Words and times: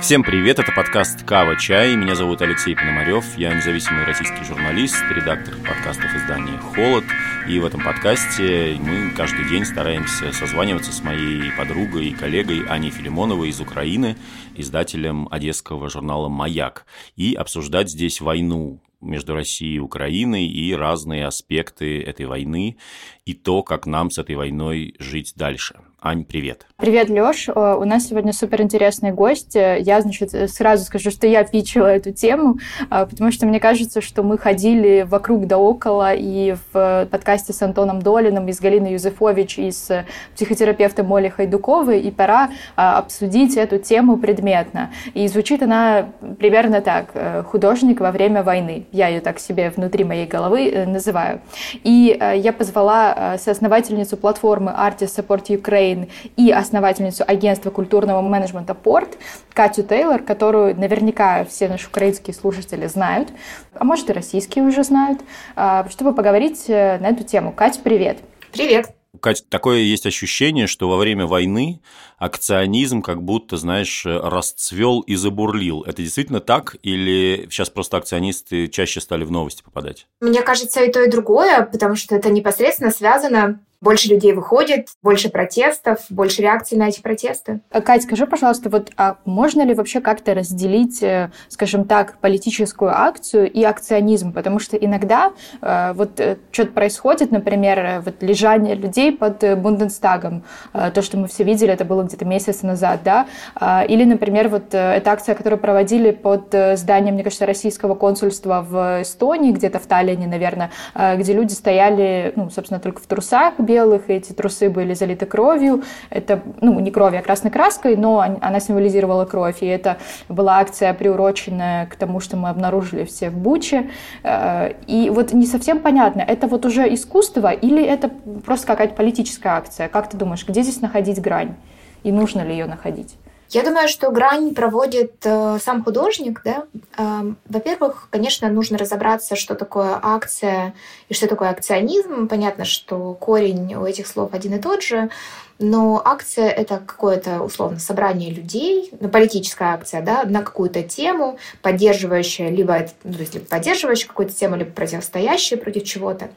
Всем 0.00 0.22
привет, 0.22 0.58
это 0.58 0.72
подкаст 0.72 1.24
«Кава 1.24 1.56
Чай». 1.56 1.94
Меня 1.94 2.14
зовут 2.14 2.40
Алексей 2.40 2.74
Пономарев, 2.74 3.36
я 3.36 3.52
независимый 3.54 4.04
российский 4.04 4.42
журналист, 4.44 4.96
редактор 5.10 5.54
подкастов 5.56 6.16
издания 6.16 6.56
«Холод». 6.56 7.04
И 7.46 7.58
в 7.58 7.66
этом 7.66 7.84
подкасте 7.84 8.78
мы 8.80 9.10
каждый 9.10 9.46
день 9.50 9.66
стараемся 9.66 10.32
созваниваться 10.32 10.90
с 10.90 11.02
моей 11.02 11.52
подругой 11.52 12.08
и 12.08 12.14
коллегой 12.14 12.64
Аней 12.66 12.90
Филимоновой 12.90 13.50
из 13.50 13.60
Украины, 13.60 14.16
издателем 14.56 15.28
одесского 15.30 15.90
журнала 15.90 16.28
«Маяк», 16.28 16.86
и 17.16 17.34
обсуждать 17.34 17.90
здесь 17.90 18.22
войну, 18.22 18.80
между 19.02 19.34
Россией 19.34 19.76
и 19.76 19.80
Украиной 19.80 20.46
и 20.46 20.74
разные 20.74 21.26
аспекты 21.26 22.02
этой 22.02 22.26
войны 22.26 22.76
и 23.24 23.34
то, 23.34 23.62
как 23.62 23.86
нам 23.86 24.10
с 24.10 24.18
этой 24.18 24.36
войной 24.36 24.94
жить 24.98 25.32
дальше. 25.36 25.80
Ань, 26.02 26.24
привет. 26.24 26.64
Привет, 26.78 27.10
Лёш. 27.10 27.50
Э, 27.50 27.76
у 27.78 27.84
нас 27.84 28.06
сегодня 28.06 28.32
суперинтересный 28.32 29.12
гость. 29.12 29.54
Я, 29.54 30.00
значит, 30.00 30.30
сразу 30.50 30.86
скажу, 30.86 31.10
что 31.10 31.26
я 31.26 31.44
пичила 31.44 31.88
эту 31.88 32.10
тему, 32.10 32.58
э, 32.90 33.04
потому 33.04 33.30
что 33.30 33.44
мне 33.44 33.60
кажется, 33.60 34.00
что 34.00 34.22
мы 34.22 34.38
ходили 34.38 35.06
вокруг 35.06 35.46
да 35.46 35.58
около 35.58 36.14
и 36.14 36.56
в 36.72 37.06
подкасте 37.10 37.52
с 37.52 37.60
Антоном 37.60 38.00
Долиным, 38.00 38.48
и 38.48 38.52
с 38.52 38.60
Галиной 38.60 38.92
Юзефович, 38.92 39.58
и 39.58 39.70
с 39.70 40.06
психотерапевтом 40.34 41.06
Молей 41.06 41.28
Хайдуковой, 41.28 42.00
и 42.00 42.10
пора 42.10 42.48
э, 42.48 42.80
обсудить 42.80 43.58
эту 43.58 43.76
тему 43.76 44.16
предметно. 44.16 44.90
И 45.12 45.28
звучит 45.28 45.62
она 45.62 46.08
примерно 46.38 46.80
так. 46.80 47.10
«Художник 47.50 48.00
во 48.00 48.10
время 48.10 48.42
войны». 48.42 48.86
Я 48.90 49.08
ее 49.08 49.20
так 49.20 49.38
себе 49.38 49.68
внутри 49.68 50.04
моей 50.04 50.26
головы 50.26 50.86
называю. 50.86 51.42
И 51.84 52.18
я 52.36 52.52
позвала 52.54 53.36
соосновательницу 53.38 54.16
платформы 54.16 54.70
Artist 54.70 55.18
Support 55.18 55.48
Ukraine 55.48 55.89
Украины, 55.90 56.08
и 56.36 56.50
основательницу 56.50 57.24
агентства 57.26 57.70
культурного 57.70 58.20
менеджмента 58.22 58.74
«Порт» 58.74 59.18
Катю 59.52 59.82
Тейлор, 59.82 60.22
которую 60.22 60.76
наверняка 60.76 61.44
все 61.44 61.68
наши 61.68 61.88
украинские 61.88 62.34
слушатели 62.34 62.86
знают, 62.86 63.30
а 63.74 63.84
может 63.84 64.10
и 64.10 64.12
российские 64.12 64.64
уже 64.64 64.84
знают, 64.84 65.20
а, 65.56 65.88
чтобы 65.90 66.14
поговорить 66.14 66.64
э, 66.68 66.98
на 66.98 67.08
эту 67.08 67.24
тему. 67.24 67.52
Катя, 67.52 67.80
привет! 67.82 68.18
Привет! 68.52 68.94
Катя, 69.20 69.42
такое 69.48 69.78
есть 69.78 70.06
ощущение, 70.06 70.66
что 70.66 70.88
во 70.88 70.96
время 70.96 71.26
войны 71.26 71.80
акционизм 72.20 73.02
как 73.02 73.22
будто, 73.22 73.56
знаешь, 73.56 74.04
расцвел 74.06 75.00
и 75.00 75.16
забурлил. 75.16 75.82
Это 75.82 76.02
действительно 76.02 76.40
так 76.40 76.76
или 76.82 77.48
сейчас 77.50 77.70
просто 77.70 77.96
акционисты 77.96 78.68
чаще 78.68 79.00
стали 79.00 79.24
в 79.24 79.32
новости 79.32 79.62
попадать? 79.62 80.06
Мне 80.20 80.42
кажется, 80.42 80.84
и 80.84 80.92
то, 80.92 81.02
и 81.02 81.10
другое, 81.10 81.62
потому 81.62 81.96
что 81.96 82.14
это 82.14 82.30
непосредственно 82.30 82.90
связано 82.90 83.58
больше 83.80 84.08
людей 84.08 84.32
выходит, 84.32 84.88
больше 85.02 85.30
протестов, 85.30 86.00
больше 86.10 86.42
реакций 86.42 86.76
на 86.76 86.88
эти 86.88 87.00
протесты. 87.00 87.60
А, 87.70 87.80
Кать, 87.80 88.02
скажи, 88.02 88.26
пожалуйста, 88.26 88.68
вот 88.68 88.90
а 88.96 89.16
можно 89.24 89.62
ли 89.62 89.74
вообще 89.74 90.00
как-то 90.00 90.34
разделить, 90.34 91.02
э, 91.02 91.30
скажем 91.48 91.84
так, 91.84 92.18
политическую 92.18 92.90
акцию 92.90 93.50
и 93.50 93.62
акционизм? 93.64 94.32
Потому 94.32 94.58
что 94.58 94.76
иногда 94.76 95.32
э, 95.62 95.92
вот 95.94 96.20
э, 96.20 96.36
что-то 96.52 96.72
происходит, 96.72 97.30
например, 97.30 98.02
вот 98.04 98.22
лежание 98.22 98.74
людей 98.74 99.12
под 99.12 99.58
Бунденстагом, 99.58 100.44
то, 100.72 101.02
что 101.02 101.16
мы 101.16 101.28
все 101.28 101.44
видели, 101.44 101.72
это 101.72 101.84
было 101.84 102.06
где-то 102.10 102.24
месяц 102.24 102.62
назад, 102.62 103.00
да? 103.04 103.26
А, 103.54 103.84
или, 103.84 104.04
например, 104.04 104.48
вот 104.48 104.74
эта 104.74 105.10
акция, 105.10 105.34
которую 105.34 105.58
проводили 105.58 106.10
под 106.10 106.54
зданием, 106.74 107.14
мне 107.14 107.24
кажется, 107.24 107.46
российского 107.46 107.94
консульства 107.94 108.64
в 108.68 109.02
Эстонии, 109.02 109.52
где-то 109.52 109.78
в 109.78 109.86
Таллине, 109.86 110.26
наверное, 110.26 110.70
где 111.16 111.32
люди 111.32 111.52
стояли, 111.52 112.32
ну, 112.36 112.50
собственно, 112.50 112.80
только 112.80 113.00
в 113.00 113.06
трусах, 113.06 113.58
белых, 113.58 114.10
эти 114.10 114.32
трусы 114.32 114.68
были 114.70 114.94
залиты 114.94 115.26
кровью. 115.26 115.82
Это, 116.10 116.42
ну, 116.60 116.78
не 116.80 116.90
кровью, 116.90 117.20
а 117.20 117.22
красной 117.22 117.50
краской, 117.50 117.96
но 117.96 118.20
она 118.40 118.60
символизировала 118.60 119.24
кровь. 119.24 119.62
И 119.62 119.66
это 119.66 119.98
была 120.28 120.58
акция, 120.58 120.92
приуроченная 120.94 121.86
к 121.86 121.96
тому, 121.96 122.20
что 122.20 122.36
мы 122.36 122.48
обнаружили 122.48 123.04
все 123.04 123.30
в 123.30 123.38
Буче. 123.38 123.90
Э, 124.22 124.72
и 124.86 125.10
вот 125.10 125.32
не 125.32 125.46
совсем 125.46 125.80
понятно, 125.80 126.20
это 126.20 126.46
вот 126.46 126.66
уже 126.66 126.92
искусство 126.92 127.50
или 127.52 127.82
это 127.82 128.10
просто 128.44 128.66
какая-то 128.66 128.94
политическая 128.94 129.50
акция? 129.50 129.88
Как 129.88 130.10
ты 130.10 130.16
думаешь, 130.16 130.46
где 130.46 130.62
здесь 130.62 130.80
находить 130.80 131.20
грань? 131.20 131.54
И 132.02 132.12
нужно 132.12 132.42
ли 132.42 132.52
ее 132.52 132.66
находить? 132.66 133.16
Я 133.50 133.64
думаю, 133.64 133.88
что 133.88 134.12
грань 134.12 134.54
проводит 134.54 135.14
э, 135.24 135.58
сам 135.60 135.82
художник. 135.82 136.40
Да? 136.44 136.64
Э, 136.96 137.32
во-первых, 137.48 138.06
конечно, 138.10 138.48
нужно 138.48 138.78
разобраться, 138.78 139.34
что 139.34 139.56
такое 139.56 139.98
акция 140.00 140.72
и 141.08 141.14
что 141.14 141.26
такое 141.26 141.50
акционизм. 141.50 142.28
Понятно, 142.28 142.64
что 142.64 143.14
корень 143.14 143.74
у 143.74 143.84
этих 143.84 144.06
слов 144.06 144.34
один 144.34 144.54
и 144.54 144.60
тот 144.60 144.84
же. 144.84 145.10
Но 145.58 146.00
акция— 146.02 146.48
это 146.48 146.78
какое-то, 146.78 147.42
условно, 147.42 147.80
собрание 147.80 148.30
людей, 148.30 148.92
ну, 148.98 149.08
политическая 149.08 149.74
акция, 149.74 150.00
да, 150.00 150.22
на 150.24 150.42
какую-то 150.42 150.82
тему, 150.84 151.38
поддерживающая, 151.60 152.50
либо, 152.50 152.86
ну, 153.02 153.12
то 153.12 153.20
есть, 153.20 153.48
поддерживающая 153.48 154.08
какую-то 154.08 154.32
тему, 154.32 154.56
либо 154.56 154.70
противостоящая 154.70 155.58
против 155.58 155.84
чего-то. 155.84 156.30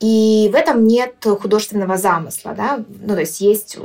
И 0.00 0.48
в 0.50 0.54
этом 0.54 0.86
нет 0.86 1.14
художественного 1.22 1.98
замысла, 1.98 2.54
да, 2.56 2.82
ну, 2.88 3.14
то 3.14 3.20
есть 3.20 3.40
есть 3.42 3.76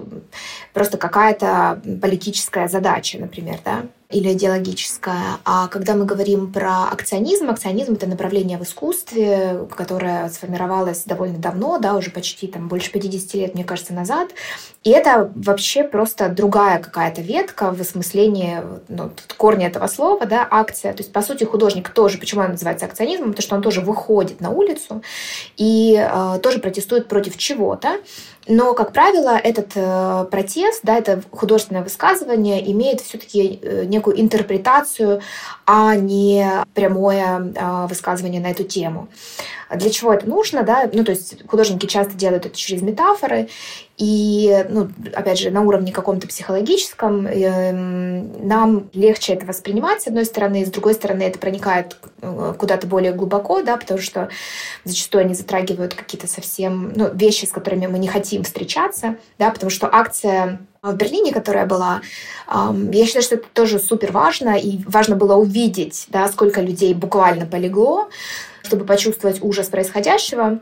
просто 0.74 0.98
какая-то 0.98 1.82
политическая 2.02 2.70
задача, 2.70 3.18
например, 3.20 3.60
да 3.66 3.84
или 4.16 4.32
идеологическая. 4.32 5.40
А 5.44 5.68
когда 5.68 5.94
мы 5.94 6.06
говорим 6.06 6.54
про 6.54 6.86
акционизм, 6.86 7.50
акционизм— 7.50 7.94
это 7.96 8.08
направление 8.08 8.58
в 8.58 8.64
искусстве, 8.64 9.68
которое 9.76 10.30
сформировалось 10.30 11.04
довольно 11.04 11.38
давно, 11.38 11.80
да, 11.80 11.96
уже 11.96 12.12
почти 12.12 12.48
там 12.48 12.70
больше 12.70 12.92
50 12.92 13.34
лет, 13.34 13.56
мне 13.56 13.66
кажется, 13.66 13.94
назад. 13.94 14.30
И 14.86 14.92
это 14.92 15.30
вообще 15.36 15.84
просто 15.84 16.30
другая 16.30 16.80
какая-то 16.80 17.22
ветка 17.22 17.74
в 17.74 17.82
осмыслении 17.82 18.62
ну, 18.88 19.12
корня 19.36 19.68
этого 19.68 19.88
слова, 19.88 20.26
да, 20.26 20.48
акция. 20.50 20.94
То 20.94 21.02
есть, 21.02 21.12
по 21.12 21.22
сути, 21.22 21.44
художник 21.44 21.90
тоже, 21.90 22.18
почему 22.18 22.42
он 22.42 22.52
называется 22.52 22.86
акционизмом, 22.86 23.32
потому 23.32 23.44
что 23.44 23.56
он 23.56 23.62
тоже 23.62 23.82
выходит 23.82 24.40
на 24.40 24.50
улицу 24.50 25.02
и 25.58 25.98
э, 26.00 26.40
тоже 26.42 26.60
протестует 26.60 27.10
против 27.10 27.36
чего-то. 27.36 27.98
Но, 28.48 28.74
как 28.74 28.94
правило, 28.94 29.38
этот 29.38 29.72
э, 29.76 30.26
протест, 30.30 30.82
да, 30.84 30.98
это 30.98 31.22
художественное 31.32 31.84
высказывание 31.84 32.72
имеет 32.72 33.02
все-таки 33.02 33.60
э, 33.62 33.86
некую 33.86 34.22
интерпретацию, 34.22 35.22
а 35.66 35.96
не 35.96 36.48
прямое 36.74 37.54
э, 37.56 37.88
высказывание 37.88 38.40
на 38.40 38.52
эту 38.52 38.64
тему. 38.64 39.08
Для 39.74 39.90
чего 39.90 40.14
это 40.14 40.28
нужно? 40.28 40.64
Да? 40.64 40.90
Ну, 40.92 41.04
то 41.04 41.12
есть 41.12 41.48
художники 41.48 41.86
часто 41.86 42.14
делают 42.14 42.46
это 42.46 42.56
через 42.56 42.82
метафоры, 42.82 43.50
и, 43.98 44.66
ну, 44.68 44.90
опять 45.14 45.40
же, 45.40 45.52
на 45.52 45.62
уровне 45.62 45.94
каком-то 45.94 46.28
психологическом 46.28 47.26
э, 47.28 47.72
нам 47.72 48.90
легче 48.92 49.34
это 49.34 49.46
воспринимать, 49.46 50.02
с 50.02 50.08
одной 50.08 50.26
стороны, 50.26 50.66
с 50.66 50.70
другой 50.70 50.96
стороны, 50.96 51.24
это 51.24 51.40
проникает 51.40 51.96
э, 52.22 52.54
куда-то 52.58 52.88
более 52.88 53.14
глубоко, 53.14 53.62
да, 53.62 53.78
потому 53.78 54.02
что 54.02 54.28
зачастую 54.84 55.22
они 55.22 55.34
затрагивают 55.34 55.94
какие-то 55.94 56.28
совсем 56.28 56.92
ну, 56.94 57.10
вещи, 57.14 57.46
с 57.46 57.52
которыми 57.52 57.88
мы 57.88 57.98
не 57.98 58.10
хотим 58.10 58.44
встречаться, 58.44 59.16
да, 59.40 59.50
потому 59.50 59.70
что 59.70 59.90
акция 59.90 60.60
в 60.82 60.94
Берлине, 60.96 61.32
которая 61.32 61.66
была, 61.66 62.02
я 62.48 63.06
считаю, 63.06 63.24
что 63.24 63.36
это 63.36 63.46
тоже 63.54 63.80
супер 63.80 64.12
важно, 64.12 64.56
и 64.56 64.84
важно 64.86 65.16
было 65.16 65.36
увидеть, 65.36 66.06
да, 66.10 66.28
сколько 66.28 66.62
людей 66.62 66.94
буквально 66.94 67.48
полегло, 67.48 68.08
чтобы 68.66 68.86
почувствовать 68.86 69.42
ужас 69.42 69.68
происходящего. 69.68 70.60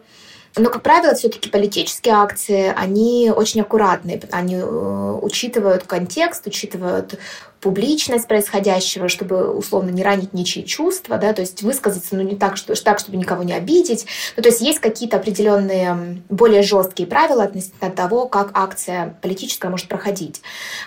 Но, 0.56 0.70
как 0.70 0.84
правило, 0.84 1.16
все-таки 1.16 1.50
политические 1.50 2.14
акции, 2.14 2.72
они 2.76 3.32
очень 3.36 3.62
аккуратные. 3.62 4.22
Они 4.32 4.56
э, 4.56 5.20
учитывают 5.22 5.84
контекст, 5.84 6.46
учитывают 6.46 7.18
публичность 7.60 8.28
происходящего, 8.28 9.08
чтобы 9.08 9.52
условно 9.52 9.90
не 9.90 10.04
ранить 10.04 10.34
ничьи 10.34 10.66
чувства, 10.66 11.18
да, 11.18 11.32
то 11.32 11.42
есть 11.42 11.64
высказаться, 11.64 12.16
ну, 12.16 12.22
не 12.22 12.36
так, 12.36 12.58
что, 12.58 12.76
так, 12.84 13.00
чтобы 13.00 13.18
никого 13.18 13.42
не 13.42 13.54
обидеть. 13.54 14.06
Ну, 14.36 14.44
то 14.44 14.50
есть 14.50 14.62
есть 14.62 14.80
какие-то 14.80 15.16
определенные 15.18 16.22
более 16.30 16.62
жесткие 16.62 17.08
правила 17.08 17.44
относительно 17.44 17.90
того, 17.90 18.28
как 18.28 18.52
акция 18.54 19.18
политическая 19.22 19.70
может 19.70 19.88
проходить. 19.88 20.42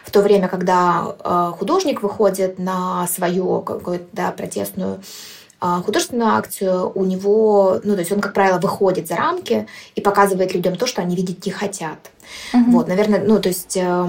В 0.04 0.10
то 0.10 0.20
время, 0.20 0.48
когда 0.48 1.16
э, 1.18 1.52
художник 1.58 2.02
выходит 2.02 2.58
на 2.58 3.08
свою 3.08 3.62
какую-то 3.62 4.06
да, 4.12 4.30
протестную 4.30 5.00
художественную 5.60 6.30
акцию, 6.30 6.92
у 6.94 7.04
него, 7.04 7.80
ну, 7.82 7.94
то 7.94 8.00
есть 8.00 8.12
он, 8.12 8.20
как 8.20 8.34
правило, 8.34 8.58
выходит 8.58 9.08
за 9.08 9.16
рамки 9.16 9.66
и 9.94 10.00
показывает 10.00 10.54
людям 10.54 10.76
то, 10.76 10.86
что 10.86 11.02
они 11.02 11.16
видеть 11.16 11.46
не 11.46 11.52
хотят. 11.52 11.98
Uh-huh. 12.52 12.64
Вот, 12.68 12.88
наверное, 12.88 13.22
ну, 13.24 13.40
то 13.40 13.48
есть 13.48 13.76
э, 13.76 14.02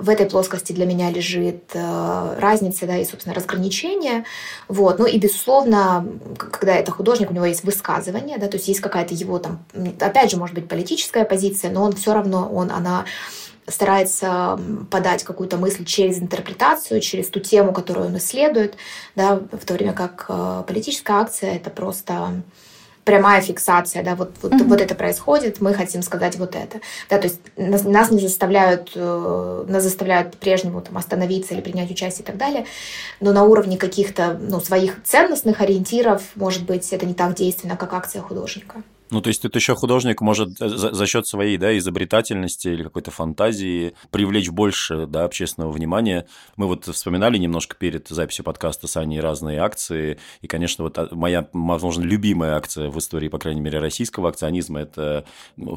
в 0.00 0.08
этой 0.08 0.26
плоскости 0.26 0.72
для 0.72 0.86
меня 0.86 1.10
лежит 1.10 1.64
э, 1.74 2.36
разница, 2.38 2.86
да, 2.86 2.96
и, 2.96 3.04
собственно, 3.04 3.34
разграничение. 3.34 4.24
Вот, 4.68 4.98
ну 4.98 5.06
и, 5.06 5.18
безусловно, 5.18 6.06
когда 6.38 6.76
это 6.76 6.92
художник, 6.92 7.30
у 7.30 7.34
него 7.34 7.44
есть 7.44 7.64
высказывание, 7.64 8.38
да, 8.38 8.46
то 8.46 8.56
есть 8.56 8.68
есть 8.68 8.80
какая-то 8.80 9.14
его 9.14 9.38
там, 9.38 9.64
опять 10.00 10.30
же, 10.30 10.36
может 10.36 10.54
быть, 10.54 10.68
политическая 10.68 11.24
позиция, 11.24 11.70
но 11.70 11.82
он 11.82 11.92
все 11.92 12.14
равно, 12.14 12.48
он, 12.48 12.70
она 12.70 13.04
старается 13.68 14.58
подать 14.90 15.24
какую-то 15.24 15.56
мысль 15.56 15.84
через 15.84 16.18
интерпретацию, 16.18 17.00
через 17.00 17.28
ту 17.28 17.40
тему, 17.40 17.72
которую 17.72 18.06
он 18.06 18.16
исследует, 18.18 18.76
да, 19.14 19.36
в 19.36 19.64
то 19.64 19.74
время 19.74 19.92
как 19.92 20.26
э, 20.28 20.64
политическая 20.66 21.14
акция— 21.14 21.54
это 21.56 21.70
просто 21.70 22.42
прямая 23.06 23.40
фиксация, 23.40 24.02
да, 24.02 24.16
вот, 24.16 24.32
вот, 24.42 24.52
mm-hmm. 24.52 24.64
вот 24.64 24.80
это 24.80 24.96
происходит, 24.96 25.60
мы 25.60 25.72
хотим 25.74 26.02
сказать 26.02 26.36
вот 26.36 26.56
это. 26.56 26.80
Да, 27.08 27.18
то 27.18 27.28
есть 27.28 27.40
нас, 27.56 27.84
нас 27.84 28.10
не 28.10 28.18
заставляют, 28.18 28.92
э, 28.96 29.64
нас 29.68 29.84
заставляют 29.84 30.36
прежнему 30.36 30.80
там, 30.80 30.98
остановиться 30.98 31.54
или 31.54 31.60
принять 31.60 31.90
участие 31.90 32.24
и 32.24 32.26
так 32.26 32.36
далее, 32.36 32.66
но 33.20 33.32
на 33.32 33.44
уровне 33.44 33.78
каких-то 33.78 34.36
ну, 34.40 34.60
своих 34.60 35.02
ценностных 35.04 35.60
ориентиров, 35.60 36.22
может 36.34 36.64
быть, 36.64 36.92
это 36.92 37.06
не 37.06 37.14
так 37.14 37.34
действенно, 37.34 37.76
как 37.76 37.94
акция 37.94 38.22
художника. 38.22 38.82
Ну, 39.10 39.20
то 39.20 39.28
есть 39.28 39.42
тут 39.42 39.54
еще 39.54 39.74
художник 39.74 40.20
может 40.20 40.58
за, 40.58 40.92
за 40.92 41.06
счет 41.06 41.26
своей 41.26 41.56
да, 41.58 41.76
изобретательности 41.78 42.68
или 42.68 42.82
какой-то 42.82 43.10
фантазии 43.10 43.94
привлечь 44.10 44.50
больше 44.50 45.06
да, 45.06 45.24
общественного 45.24 45.70
внимания. 45.70 46.26
Мы 46.56 46.66
вот 46.66 46.86
вспоминали 46.86 47.38
немножко 47.38 47.76
перед 47.76 48.08
записью 48.08 48.44
подкаста 48.44 48.88
с 48.88 48.96
Аней 48.96 49.20
разные 49.20 49.60
акции, 49.60 50.18
и, 50.40 50.46
конечно, 50.46 50.84
вот 50.84 50.98
а, 50.98 51.08
моя, 51.12 51.48
возможно, 51.52 52.02
любимая 52.02 52.56
акция 52.56 52.88
в 52.88 52.98
истории, 52.98 53.28
по 53.28 53.38
крайней 53.38 53.60
мере, 53.60 53.78
российского 53.78 54.28
акционизма– 54.28 54.80
это 54.80 55.24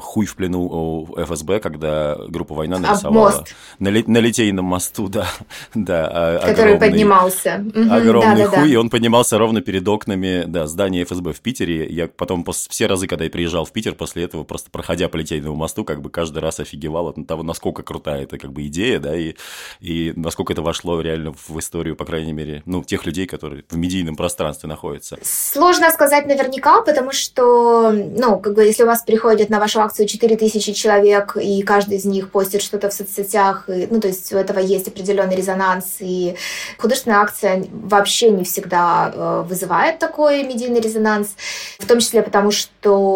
хуй 0.00 0.26
в 0.26 0.34
плену 0.36 0.62
у 0.62 1.16
ФСБ, 1.16 1.60
когда 1.60 2.16
группа 2.28 2.54
«Война» 2.54 2.78
нарисовала 2.78 3.44
на, 3.78 3.90
на 3.90 4.18
Литейном 4.18 4.64
мосту, 4.64 5.08
да, 5.08 5.28
да 5.74 6.08
а, 6.12 6.38
Который 6.40 6.74
огромный, 6.74 6.90
поднимался. 6.90 7.64
Огромный 7.90 8.44
хуй, 8.44 8.56
да, 8.56 8.62
да. 8.62 8.66
и 8.66 8.76
он 8.76 8.90
поднимался 8.90 9.38
ровно 9.38 9.60
перед 9.60 9.86
окнами 9.86 10.44
да, 10.46 10.66
здания 10.66 11.04
ФСБ 11.04 11.32
в 11.32 11.40
Питере. 11.40 11.86
Я 11.88 12.08
потом 12.08 12.44
все 12.68 12.86
разы, 12.86 13.06
когда 13.06 13.19
когда 13.20 13.26
я 13.26 13.30
приезжал 13.30 13.66
в 13.66 13.72
Питер 13.72 13.94
после 13.94 14.24
этого, 14.24 14.44
просто 14.44 14.70
проходя 14.70 15.10
по 15.10 15.16
Литейному 15.16 15.54
мосту, 15.54 15.84
как 15.84 16.00
бы 16.00 16.08
каждый 16.08 16.38
раз 16.38 16.58
офигевал 16.58 17.08
от 17.08 17.26
того, 17.26 17.42
насколько 17.42 17.82
крутая 17.82 18.22
это 18.22 18.38
как 18.38 18.50
бы 18.50 18.66
идея, 18.66 18.98
да, 18.98 19.14
и, 19.14 19.34
и 19.80 20.14
насколько 20.16 20.54
это 20.54 20.62
вошло 20.62 21.02
реально 21.02 21.34
в 21.34 21.58
историю, 21.58 21.96
по 21.96 22.06
крайней 22.06 22.32
мере, 22.32 22.62
ну, 22.64 22.82
тех 22.82 23.04
людей, 23.04 23.26
которые 23.26 23.64
в 23.68 23.76
медийном 23.76 24.16
пространстве 24.16 24.70
находятся. 24.70 25.18
Сложно 25.22 25.90
сказать 25.90 26.26
наверняка, 26.26 26.80
потому 26.80 27.12
что, 27.12 27.90
ну, 27.92 28.38
как 28.38 28.54
бы, 28.54 28.64
если 28.64 28.84
у 28.84 28.86
вас 28.86 29.02
приходит 29.02 29.50
на 29.50 29.60
вашу 29.60 29.82
акцию 29.82 30.08
4000 30.08 30.72
человек, 30.72 31.36
и 31.36 31.60
каждый 31.60 31.98
из 31.98 32.06
них 32.06 32.30
постит 32.30 32.62
что-то 32.62 32.88
в 32.88 32.94
соцсетях, 32.94 33.68
и, 33.68 33.86
ну, 33.90 34.00
то 34.00 34.08
есть 34.08 34.32
у 34.32 34.38
этого 34.38 34.60
есть 34.60 34.88
определенный 34.88 35.36
резонанс, 35.36 35.96
и 36.00 36.36
художественная 36.78 37.18
акция 37.18 37.66
вообще 37.70 38.30
не 38.30 38.44
всегда 38.44 39.12
э, 39.14 39.44
вызывает 39.46 39.98
такой 39.98 40.42
медийный 40.42 40.80
резонанс, 40.80 41.34
в 41.78 41.86
том 41.86 41.98
числе 42.00 42.22
потому, 42.22 42.50
что 42.50 43.09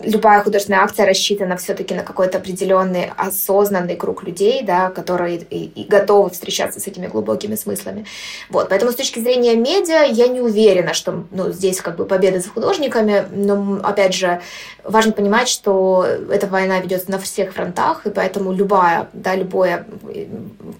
любая 0.00 0.42
художественная 0.42 0.80
акция 0.82 1.06
рассчитана 1.06 1.56
все-таки 1.56 1.94
на 1.94 2.02
какой-то 2.02 2.38
определенный 2.38 3.12
осознанный 3.16 3.96
круг 3.96 4.22
людей, 4.24 4.62
да, 4.62 4.90
которые 4.90 5.38
и, 5.38 5.64
и 5.64 5.84
готовы 5.84 6.30
встречаться 6.30 6.80
с 6.80 6.86
этими 6.86 7.06
глубокими 7.06 7.54
смыслами. 7.54 8.06
Вот, 8.50 8.68
поэтому 8.68 8.92
с 8.92 8.96
точки 8.96 9.20
зрения 9.20 9.54
медиа 9.54 10.04
я 10.04 10.28
не 10.28 10.40
уверена, 10.40 10.94
что 10.94 11.24
ну, 11.30 11.52
здесь 11.52 11.80
как 11.80 11.96
бы 11.96 12.04
победа 12.04 12.40
за 12.40 12.48
художниками, 12.48 13.24
но 13.30 13.80
опять 13.82 14.14
же 14.14 14.40
важно 14.82 15.12
понимать, 15.12 15.48
что 15.48 16.06
эта 16.30 16.46
война 16.46 16.80
ведется 16.80 17.10
на 17.10 17.18
всех 17.18 17.54
фронтах, 17.54 18.06
и 18.06 18.10
поэтому 18.10 18.52
любая, 18.52 19.08
да, 19.12 19.34
любое 19.34 19.86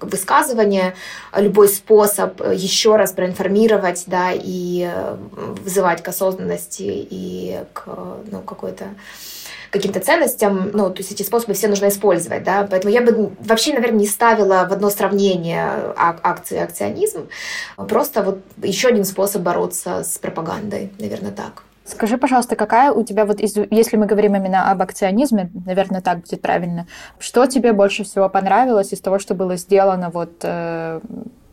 высказывание, 0.00 0.94
любой 1.36 1.68
способ 1.68 2.40
еще 2.52 2.96
раз 2.96 3.12
проинформировать, 3.12 4.04
да, 4.06 4.30
и 4.32 4.90
вызывать 5.62 6.02
к 6.02 6.08
осознанности 6.08 6.82
и 6.82 7.58
к 7.72 7.84
ну, 8.30 8.40
какой-то 8.40 8.86
каким-то 9.70 9.98
ценностям, 9.98 10.70
ну, 10.72 10.88
то 10.90 10.98
есть 10.98 11.10
эти 11.10 11.24
способы 11.24 11.54
все 11.54 11.66
нужно 11.66 11.88
использовать, 11.88 12.44
да, 12.44 12.64
поэтому 12.70 12.92
я 12.94 13.00
бы 13.02 13.32
вообще, 13.40 13.74
наверное, 13.74 13.98
не 13.98 14.06
ставила 14.06 14.66
в 14.70 14.72
одно 14.72 14.88
сравнение 14.88 15.68
акции 15.96 16.56
и 16.56 16.60
акционизм, 16.60 17.28
просто 17.88 18.22
вот 18.22 18.38
еще 18.62 18.88
один 18.88 19.04
способ 19.04 19.42
бороться 19.42 20.04
с 20.04 20.18
пропагандой, 20.18 20.92
наверное, 21.00 21.32
так. 21.32 21.64
Скажи, 21.84 22.16
пожалуйста, 22.16 22.56
какая 22.56 22.92
у 22.92 23.04
тебя 23.04 23.26
вот, 23.26 23.40
из, 23.40 23.56
если 23.70 23.96
мы 23.96 24.06
говорим 24.06 24.34
именно 24.34 24.70
об 24.70 24.80
акционизме, 24.80 25.50
наверное, 25.66 26.00
так 26.00 26.20
будет 26.20 26.40
правильно, 26.40 26.86
что 27.18 27.46
тебе 27.46 27.72
больше 27.72 28.04
всего 28.04 28.28
понравилось 28.30 28.92
из 28.92 29.00
того, 29.00 29.18
что 29.18 29.34
было 29.34 29.56
сделано 29.56 30.08
вот 30.08 30.32
э, 30.42 31.00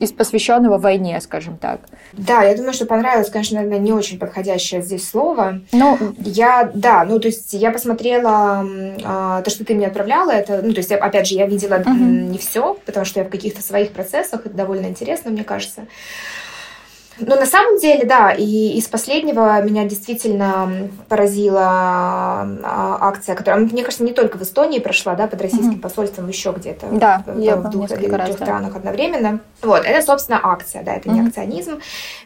из 0.01 0.11
посвященного 0.11 0.77
войне, 0.77 1.19
скажем 1.21 1.57
так. 1.57 1.81
Да, 2.13 2.43
я 2.43 2.55
думаю, 2.55 2.73
что 2.73 2.85
понравилось, 2.85 3.29
конечно, 3.29 3.57
наверное, 3.57 3.79
не 3.79 3.93
очень 3.93 4.17
подходящее 4.17 4.81
здесь 4.81 5.07
слово. 5.07 5.61
Но 5.73 5.99
я, 6.17 6.71
да, 6.73 7.03
ну 7.03 7.19
то 7.19 7.27
есть 7.27 7.53
я 7.53 7.71
посмотрела 7.71 8.65
э, 8.65 9.41
то, 9.43 9.49
что 9.49 9.65
ты 9.65 9.75
мне 9.75 9.87
отправляла, 9.87 10.31
это, 10.31 10.61
ну 10.63 10.71
то 10.71 10.79
есть 10.79 10.91
опять 10.91 11.27
же 11.27 11.35
я 11.35 11.45
видела 11.45 11.75
uh-huh. 11.75 11.93
не 11.93 12.37
все, 12.37 12.75
потому 12.85 13.05
что 13.05 13.19
я 13.19 13.25
в 13.25 13.29
каких-то 13.29 13.61
своих 13.61 13.91
процессах, 13.91 14.45
это 14.45 14.55
довольно 14.55 14.87
интересно, 14.87 15.29
мне 15.29 15.43
кажется. 15.43 15.81
Но 17.21 17.35
на 17.35 17.45
самом 17.45 17.77
деле, 17.79 18.05
да, 18.05 18.31
и 18.31 18.73
из 18.77 18.87
последнего 18.87 19.61
меня 19.61 19.85
действительно 19.85 20.89
поразила 21.07 21.61
а, 21.61 22.97
акция, 23.01 23.35
которая, 23.35 23.61
мне 23.61 23.83
кажется, 23.83 24.03
не 24.03 24.13
только 24.13 24.37
в 24.37 24.41
Эстонии 24.41 24.79
прошла, 24.79 25.15
да, 25.15 25.27
под 25.27 25.41
российским 25.41 25.73
mm-hmm. 25.73 25.81
посольством 25.81 26.27
еще 26.27 26.53
где-то. 26.55 26.87
Да, 26.91 27.23
в, 27.25 27.39
я 27.39 27.55
в 27.55 27.69
двух 27.69 27.91
или 27.91 28.07
трех 28.07 28.33
странах 28.33 28.75
одновременно. 28.75 29.39
Вот, 29.61 29.85
это, 29.85 30.05
собственно, 30.05 30.39
акция, 30.43 30.83
да, 30.83 30.95
это 30.95 31.09
mm-hmm. 31.09 31.13
не 31.13 31.27
акционизм. 31.27 31.79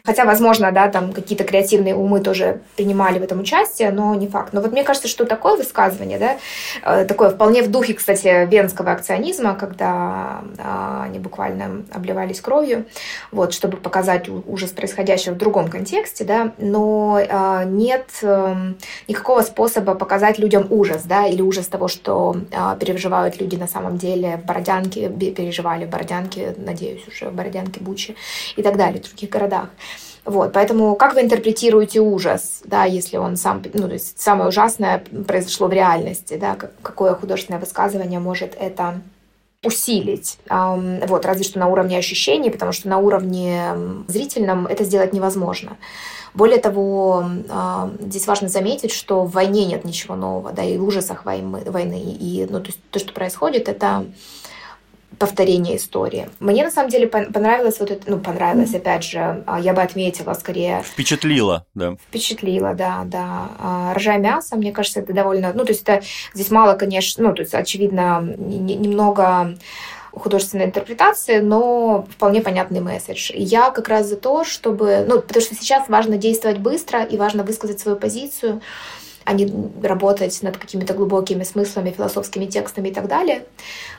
Хотя, 0.04 0.24
возможно, 0.24 0.72
да, 0.72 0.88
там 0.88 1.12
какие-то 1.12 1.44
креативные 1.44 1.94
умы 1.94 2.20
тоже 2.20 2.62
принимали 2.76 3.18
в 3.18 3.22
этом 3.22 3.40
участие, 3.40 3.90
но 3.90 4.14
не 4.14 4.28
факт. 4.28 4.52
Но 4.52 4.60
вот 4.60 4.72
мне 4.72 4.84
кажется, 4.84 5.08
что 5.08 5.24
такое 5.24 5.56
высказывание, 5.56 6.18
да, 6.18 6.36
э, 6.84 7.04
такое 7.04 7.30
вполне 7.30 7.62
в 7.62 7.70
духе, 7.70 7.94
кстати, 7.94 8.46
венского 8.46 8.92
акционизма, 8.92 9.54
когда 9.54 10.42
а, 10.58 11.04
они 11.04 11.18
буквально 11.18 11.84
обливались 11.92 12.40
кровью, 12.40 12.86
вот, 13.30 13.52
чтобы 13.52 13.76
показать 13.76 14.28
ужас 14.28 14.70
происходящего 14.70 14.85
в 14.86 15.36
другом 15.36 15.68
контексте, 15.68 16.24
да, 16.24 16.52
но 16.58 17.18
э, 17.18 17.64
нет 17.66 18.06
э, 18.22 18.72
никакого 19.08 19.42
способа 19.42 19.94
показать 19.94 20.38
людям 20.38 20.66
ужас, 20.70 21.02
да, 21.04 21.26
или 21.26 21.42
ужас 21.42 21.66
того, 21.66 21.88
что 21.88 22.36
э, 22.50 22.76
переживают 22.78 23.40
люди 23.40 23.56
на 23.56 23.66
самом 23.66 23.98
деле 23.98 24.38
в 24.42 24.46
Бородянке, 24.46 25.08
переживали 25.08 25.84
в 25.84 25.90
Бородянке, 25.90 26.54
надеюсь, 26.56 27.06
уже 27.08 27.30
в 27.30 27.34
Бородянке, 27.34 27.80
Буче 27.80 28.14
и 28.56 28.62
так 28.62 28.76
далее, 28.76 29.02
в 29.02 29.06
других 29.06 29.30
городах. 29.30 29.68
Вот, 30.26 30.52
поэтому 30.52 30.96
как 30.96 31.14
вы 31.14 31.20
интерпретируете 31.20 32.00
ужас, 32.00 32.62
да, 32.64 32.84
если 32.84 33.16
он 33.16 33.36
сам, 33.36 33.62
ну, 33.74 33.86
то 33.86 33.94
есть 33.94 34.20
самое 34.20 34.48
ужасное 34.48 35.04
произошло 35.26 35.68
в 35.68 35.72
реальности, 35.72 36.36
да, 36.36 36.56
какое 36.82 37.14
художественное 37.14 37.60
высказывание 37.60 38.18
может 38.18 38.56
это 38.58 39.00
усилить. 39.62 40.38
Вот, 40.48 41.24
разве 41.24 41.44
что 41.44 41.58
на 41.58 41.68
уровне 41.68 41.98
ощущений, 41.98 42.50
потому 42.50 42.72
что 42.72 42.88
на 42.88 42.98
уровне 42.98 43.72
зрительном 44.08 44.66
это 44.66 44.84
сделать 44.84 45.12
невозможно. 45.12 45.76
Более 46.34 46.58
того, 46.58 47.24
здесь 48.00 48.26
важно 48.26 48.48
заметить, 48.48 48.92
что 48.92 49.24
в 49.24 49.32
войне 49.32 49.64
нет 49.64 49.84
ничего 49.84 50.16
нового, 50.16 50.52
да, 50.52 50.62
и 50.62 50.76
в 50.76 50.84
ужасах 50.86 51.24
войны. 51.24 51.62
И 52.20 52.46
ну, 52.50 52.60
то, 52.60 52.66
есть 52.66 52.80
то, 52.90 52.98
что 52.98 53.12
происходит, 53.12 53.68
это 53.68 54.04
повторение 55.18 55.76
истории. 55.76 56.28
Мне 56.40 56.64
на 56.64 56.70
самом 56.70 56.90
деле 56.90 57.06
понравилось 57.06 57.80
вот 57.80 57.90
это, 57.90 58.10
ну, 58.10 58.18
понравилось, 58.18 58.74
опять 58.74 59.04
же, 59.04 59.42
а, 59.46 59.58
я 59.58 59.72
бы 59.72 59.82
отметила 59.82 60.34
скорее... 60.34 60.82
Впечатлило, 60.82 61.64
да. 61.74 61.96
Впечатлило, 62.08 62.74
да, 62.74 63.02
да. 63.04 63.48
А, 63.58 63.94
ржа 63.94 64.16
мясо, 64.18 64.56
мне 64.56 64.72
кажется, 64.72 65.00
это 65.00 65.12
довольно... 65.12 65.52
Ну, 65.54 65.64
то 65.64 65.72
есть 65.72 65.82
это 65.82 66.02
здесь 66.34 66.50
мало, 66.50 66.74
конечно, 66.74 67.28
ну, 67.28 67.34
то 67.34 67.42
есть, 67.42 67.54
очевидно, 67.54 68.20
немного 68.36 69.56
художественной 70.12 70.64
интерпретации, 70.64 71.40
но 71.40 72.06
вполне 72.10 72.40
понятный 72.40 72.80
месседж. 72.80 73.30
Я 73.34 73.70
как 73.70 73.88
раз 73.88 74.06
за 74.06 74.16
то, 74.16 74.44
чтобы... 74.44 75.04
Ну, 75.06 75.20
потому 75.20 75.44
что 75.44 75.54
сейчас 75.54 75.88
важно 75.88 76.16
действовать 76.16 76.58
быстро 76.58 77.02
и 77.02 77.16
важно 77.16 77.42
высказать 77.42 77.80
свою 77.80 77.96
позицию 77.96 78.62
а 79.26 79.32
не 79.32 79.52
работать 79.82 80.40
над 80.42 80.56
какими-то 80.56 80.94
глубокими 80.94 81.42
смыслами, 81.42 81.90
философскими 81.90 82.46
текстами 82.46 82.88
и 82.88 82.94
так 82.94 83.08
далее. 83.08 83.42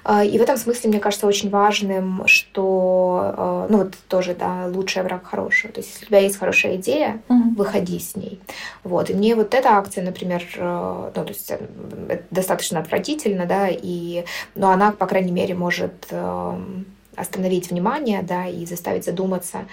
А, 0.05 0.24
и 0.24 0.39
в 0.39 0.41
этом 0.41 0.55
смысле, 0.55 0.89
мне 0.89 1.00
кажется, 1.00 1.27
очень 1.27 1.50
важным, 1.50 2.24
что, 2.27 3.34
а, 3.38 3.67
ну 3.69 3.79
вот 3.79 3.93
тоже, 4.07 4.36
да, 4.36 4.67
лучший 4.67 5.03
враг 5.03 5.25
хорошего. 5.25 5.74
То 5.74 5.81
есть, 5.81 5.91
если 5.91 6.05
у 6.05 6.07
тебя 6.07 6.19
есть 6.19 6.38
хорошая 6.38 6.77
идея, 6.77 7.22
mm-hmm. 7.27 7.55
выходи 7.57 8.00
с 8.00 8.15
ней. 8.15 8.39
Вот. 8.86 9.10
И 9.10 9.13
мне 9.13 9.36
вот 9.36 9.53
эта 9.53 9.72
акция, 9.72 10.05
например, 10.05 10.43
ну, 10.57 11.12
то 11.13 11.25
есть 11.27 11.51
достаточно 12.31 12.79
отвратительно, 12.79 13.46
да, 13.46 13.67
и, 13.69 14.24
но 14.55 14.72
она, 14.72 14.93
по 14.93 15.07
крайней 15.07 15.34
мере, 15.34 15.55
может 15.55 16.07
остановить 17.17 17.69
внимание, 17.69 18.22
да, 18.22 18.48
и 18.48 18.65
заставить 18.65 19.03
задуматься, 19.03 19.65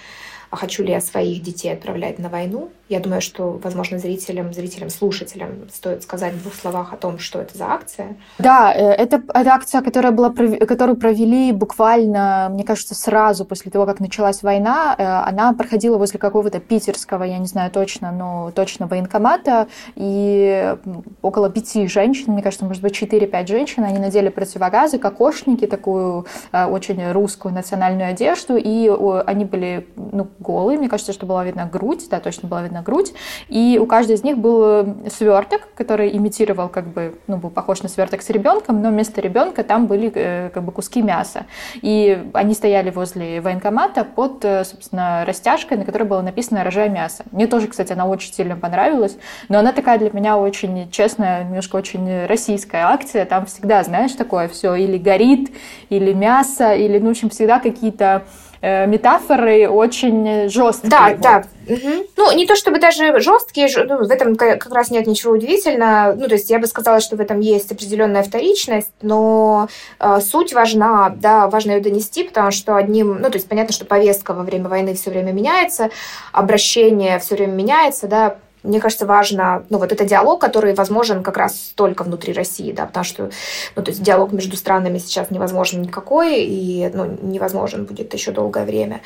а 0.50 0.56
хочу 0.56 0.82
ли 0.82 0.92
я 0.92 1.00
своих 1.00 1.42
детей 1.42 1.73
отправлять 1.73 2.18
на 2.18 2.28
войну. 2.28 2.70
Я 2.94 3.00
думаю, 3.00 3.20
что, 3.20 3.58
возможно, 3.60 3.98
зрителям, 3.98 4.54
зрителям, 4.54 4.88
слушателям 4.88 5.68
стоит 5.74 6.04
сказать 6.04 6.32
в 6.32 6.42
двух 6.42 6.54
словах 6.54 6.92
о 6.92 6.96
том, 6.96 7.18
что 7.18 7.40
это 7.40 7.58
за 7.58 7.66
акция. 7.66 8.16
Да, 8.38 8.72
э, 8.72 8.82
это, 8.82 9.20
это 9.34 9.50
акция, 9.50 9.82
которая 9.82 10.12
была, 10.12 10.30
которую 10.30 10.96
провели 10.96 11.50
буквально, 11.50 12.50
мне 12.52 12.62
кажется, 12.62 12.94
сразу 12.94 13.44
после 13.44 13.72
того, 13.72 13.84
как 13.84 13.98
началась 13.98 14.44
война. 14.44 14.94
Э, 14.96 15.28
она 15.28 15.52
проходила 15.54 15.98
возле 15.98 16.20
какого-то 16.20 16.60
питерского, 16.60 17.24
я 17.24 17.38
не 17.38 17.46
знаю 17.46 17.72
точно, 17.72 18.12
но 18.12 18.52
точно 18.54 18.86
военкомата, 18.86 19.66
и 19.96 20.76
около 21.20 21.50
пяти 21.50 21.88
женщин, 21.88 22.32
мне 22.32 22.44
кажется, 22.44 22.64
может 22.64 22.80
быть, 22.80 22.94
четыре-пять 22.94 23.48
женщин, 23.48 23.82
они 23.82 23.98
надели 23.98 24.28
противогазы, 24.28 25.00
кокошники, 25.00 25.66
такую 25.66 26.26
э, 26.52 26.64
очень 26.66 27.10
русскую 27.10 27.52
национальную 27.52 28.10
одежду, 28.10 28.56
и 28.56 28.88
они 29.26 29.44
были 29.44 29.88
ну, 29.96 30.28
голые, 30.38 30.78
мне 30.78 30.88
кажется, 30.88 31.12
что 31.12 31.26
была 31.26 31.44
видна 31.44 31.66
грудь, 31.66 32.06
да, 32.08 32.20
точно 32.20 32.48
была 32.48 32.62
видна 32.62 32.83
грудь, 32.84 33.12
и 33.48 33.78
у 33.82 33.86
каждой 33.86 34.16
из 34.16 34.22
них 34.22 34.38
был 34.38 34.96
сверток, 35.10 35.68
который 35.74 36.16
имитировал, 36.16 36.68
как 36.68 36.86
бы, 36.86 37.18
ну, 37.26 37.38
был 37.38 37.50
похож 37.50 37.82
на 37.82 37.88
сверток 37.88 38.22
с 38.22 38.30
ребенком, 38.30 38.80
но 38.82 38.90
вместо 38.90 39.20
ребенка 39.20 39.64
там 39.64 39.86
были 39.86 40.12
э, 40.14 40.50
как 40.50 40.62
бы 40.62 40.72
куски 40.72 41.02
мяса. 41.02 41.46
И 41.82 42.30
они 42.32 42.54
стояли 42.54 42.90
возле 42.90 43.40
военкомата 43.40 44.04
под, 44.04 44.44
э, 44.44 44.64
собственно, 44.64 45.24
растяжкой, 45.26 45.78
на 45.78 45.84
которой 45.84 46.04
было 46.04 46.22
написано 46.22 46.62
«рожай 46.64 46.88
мясо». 46.88 47.24
Мне 47.32 47.46
тоже, 47.46 47.68
кстати, 47.68 47.92
она 47.92 48.06
очень 48.06 48.32
сильно 48.32 48.56
понравилась, 48.56 49.16
но 49.48 49.58
она 49.58 49.72
такая 49.72 49.98
для 49.98 50.10
меня 50.10 50.36
очень 50.36 50.90
честная, 50.90 51.44
немножко 51.44 51.76
очень 51.76 52.26
российская 52.26 52.84
акция. 52.84 53.24
Там 53.24 53.46
всегда, 53.46 53.82
знаешь, 53.82 54.12
такое 54.12 54.48
все 54.48 54.74
или 54.74 54.98
горит, 54.98 55.50
или 55.88 56.12
мясо, 56.12 56.74
или, 56.74 56.98
ну, 56.98 57.08
в 57.08 57.10
общем, 57.10 57.30
всегда 57.30 57.58
какие-то 57.58 58.24
э, 58.24 58.43
метафоры 58.87 59.68
очень 59.68 60.49
жесткие. 60.49 60.90
Да, 60.90 61.09
вот. 61.11 61.21
да. 61.21 61.44
Угу. 61.66 62.06
Ну, 62.16 62.37
не 62.37 62.47
то 62.47 62.56
чтобы 62.56 62.78
даже 62.78 63.21
жесткие, 63.21 63.68
ну, 63.85 64.04
в 64.04 64.11
этом 64.11 64.37
как 64.37 64.71
раз 64.73 64.90
нет 64.90 65.06
ничего 65.06 65.33
удивительного. 65.33 66.14
Ну, 66.14 66.28
то 66.28 66.35
есть 66.35 66.50
я 66.50 66.59
бы 66.59 66.66
сказала, 66.66 67.00
что 67.00 67.16
в 67.16 67.21
этом 67.21 67.40
есть 67.40 67.71
определенная 67.73 68.23
вторичность, 68.23 68.92
но 69.02 69.68
э, 69.99 70.21
суть 70.21 70.52
важна, 70.52 71.11
да, 71.11 71.49
важно 71.49 71.73
ее 71.73 71.80
донести, 71.80 72.25
потому 72.25 72.50
что 72.50 72.76
одним, 72.76 73.21
ну, 73.21 73.30
то 73.30 73.37
есть 73.37 73.49
понятно, 73.49 73.73
что 73.73 73.85
повестка 73.85 74.35
во 74.35 74.42
время 74.42 74.68
войны 74.68 74.94
все 74.94 75.11
время 75.11 75.33
меняется, 75.33 75.90
обращение 76.33 77.18
все 77.18 77.35
время 77.35 77.52
меняется, 77.52 78.09
да, 78.09 78.37
мне 78.64 78.80
кажется, 78.80 79.06
важно, 79.06 79.64
ну, 79.68 79.78
вот 79.78 79.92
это 79.92 80.04
диалог, 80.04 80.40
который 80.40 80.75
возможен 80.75 81.23
как 81.23 81.37
раз 81.37 81.73
только 81.75 82.02
внутри 82.02 82.33
России, 82.33 82.73
да, 82.73 82.87
потому 82.87 83.04
что, 83.04 83.30
ну, 83.76 83.83
то 83.83 83.90
есть 83.90 84.02
диалог 84.02 84.33
между 84.33 84.56
странами 84.56 84.99
сейчас 84.99 85.30
невозможен 85.30 85.83
никакой, 85.83 86.42
и, 86.42 86.90
ну, 86.92 87.04
невозможен 87.23 87.85
будет 87.85 88.12
еще 88.14 88.33
долгое 88.33 88.64
время. 88.64 89.02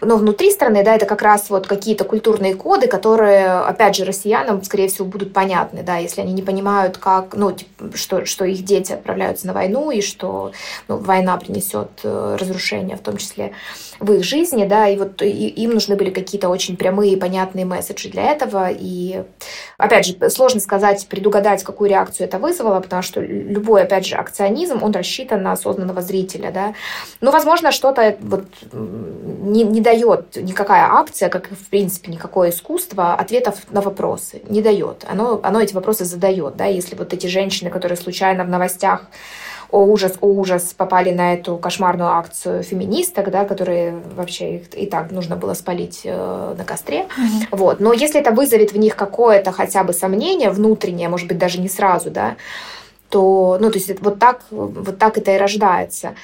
Но 0.00 0.16
внутри 0.16 0.50
страны, 0.52 0.84
да, 0.84 0.94
это 0.94 1.06
как 1.06 1.20
раз 1.22 1.50
вот 1.50 1.66
какие-то 1.66 2.04
культурные 2.04 2.54
коды, 2.54 2.86
которые, 2.86 3.50
опять 3.60 3.96
же, 3.96 4.04
россиянам, 4.04 4.62
скорее 4.62 4.88
всего, 4.88 5.06
будут 5.06 5.32
понятны, 5.32 5.82
да, 5.82 5.96
если 5.96 6.20
они 6.20 6.32
не 6.32 6.42
понимают, 6.42 6.96
как, 6.96 7.34
ну, 7.34 7.50
типа, 7.50 7.96
что, 7.96 8.24
что 8.24 8.44
их 8.44 8.64
дети 8.64 8.92
отправляются 8.92 9.48
на 9.48 9.52
войну, 9.52 9.90
и 9.90 10.00
что, 10.00 10.52
ну, 10.86 10.96
война 10.98 11.36
принесет 11.38 11.90
э, 12.04 12.36
разрушение, 12.38 12.96
в 12.96 13.00
том 13.00 13.16
числе 13.16 13.52
в 14.02 14.12
их 14.12 14.24
жизни, 14.24 14.66
да, 14.66 14.88
и 14.88 14.96
вот 14.96 15.22
и, 15.22 15.48
им 15.48 15.70
нужны 15.70 15.94
были 15.94 16.10
какие-то 16.10 16.48
очень 16.48 16.76
прямые, 16.76 17.16
понятные 17.16 17.64
месседжи 17.64 18.08
для 18.08 18.32
этого, 18.32 18.68
и, 18.68 19.22
опять 19.78 20.06
же, 20.06 20.30
сложно 20.30 20.60
сказать, 20.60 21.06
предугадать, 21.08 21.62
какую 21.62 21.88
реакцию 21.88 22.26
это 22.26 22.38
вызвало, 22.38 22.80
потому 22.80 23.02
что 23.02 23.20
любой, 23.20 23.82
опять 23.82 24.04
же, 24.04 24.16
акционизм, 24.16 24.82
он 24.82 24.90
рассчитан 24.92 25.42
на 25.42 25.52
осознанного 25.52 26.02
зрителя, 26.02 26.50
да, 26.50 26.74
но, 27.20 27.30
возможно, 27.30 27.70
что-то 27.70 28.16
вот 28.20 28.46
не, 28.72 29.62
не 29.62 29.80
дает 29.80 30.34
никакая 30.34 30.88
акция, 30.90 31.28
как, 31.28 31.48
в 31.50 31.70
принципе, 31.70 32.10
никакое 32.10 32.50
искусство, 32.50 33.14
ответов 33.14 33.60
на 33.70 33.80
вопросы, 33.80 34.42
не 34.48 34.62
дает, 34.62 35.04
оно, 35.08 35.38
оно 35.44 35.60
эти 35.60 35.74
вопросы 35.74 36.04
задает, 36.04 36.56
да, 36.56 36.64
если 36.64 36.96
вот 36.96 37.12
эти 37.12 37.28
женщины, 37.28 37.70
которые 37.70 37.96
случайно 37.96 38.42
в 38.42 38.48
новостях 38.48 39.06
о 39.72 39.84
ужас, 39.84 40.12
о 40.20 40.26
ужас, 40.26 40.74
попали 40.76 41.10
на 41.10 41.34
эту 41.34 41.56
кошмарную 41.56 42.10
акцию 42.10 42.62
феминисток, 42.62 43.30
да, 43.30 43.44
которые 43.44 44.00
вообще 44.14 44.56
их 44.56 44.78
и 44.78 44.86
так 44.86 45.10
нужно 45.10 45.34
было 45.36 45.54
спалить 45.54 46.02
э, 46.04 46.54
на 46.56 46.64
костре. 46.64 47.06
Mm-hmm. 47.06 47.46
Вот. 47.52 47.80
Но 47.80 47.92
если 47.92 48.20
это 48.20 48.30
вызовет 48.32 48.72
в 48.72 48.78
них 48.78 48.94
какое-то 48.94 49.50
хотя 49.50 49.82
бы 49.82 49.92
сомнение 49.92 50.50
внутреннее, 50.50 51.08
может 51.08 51.26
быть, 51.26 51.38
даже 51.38 51.58
не 51.58 51.68
сразу, 51.68 52.10
да, 52.10 52.36
то, 53.08 53.58
ну, 53.60 53.70
то 53.70 53.78
есть 53.78 54.00
вот 54.00 54.18
так, 54.18 54.42
вот 54.50 54.98
так 54.98 55.18
это 55.18 55.34
и 55.34 55.38
рождается. 55.38 56.14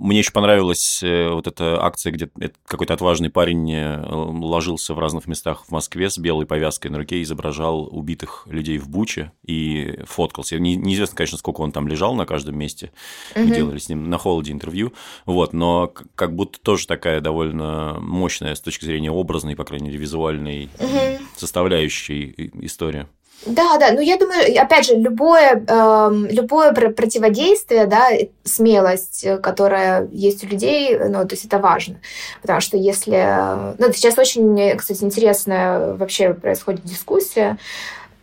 Мне 0.00 0.20
еще 0.20 0.32
понравилась 0.32 1.02
э, 1.02 1.28
вот 1.28 1.46
эта 1.46 1.84
акция, 1.84 2.10
где 2.10 2.30
какой-то 2.64 2.94
отважный 2.94 3.28
парень 3.28 3.70
э, 3.70 4.02
ложился 4.02 4.94
в 4.94 4.98
разных 4.98 5.26
местах 5.26 5.66
в 5.66 5.70
Москве 5.70 6.08
с 6.08 6.16
белой 6.16 6.46
повязкой 6.46 6.88
на 6.88 6.96
руке, 6.96 7.18
и 7.18 7.22
изображал 7.22 7.86
убитых 7.94 8.46
людей 8.46 8.78
в 8.78 8.88
Буче 8.88 9.32
и 9.44 9.98
фоткался. 10.06 10.58
Не, 10.58 10.76
неизвестно, 10.76 11.16
конечно, 11.16 11.36
сколько 11.36 11.60
он 11.60 11.70
там 11.70 11.86
лежал 11.86 12.14
на 12.14 12.24
каждом 12.24 12.56
месте. 12.56 12.92
Мы 13.36 13.44
угу. 13.44 13.54
делали 13.54 13.78
с 13.78 13.90
ним 13.90 14.08
на 14.08 14.16
холоде 14.16 14.52
интервью. 14.52 14.94
Вот, 15.26 15.52
но 15.52 15.92
как 16.14 16.34
будто 16.34 16.58
тоже 16.58 16.86
такая 16.86 17.20
довольно 17.20 17.98
мощная 18.00 18.54
с 18.54 18.60
точки 18.62 18.86
зрения 18.86 19.10
образной, 19.10 19.54
по 19.54 19.64
крайней 19.64 19.88
мере, 19.88 19.98
визуальной 19.98 20.70
угу. 20.78 21.24
составляющей 21.36 22.50
история. 22.62 23.06
Да, 23.46 23.78
да, 23.78 23.92
ну 23.92 24.00
я 24.00 24.18
думаю, 24.18 24.42
опять 24.60 24.86
же, 24.86 24.96
любое, 24.96 25.64
э, 25.66 26.10
любое 26.30 26.72
противодействие, 26.72 27.86
да, 27.86 28.10
смелость, 28.44 29.24
э, 29.24 29.38
которая 29.38 30.08
есть 30.12 30.44
у 30.44 30.46
людей, 30.46 30.98
ну, 30.98 31.26
то 31.26 31.34
есть 31.34 31.46
это 31.46 31.58
важно. 31.58 32.00
Потому 32.42 32.60
что 32.60 32.76
если... 32.76 33.74
Ну, 33.78 33.92
сейчас 33.92 34.18
очень, 34.18 34.76
кстати, 34.76 35.02
интересная 35.02 35.94
вообще 35.94 36.34
происходит 36.34 36.84
дискуссия 36.84 37.56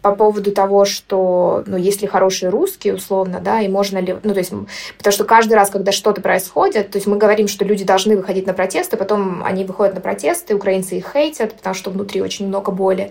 по 0.01 0.15
поводу 0.15 0.51
того, 0.51 0.85
что, 0.85 1.63
ну, 1.65 1.77
есть 1.77 2.01
ли 2.01 2.07
хорошие 2.07 2.49
русские, 2.49 2.95
условно, 2.95 3.39
да, 3.39 3.61
и 3.61 3.67
можно 3.67 3.97
ли, 3.97 4.15
ну, 4.23 4.33
то 4.33 4.39
есть, 4.39 4.51
потому 4.97 5.11
что 5.11 5.23
каждый 5.25 5.53
раз, 5.53 5.69
когда 5.69 5.91
что-то 5.91 6.21
происходит, 6.21 6.91
то 6.91 6.97
есть 6.97 7.07
мы 7.07 7.17
говорим, 7.17 7.47
что 7.47 7.65
люди 7.65 7.83
должны 7.83 8.15
выходить 8.15 8.45
на 8.47 8.53
протесты, 8.53 8.97
потом 8.97 9.43
они 9.43 9.65
выходят 9.65 9.95
на 9.95 10.01
протесты, 10.01 10.55
украинцы 10.55 10.97
их 10.97 11.11
хейтят, 11.11 11.53
потому 11.53 11.73
что 11.73 11.89
внутри 11.89 12.21
очень 12.21 12.47
много 12.47 12.71
боли, 12.71 13.09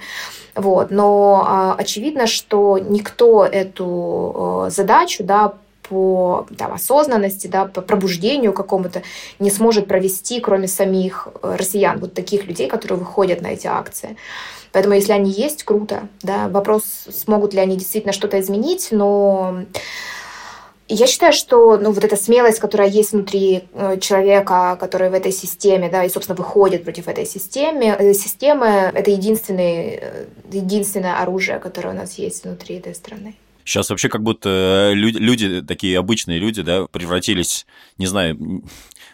вот, 0.54 0.90
но 0.90 1.44
а, 1.46 1.74
очевидно, 1.78 2.26
что 2.26 2.78
никто 2.78 3.44
эту 3.44 4.64
а, 4.66 4.70
задачу, 4.70 5.24
да, 5.24 5.54
по 5.88 6.46
там, 6.56 6.72
осознанности, 6.72 7.46
да, 7.46 7.66
по 7.66 7.80
пробуждению 7.80 8.52
какому-то 8.52 9.02
не 9.38 9.50
сможет 9.50 9.86
провести, 9.86 10.40
кроме 10.40 10.68
самих 10.68 11.28
э, 11.42 11.56
россиян, 11.56 11.98
вот 11.98 12.14
таких 12.14 12.44
людей, 12.46 12.68
которые 12.68 12.98
выходят 12.98 13.40
на 13.40 13.48
эти 13.48 13.66
акции. 13.66 14.16
Поэтому 14.72 14.94
если 14.94 15.12
они 15.12 15.30
есть, 15.30 15.64
круто. 15.64 16.08
Да? 16.22 16.48
Вопрос, 16.48 16.82
смогут 17.10 17.54
ли 17.54 17.60
они 17.60 17.76
действительно 17.76 18.12
что-то 18.12 18.38
изменить, 18.40 18.88
но 18.90 19.62
я 20.88 21.06
считаю, 21.06 21.32
что 21.32 21.76
ну, 21.78 21.90
вот 21.90 22.04
эта 22.04 22.16
смелость, 22.16 22.60
которая 22.60 22.88
есть 22.88 23.12
внутри 23.12 23.64
э, 23.72 23.98
человека, 23.98 24.76
который 24.78 25.10
в 25.10 25.14
этой 25.14 25.32
системе, 25.32 25.88
да, 25.90 26.04
и, 26.04 26.08
собственно, 26.08 26.36
выходит 26.36 26.84
против 26.84 27.08
этой 27.08 27.26
системы, 27.26 27.86
э, 27.86 28.14
системы 28.14 28.66
это 28.66 29.10
единственный, 29.10 29.98
э, 30.00 30.24
единственное 30.52 31.20
оружие, 31.20 31.58
которое 31.58 31.90
у 31.90 31.96
нас 31.96 32.18
есть 32.18 32.44
внутри 32.44 32.76
этой 32.76 32.94
страны. 32.94 33.34
Сейчас 33.66 33.90
вообще 33.90 34.08
как 34.08 34.22
будто 34.22 34.92
люди, 34.94 35.18
люди, 35.18 35.60
такие 35.60 35.98
обычные 35.98 36.38
люди, 36.38 36.62
да, 36.62 36.86
превратились, 36.86 37.66
не 37.98 38.06
знаю, 38.06 38.62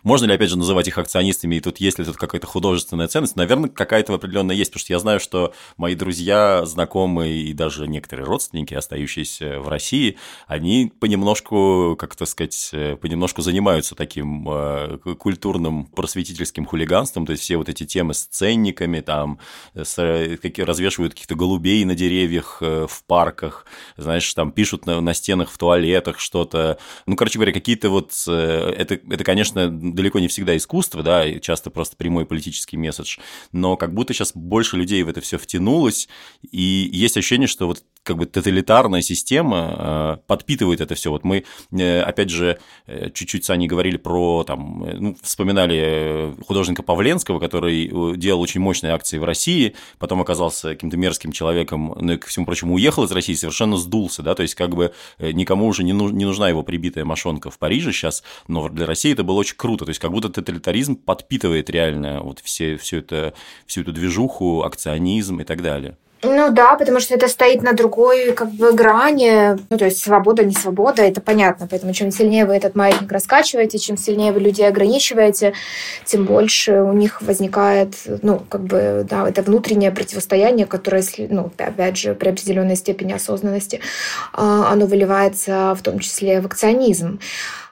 можно 0.02 0.26
ли, 0.26 0.34
опять 0.34 0.50
же, 0.50 0.58
называть 0.58 0.88
их 0.88 0.98
акционистами, 0.98 1.56
и 1.56 1.60
тут 1.60 1.78
есть 1.78 1.98
ли 1.98 2.04
тут 2.04 2.16
какая-то 2.16 2.46
художественная 2.46 3.08
ценность? 3.08 3.36
Наверное, 3.36 3.70
какая-то 3.70 4.14
определенная 4.14 4.56
есть, 4.56 4.70
потому 4.70 4.80
что 4.80 4.92
я 4.92 4.98
знаю, 4.98 5.20
что 5.20 5.52
мои 5.76 5.94
друзья, 5.94 6.64
знакомые 6.64 7.42
и 7.42 7.52
даже 7.52 7.86
некоторые 7.86 8.26
родственники, 8.26 8.74
остающиеся 8.74 9.60
в 9.60 9.68
России, 9.68 10.18
они 10.46 10.92
понемножку, 10.98 11.96
как 11.98 12.16
то 12.16 12.26
сказать, 12.26 12.70
понемножку 13.00 13.42
занимаются 13.42 13.94
таким 13.94 14.48
э, 14.48 14.98
культурным 15.18 15.86
просветительским 15.86 16.66
хулиганством, 16.66 17.26
то 17.26 17.32
есть 17.32 17.42
все 17.42 17.56
вот 17.56 17.68
эти 17.68 17.84
темы 17.84 18.14
с 18.14 18.24
ценниками, 18.24 19.00
там, 19.00 19.38
с, 19.74 19.94
какие, 20.40 20.64
развешивают 20.64 21.14
каких-то 21.14 21.34
голубей 21.34 21.84
на 21.84 21.94
деревьях 21.94 22.58
э, 22.60 22.86
в 22.88 23.04
парках, 23.04 23.66
знаешь, 23.96 24.32
там 24.34 24.52
пишут 24.52 24.86
на, 24.86 25.00
на 25.00 25.14
стенах 25.14 25.50
в 25.50 25.58
туалетах 25.58 26.18
что-то. 26.18 26.78
Ну, 27.06 27.16
короче 27.16 27.38
говоря, 27.38 27.52
какие-то 27.52 27.90
вот... 27.90 28.12
Э, 28.26 28.72
это, 28.76 28.94
это, 28.94 29.24
конечно, 29.24 29.91
далеко 29.94 30.18
не 30.18 30.28
всегда 30.28 30.56
искусство, 30.56 31.02
да, 31.02 31.26
и 31.26 31.40
часто 31.40 31.70
просто 31.70 31.96
прямой 31.96 32.26
политический 32.26 32.76
месседж, 32.76 33.18
но 33.52 33.76
как 33.76 33.94
будто 33.94 34.12
сейчас 34.12 34.32
больше 34.34 34.76
людей 34.76 35.02
в 35.02 35.08
это 35.08 35.20
все 35.20 35.38
втянулось, 35.38 36.08
и 36.50 36.90
есть 36.92 37.16
ощущение, 37.16 37.48
что 37.48 37.66
вот 37.66 37.84
как 38.02 38.16
бы 38.16 38.26
тоталитарная 38.26 39.02
система 39.02 39.76
э, 39.78 40.16
подпитывает 40.26 40.80
это 40.80 40.94
все. 40.94 41.10
Вот 41.10 41.24
мы, 41.24 41.44
э, 41.70 42.00
опять 42.00 42.30
же, 42.30 42.58
э, 42.86 43.10
чуть-чуть 43.10 43.44
с 43.44 43.50
Аней 43.50 43.68
говорили 43.68 43.96
про, 43.96 44.44
там, 44.44 44.86
ну, 44.98 45.16
вспоминали 45.22 46.34
художника 46.46 46.82
Павленского, 46.82 47.38
который 47.38 48.16
делал 48.16 48.40
очень 48.40 48.60
мощные 48.60 48.92
акции 48.92 49.18
в 49.18 49.24
России, 49.24 49.74
потом 49.98 50.20
оказался 50.20 50.70
каким-то 50.70 50.96
мерзким 50.96 51.32
человеком, 51.32 51.96
ну 52.00 52.14
и, 52.14 52.16
ко 52.16 52.26
всему 52.26 52.46
прочему, 52.46 52.74
уехал 52.74 53.04
из 53.04 53.12
России, 53.12 53.34
совершенно 53.34 53.76
сдулся, 53.76 54.22
да, 54.22 54.34
то 54.34 54.42
есть 54.42 54.54
как 54.54 54.74
бы 54.74 54.92
никому 55.18 55.66
уже 55.66 55.84
не, 55.84 55.92
нужна 55.92 56.48
его 56.48 56.62
прибитая 56.62 57.04
мошонка 57.04 57.50
в 57.50 57.58
Париже 57.58 57.92
сейчас, 57.92 58.22
но 58.48 58.68
для 58.68 58.86
России 58.86 59.12
это 59.12 59.22
было 59.22 59.36
очень 59.36 59.56
круто, 59.56 59.84
то 59.84 59.90
есть 59.90 60.00
как 60.00 60.10
будто 60.10 60.28
тоталитаризм 60.28 60.96
подпитывает 60.96 61.70
реально 61.70 62.20
вот 62.22 62.40
все, 62.40 62.76
все 62.76 62.98
это, 62.98 63.34
всю 63.66 63.82
эту 63.82 63.92
движуху, 63.92 64.62
акционизм 64.62 65.40
и 65.40 65.44
так 65.44 65.62
далее. 65.62 65.96
Ну 66.24 66.52
да, 66.52 66.76
потому 66.76 67.00
что 67.00 67.14
это 67.14 67.26
стоит 67.26 67.62
на 67.62 67.72
другой 67.72 68.32
как 68.32 68.50
бы 68.50 68.72
грани. 68.72 69.58
Ну, 69.70 69.76
то 69.76 69.86
есть 69.86 69.98
свобода, 69.98 70.44
не 70.44 70.54
свобода, 70.54 71.02
это 71.02 71.20
понятно. 71.20 71.66
Поэтому 71.68 71.92
чем 71.92 72.12
сильнее 72.12 72.46
вы 72.46 72.54
этот 72.54 72.76
маятник 72.76 73.10
раскачиваете, 73.10 73.78
чем 73.78 73.96
сильнее 73.96 74.32
вы 74.32 74.38
людей 74.38 74.68
ограничиваете, 74.68 75.52
тем 76.04 76.24
больше 76.24 76.82
у 76.82 76.92
них 76.92 77.22
возникает, 77.22 77.94
ну, 78.22 78.40
как 78.48 78.62
бы, 78.62 79.04
да, 79.08 79.28
это 79.28 79.42
внутреннее 79.42 79.90
противостояние, 79.90 80.66
которое, 80.66 81.02
ну, 81.28 81.50
опять 81.58 81.96
же, 81.96 82.14
при 82.14 82.28
определенной 82.28 82.76
степени 82.76 83.12
осознанности, 83.12 83.80
а, 84.32 84.70
оно 84.70 84.86
выливается 84.86 85.74
в 85.76 85.82
том 85.82 85.98
числе 85.98 86.40
в 86.40 86.46
акционизм. 86.46 87.18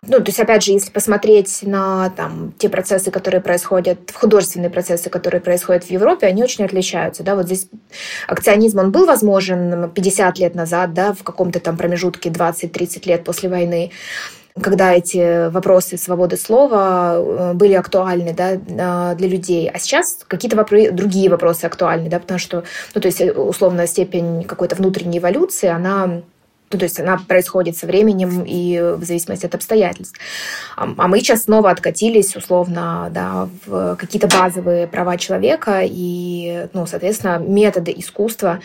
Ну, 0.06 0.16
то 0.16 0.28
есть, 0.28 0.40
опять 0.40 0.64
же, 0.64 0.72
если 0.72 0.90
посмотреть 0.90 1.60
на 1.62 2.08
там, 2.16 2.54
те 2.56 2.70
процессы, 2.70 3.10
которые 3.10 3.42
происходят, 3.42 4.10
художественные 4.14 4.70
процессы, 4.70 5.10
которые 5.10 5.42
происходят 5.42 5.84
в 5.84 5.90
Европе, 5.90 6.26
они 6.26 6.42
очень 6.42 6.64
отличаются. 6.64 7.22
Да? 7.22 7.34
Вот 7.34 7.46
здесь 7.46 7.68
акционизм, 8.26 8.78
он 8.78 8.92
был 8.92 9.04
возможен 9.04 9.90
50 9.90 10.38
лет 10.38 10.54
назад, 10.54 10.94
да, 10.94 11.12
в 11.12 11.22
каком-то 11.22 11.60
там 11.60 11.76
промежутке 11.76 12.30
20-30 12.30 13.06
лет 13.06 13.24
после 13.24 13.48
войны 13.48 13.90
когда 14.60 14.92
эти 14.92 15.48
вопросы 15.48 15.96
свободы 15.96 16.36
слова 16.36 17.14
э, 17.16 17.52
были 17.54 17.74
актуальны 17.74 18.34
да, 18.34 18.58
а, 18.78 19.14
для 19.14 19.28
людей. 19.28 19.70
А 19.72 19.78
сейчас 19.78 20.18
какие-то 20.26 20.56
вопро- 20.56 20.90
другие 20.90 21.30
вопросы 21.30 21.64
актуальны, 21.64 22.10
да, 22.10 22.18
потому 22.18 22.38
что, 22.38 22.64
ну, 22.94 23.00
то 23.00 23.06
есть, 23.06 23.20
э, 23.20 23.32
условно, 23.32 23.86
степень 23.86 24.42
какой-то 24.44 24.74
внутренней 24.74 25.18
эволюции, 25.18 25.68
она 25.68 26.22
ну, 26.72 26.78
то 26.78 26.84
есть 26.84 27.00
она 27.00 27.18
происходит 27.18 27.76
со 27.76 27.86
временем 27.86 28.44
и 28.46 28.80
в 28.96 29.02
зависимости 29.02 29.44
от 29.46 29.54
обстоятельств. 29.54 30.18
А 30.76 30.86
мы 30.86 31.18
сейчас 31.18 31.44
снова 31.44 31.70
откатились, 31.70 32.36
условно, 32.36 33.10
да, 33.12 33.48
в 33.66 33.96
какие-то 33.96 34.28
базовые 34.28 34.86
права 34.86 35.16
человека, 35.16 35.82
и, 35.84 36.68
ну, 36.72 36.86
соответственно, 36.86 37.38
методы 37.38 37.92
искусства 37.96 38.60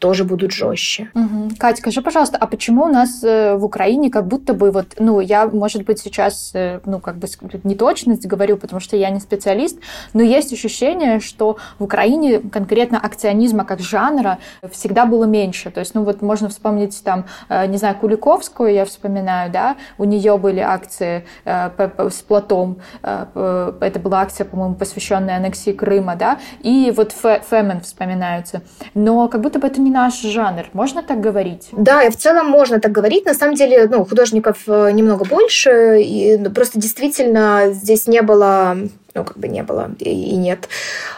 тоже 0.00 0.24
будут 0.24 0.50
жестче. 0.50 1.10
Угу. 1.14 1.50
Катя, 1.58 1.76
скажи, 1.76 2.02
пожалуйста, 2.02 2.38
а 2.40 2.46
почему 2.46 2.84
у 2.84 2.88
нас 2.88 3.22
э, 3.22 3.54
в 3.54 3.64
Украине 3.64 4.10
как 4.10 4.26
будто 4.26 4.54
бы 4.54 4.70
вот, 4.70 4.86
ну, 4.98 5.20
я, 5.20 5.46
может 5.46 5.84
быть, 5.84 6.00
сейчас, 6.00 6.50
э, 6.54 6.80
ну, 6.86 6.98
как 6.98 7.16
бы 7.16 7.28
неточность 7.64 8.26
говорю, 8.26 8.56
потому 8.56 8.80
что 8.80 8.96
я 8.96 9.10
не 9.10 9.20
специалист, 9.20 9.78
но 10.14 10.22
есть 10.22 10.52
ощущение, 10.52 11.20
что 11.20 11.58
в 11.78 11.84
Украине 11.84 12.40
конкретно 12.40 12.98
акционизма 12.98 13.64
как 13.64 13.80
жанра 13.80 14.38
всегда 14.72 15.04
было 15.04 15.24
меньше. 15.24 15.70
То 15.70 15.80
есть, 15.80 15.94
ну, 15.94 16.02
вот 16.02 16.22
можно 16.22 16.48
вспомнить 16.48 17.00
там, 17.04 17.26
э, 17.50 17.66
не 17.66 17.76
знаю, 17.76 17.94
Куликовскую 17.96 18.72
я 18.72 18.86
вспоминаю, 18.86 19.52
да, 19.52 19.76
у 19.98 20.04
нее 20.04 20.38
были 20.38 20.60
акции 20.60 21.24
с 21.44 22.22
Платом, 22.26 22.78
это 23.02 24.00
была 24.02 24.20
акция, 24.20 24.44
по-моему, 24.44 24.74
посвященная 24.74 25.36
аннексии 25.36 25.72
Крыма, 25.72 26.16
да, 26.16 26.38
и 26.60 26.92
вот 26.96 27.12
Фемен 27.12 27.80
вспоминаются. 27.82 28.62
Но 28.94 29.28
как 29.28 29.42
будто 29.42 29.58
бы 29.58 29.66
это 29.66 29.80
не 29.80 29.89
не 29.90 29.94
наш 29.94 30.20
жанр. 30.20 30.66
Можно 30.72 31.02
так 31.02 31.20
говорить? 31.20 31.68
Да, 31.72 32.02
и 32.02 32.10
в 32.10 32.16
целом 32.16 32.46
можно 32.46 32.80
так 32.80 32.92
говорить. 32.92 33.26
На 33.26 33.34
самом 33.34 33.54
деле, 33.54 33.86
ну, 33.90 34.04
художников 34.04 34.58
э, 34.66 34.90
немного 34.92 35.24
больше. 35.24 36.00
И 36.00 36.36
ну, 36.38 36.50
просто 36.50 36.78
действительно 36.80 37.70
здесь 37.72 38.06
не 38.06 38.22
было 38.22 38.76
ну, 39.12 39.24
как 39.24 39.38
бы 39.38 39.48
не 39.48 39.64
было 39.64 39.90
и 39.98 40.36
нет 40.36 40.68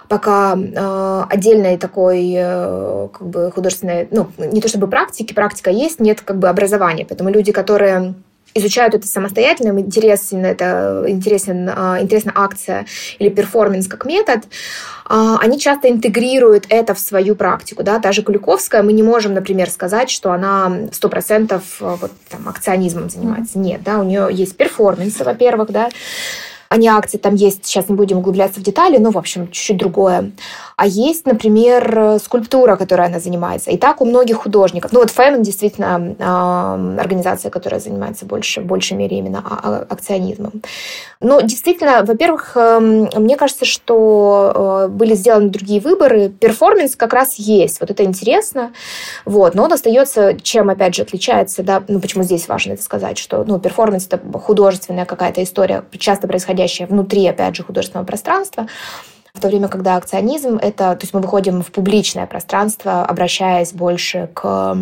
пока 0.09 0.57
э, 0.57 1.25
отдельной 1.29 1.77
такой 1.77 2.33
э, 2.35 3.09
как 3.13 3.27
бы 3.27 3.53
художественной, 3.53 4.09
ну, 4.11 4.29
не 4.39 4.63
то 4.63 4.69
чтобы 4.69 4.87
практики, 4.87 5.35
практика 5.35 5.71
есть, 5.71 6.01
нет 6.01 6.23
как 6.23 6.39
бы 6.39 6.49
образования. 6.49 7.05
Поэтому 7.07 7.31
люди, 7.31 7.53
которые 7.53 8.15
изучают 8.55 8.95
это 8.95 9.07
самостоятельно, 9.07 9.69
им 9.71 9.81
интересен, 9.81 10.45
это, 10.45 11.05
интересен, 11.07 11.71
а, 11.75 12.01
интересна 12.01 12.33
акция 12.35 12.87
или 13.19 13.29
перформанс 13.29 13.89
как 13.89 14.05
метод, 14.05 14.45
а, 15.05 15.39
они 15.39 15.59
часто 15.59 15.91
интегрируют 15.91 16.67
это 16.69 16.95
в 16.95 16.99
свою 16.99 17.35
практику. 17.35 17.83
Да? 17.83 17.99
Та 17.99 18.13
же 18.13 18.23
Куликовская, 18.23 18.83
мы 18.83 18.93
не 18.93 19.03
можем, 19.03 19.35
например, 19.35 19.71
сказать, 19.71 20.11
что 20.11 20.33
она 20.33 20.89
100% 20.91 21.63
а, 21.81 21.97
вот, 21.97 22.13
там, 22.29 22.49
акционизмом 22.49 23.11
занимается. 23.11 23.59
Mm-hmm. 23.59 23.63
Нет, 23.63 23.83
да, 23.83 23.99
у 23.99 24.05
нее 24.05 24.29
есть 24.31 24.57
перформансы, 24.57 25.25
во-первых, 25.25 25.71
да, 25.71 25.89
а 26.73 26.79
не 26.79 26.89
акции. 26.89 27.19
Там 27.19 27.35
есть, 27.35 27.67
сейчас 27.67 27.91
не 27.91 27.95
будем 27.95 28.19
углубляться 28.19 28.59
в 28.59 28.63
детали, 28.63 28.97
но, 28.97 29.11
в 29.11 29.19
общем, 29.19 29.51
чуть-чуть 29.51 29.77
другое. 29.77 30.33
А 30.83 30.87
есть, 30.87 31.27
например, 31.27 32.19
скульптура, 32.19 32.75
которой 32.75 33.07
она 33.07 33.21
занимается. 33.21 33.71
И 33.71 33.77
так 33.77 34.01
у 34.01 34.05
многих 34.05 34.39
художников. 34.39 34.91
Ну 34.91 34.99
вот 34.99 35.11
Фэмен 35.11 35.41
действительно 35.41 36.17
э, 36.19 37.01
организация, 37.01 37.53
которая 37.53 37.81
занимается 37.81 38.27
больше, 38.27 38.63
в 38.63 38.65
большей 38.65 38.97
мере 38.97 39.19
именно 39.19 39.45
а, 39.49 39.61
а, 39.63 39.87
акционизмом. 39.89 40.61
Но 41.21 41.41
действительно, 41.41 42.03
во-первых, 42.05 42.57
э, 42.57 42.81
мне 42.81 43.37
кажется, 43.37 43.65
что 43.65 44.89
э, 44.89 44.89
были 44.89 45.15
сделаны 45.15 45.51
другие 45.51 45.81
выборы. 45.81 46.31
Перформанс 46.31 46.97
как 46.97 47.13
раз 47.13 47.37
есть. 47.37 47.79
Вот 47.79 47.93
это 47.93 48.03
интересно. 48.03 48.73
Вот. 49.25 49.55
Но 49.55 49.63
он 49.63 49.73
остается, 49.73 50.35
чем, 50.41 50.69
опять 50.69 50.97
же, 50.97 51.03
отличается, 51.03 51.63
да, 51.63 51.85
ну 51.87 52.01
почему 52.01 52.25
здесь 52.25 52.49
важно 52.49 52.73
это 52.73 52.83
сказать, 52.83 53.19
что 53.19 53.45
ну, 53.45 53.61
перформанс— 53.61 54.07
это 54.11 54.19
художественная 54.37 55.05
какая-то 55.05 55.45
история, 55.45 55.85
часто 55.97 56.27
происходящая 56.27 56.89
внутри, 56.89 57.25
опять 57.29 57.55
же, 57.55 57.63
художественного 57.63 58.05
пространства, 58.05 58.67
в 59.35 59.41
то 59.41 59.49
время, 59.49 59.69
когда 59.69 59.97
акционизм— 59.97 60.57
это... 60.63 60.95
То 60.95 61.01
есть 61.01 61.15
мы 61.15 61.21
выходим 61.21 61.63
в 61.63 61.73
публичное 61.73 62.27
пространство, 62.27 63.05
обращаясь 63.05 63.73
больше 63.73 64.29
к 64.35 64.77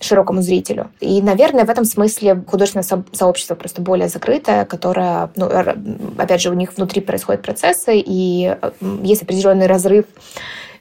широкому 0.00 0.40
зрителю. 0.40 0.90
И, 1.00 1.20
наверное, 1.20 1.64
в 1.64 1.70
этом 1.70 1.84
смысле 1.84 2.44
художественное 2.46 3.04
сообщество 3.12 3.56
просто 3.56 3.82
более 3.82 4.08
закрытое, 4.08 4.64
которое, 4.64 5.30
ну, 5.34 5.50
опять 6.16 6.40
же, 6.40 6.50
у 6.50 6.54
них 6.54 6.76
внутри 6.76 7.00
происходят 7.00 7.42
процессы, 7.42 7.98
и 7.98 8.56
есть 9.02 9.22
определенный 9.22 9.66
разрыв 9.66 10.04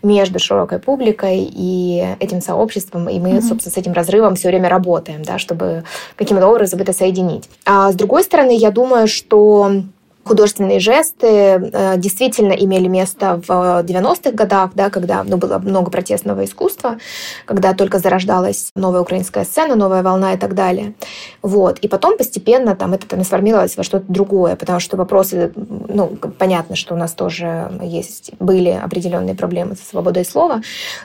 между 0.04 0.38
широкой 0.38 0.78
публикой 0.78 1.50
и 1.52 2.16
этим 2.20 2.42
сообществом, 2.42 3.10
и 3.10 3.20
мы, 3.20 3.30
mm-hmm. 3.30 3.42
собственно, 3.42 3.74
с 3.74 3.78
этим 3.78 3.94
разрывом 3.94 4.36
все 4.36 4.50
время 4.50 4.70
работаем, 4.70 5.24
да, 5.24 5.40
чтобы 5.40 5.84
каким-то 6.16 6.48
образом 6.48 6.80
это 6.80 6.94
соединить. 6.94 7.50
А 7.66 7.92
с 7.92 7.96
другой 7.96 8.24
стороны, 8.24 8.56
я 8.56 8.70
думаю, 8.70 9.08
что 9.08 9.82
художественные 10.28 10.80
жесты 10.80 11.28
э, 11.28 11.98
действительно 11.98 12.54
имели 12.54 12.88
место 12.88 13.42
в 13.48 13.52
90-х 13.84 14.32
годах, 14.32 14.72
да, 14.76 14.90
когда 14.90 15.24
ну, 15.24 15.38
было 15.38 15.58
много 15.60 15.90
протестного 15.92 16.46
искусства, 16.46 16.98
когда 17.46 17.74
только 17.74 18.00
зарождалась 18.00 18.72
новая 18.76 19.02
украинская 19.02 19.46
сцена, 19.46 19.76
новая 19.76 20.04
волна 20.04 20.34
и 20.34 20.38
так 20.38 20.54
далее. 20.54 20.94
Вот. 21.42 21.80
И 21.80 21.88
потом 21.88 22.18
постепенно 22.18 22.76
там, 22.76 22.94
это 22.94 23.08
трансформировалось 23.08 23.78
во 23.78 23.84
что-то 23.84 24.06
другое, 24.08 24.56
потому 24.56 24.80
что 24.80 24.98
вопросы, 24.98 25.52
ну, 25.56 26.08
понятно, 26.38 26.76
что 26.76 26.94
у 26.94 26.98
нас 26.98 27.14
тоже 27.14 27.72
есть, 27.82 28.32
были 28.40 28.70
определенные 28.70 29.36
проблемы 29.36 29.76
со 29.76 29.86
свободой 29.90 30.26
слова, 30.26 30.62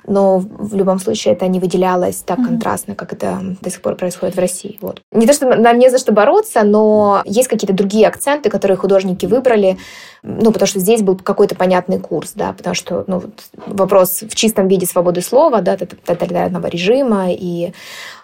но 0.07 0.39
в 0.39 0.75
любом 0.75 0.99
случае 0.99 1.35
это 1.35 1.47
не 1.47 1.61
выделялось 1.61 2.17
так 2.17 2.39
mm-hmm. 2.39 2.47
контрастно, 2.47 2.95
как 2.95 3.13
это 3.13 3.39
до 3.61 3.71
сих 3.71 3.81
пор 3.83 3.95
происходит 3.97 4.37
в 4.37 4.39
России. 4.39 4.79
Вот. 4.81 5.01
Не 5.13 5.27
то, 5.27 5.33
что 5.33 5.47
нам 5.55 5.79
не 5.79 5.91
за 5.91 5.99
что 5.99 6.13
бороться, 6.13 6.63
но 6.63 7.23
есть 7.25 7.49
какие-то 7.49 7.75
другие 7.75 8.09
акценты, 8.09 8.51
которые 8.51 8.77
художники 8.77 9.12
художники 9.12 9.27
выбрали, 9.27 9.79
ну, 10.22 10.53
потому 10.53 10.66
что 10.66 10.79
здесь 10.79 11.03
был 11.03 11.16
какой-то 11.16 11.55
понятный 11.55 11.98
курс, 11.98 12.33
да, 12.35 12.53
потому 12.53 12.75
что, 12.75 13.05
ну, 13.07 13.18
вот 13.18 13.42
вопрос 13.66 14.22
в 14.22 14.35
чистом 14.35 14.68
виде 14.68 14.87
свободы 14.87 15.20
слова, 15.20 15.61
да, 15.61 15.77
тоталитарного 15.77 16.66
режима 16.66 17.27
и 17.31 17.72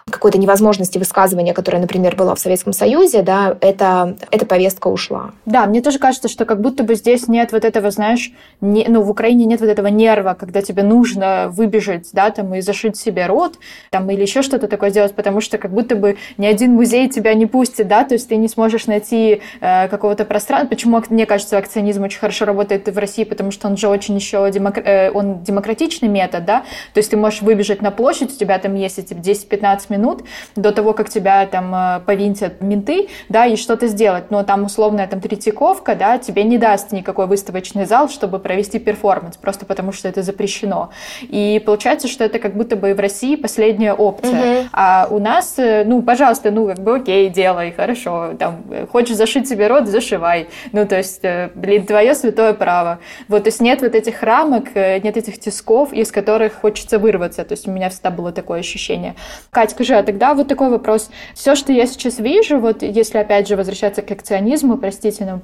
какой-то 0.09 0.37
невозможности 0.37 0.97
высказывания, 0.97 1.53
которая, 1.53 1.81
например, 1.81 2.15
была 2.15 2.35
в 2.35 2.39
Советском 2.39 2.73
Союзе, 2.73 3.21
да, 3.21 3.57
это, 3.61 4.15
эта 4.31 4.45
повестка 4.45 4.87
ушла. 4.87 5.31
Да, 5.45 5.65
мне 5.65 5.81
тоже 5.81 5.99
кажется, 5.99 6.27
что 6.27 6.45
как 6.45 6.61
будто 6.61 6.83
бы 6.83 6.95
здесь 6.95 7.27
нет 7.27 7.51
вот 7.51 7.65
этого, 7.65 7.91
знаешь, 7.91 8.31
не, 8.61 8.85
ну, 8.87 9.01
в 9.01 9.09
Украине 9.09 9.45
нет 9.45 9.61
вот 9.61 9.69
этого 9.69 9.87
нерва, 9.87 10.35
когда 10.39 10.61
тебе 10.61 10.83
нужно 10.83 11.49
выбежать, 11.51 12.09
да, 12.13 12.31
там, 12.31 12.55
и 12.55 12.61
зашить 12.61 12.97
себе 12.97 13.25
рот, 13.27 13.57
там, 13.89 14.09
или 14.09 14.21
еще 14.21 14.41
что-то 14.41 14.67
такое 14.67 14.89
сделать, 14.89 15.13
потому 15.13 15.41
что 15.41 15.57
как 15.57 15.71
будто 15.71 15.95
бы 15.95 16.17
ни 16.37 16.45
один 16.45 16.73
музей 16.73 17.09
тебя 17.09 17.33
не 17.33 17.45
пустит, 17.45 17.87
да, 17.87 18.03
то 18.03 18.13
есть 18.13 18.29
ты 18.29 18.35
не 18.35 18.47
сможешь 18.47 18.87
найти 18.87 19.41
э, 19.61 19.87
какого-то 19.87 20.25
пространства. 20.25 20.69
Почему, 20.69 21.01
мне 21.09 21.25
кажется, 21.25 21.57
акционизм 21.57 22.03
очень 22.03 22.19
хорошо 22.19 22.45
работает 22.45 22.87
в 22.87 22.97
России, 22.97 23.23
потому 23.23 23.51
что 23.51 23.67
он 23.67 23.77
же 23.77 23.87
очень 23.87 24.15
еще 24.15 24.49
демок... 24.51 24.77
э, 24.77 25.11
он 25.11 25.43
демократичный 25.43 26.09
метод, 26.09 26.45
да, 26.45 26.63
то 26.93 26.99
есть 26.99 27.11
ты 27.11 27.17
можешь 27.17 27.41
выбежать 27.41 27.81
на 27.81 27.91
площадь, 27.91 28.33
у 28.33 28.37
тебя 28.37 28.57
там 28.59 28.75
есть 28.75 28.99
эти 28.99 29.13
10-15 29.13 29.79
минут, 29.89 29.98
минут 29.99 30.23
до 30.55 30.71
того, 30.71 30.93
как 30.93 31.09
тебя 31.09 31.45
там 31.45 31.73
э, 31.75 31.99
повинтят 32.05 32.61
менты, 32.61 33.09
да, 33.27 33.45
и 33.45 33.55
что-то 33.55 33.87
сделать. 33.87 34.31
Но 34.31 34.43
там 34.43 34.63
условная 34.63 35.07
там 35.07 35.19
Третьяковка, 35.21 35.95
да, 35.95 36.17
тебе 36.17 36.43
не 36.43 36.57
даст 36.57 36.91
никакой 36.91 37.27
выставочный 37.27 37.85
зал, 37.85 38.09
чтобы 38.09 38.39
провести 38.39 38.79
перформанс, 38.79 39.37
просто 39.37 39.65
потому 39.65 39.91
что 39.91 40.07
это 40.07 40.21
запрещено. 40.21 40.89
И 41.21 41.61
получается, 41.65 42.07
что 42.07 42.23
это 42.23 42.39
как 42.39 42.55
будто 42.55 42.75
бы 42.75 42.93
в 42.93 42.99
России 42.99 43.35
последняя 43.35 43.93
опция. 43.93 44.61
Угу. 44.61 44.69
А 44.73 45.07
у 45.09 45.19
нас, 45.19 45.55
э, 45.57 45.83
ну, 45.85 46.01
пожалуйста, 46.01 46.51
ну, 46.51 46.67
как 46.67 46.79
бы 46.79 46.95
окей, 46.95 47.29
делай, 47.29 47.71
хорошо, 47.71 48.31
там, 48.39 48.63
хочешь 48.91 49.15
зашить 49.15 49.47
себе 49.47 49.67
рот, 49.67 49.87
зашивай. 49.87 50.47
Ну, 50.71 50.87
то 50.87 50.97
есть, 50.97 51.23
э, 51.23 51.49
блин, 51.55 51.85
твое 51.85 52.15
святое 52.15 52.53
право. 52.53 52.99
Вот, 53.27 53.43
то 53.43 53.49
есть 53.49 53.61
нет 53.61 53.81
вот 53.81 53.95
этих 53.95 54.23
рамок, 54.23 54.75
нет 54.75 55.17
этих 55.17 55.39
тисков, 55.39 55.93
из 55.93 56.11
которых 56.11 56.53
хочется 56.53 56.99
вырваться. 56.99 57.43
То 57.43 57.53
есть 57.53 57.67
у 57.67 57.71
меня 57.71 57.89
всегда 57.89 58.11
было 58.11 58.31
такое 58.31 58.59
ощущение. 58.59 59.15
Катя, 59.51 59.71
скажи, 59.71 59.88
а 59.95 60.03
тогда 60.03 60.33
вот 60.33 60.47
такой 60.47 60.69
вопрос. 60.69 61.09
Все, 61.33 61.55
что 61.55 61.71
я 61.71 61.85
сейчас 61.85 62.19
вижу, 62.19 62.59
вот 62.59 62.81
если 62.81 63.17
опять 63.17 63.47
же 63.47 63.55
возвращаться 63.55 64.01
к 64.01 64.11
акционизму, 64.11 64.77
простите, 64.77 65.25
но 65.25 65.41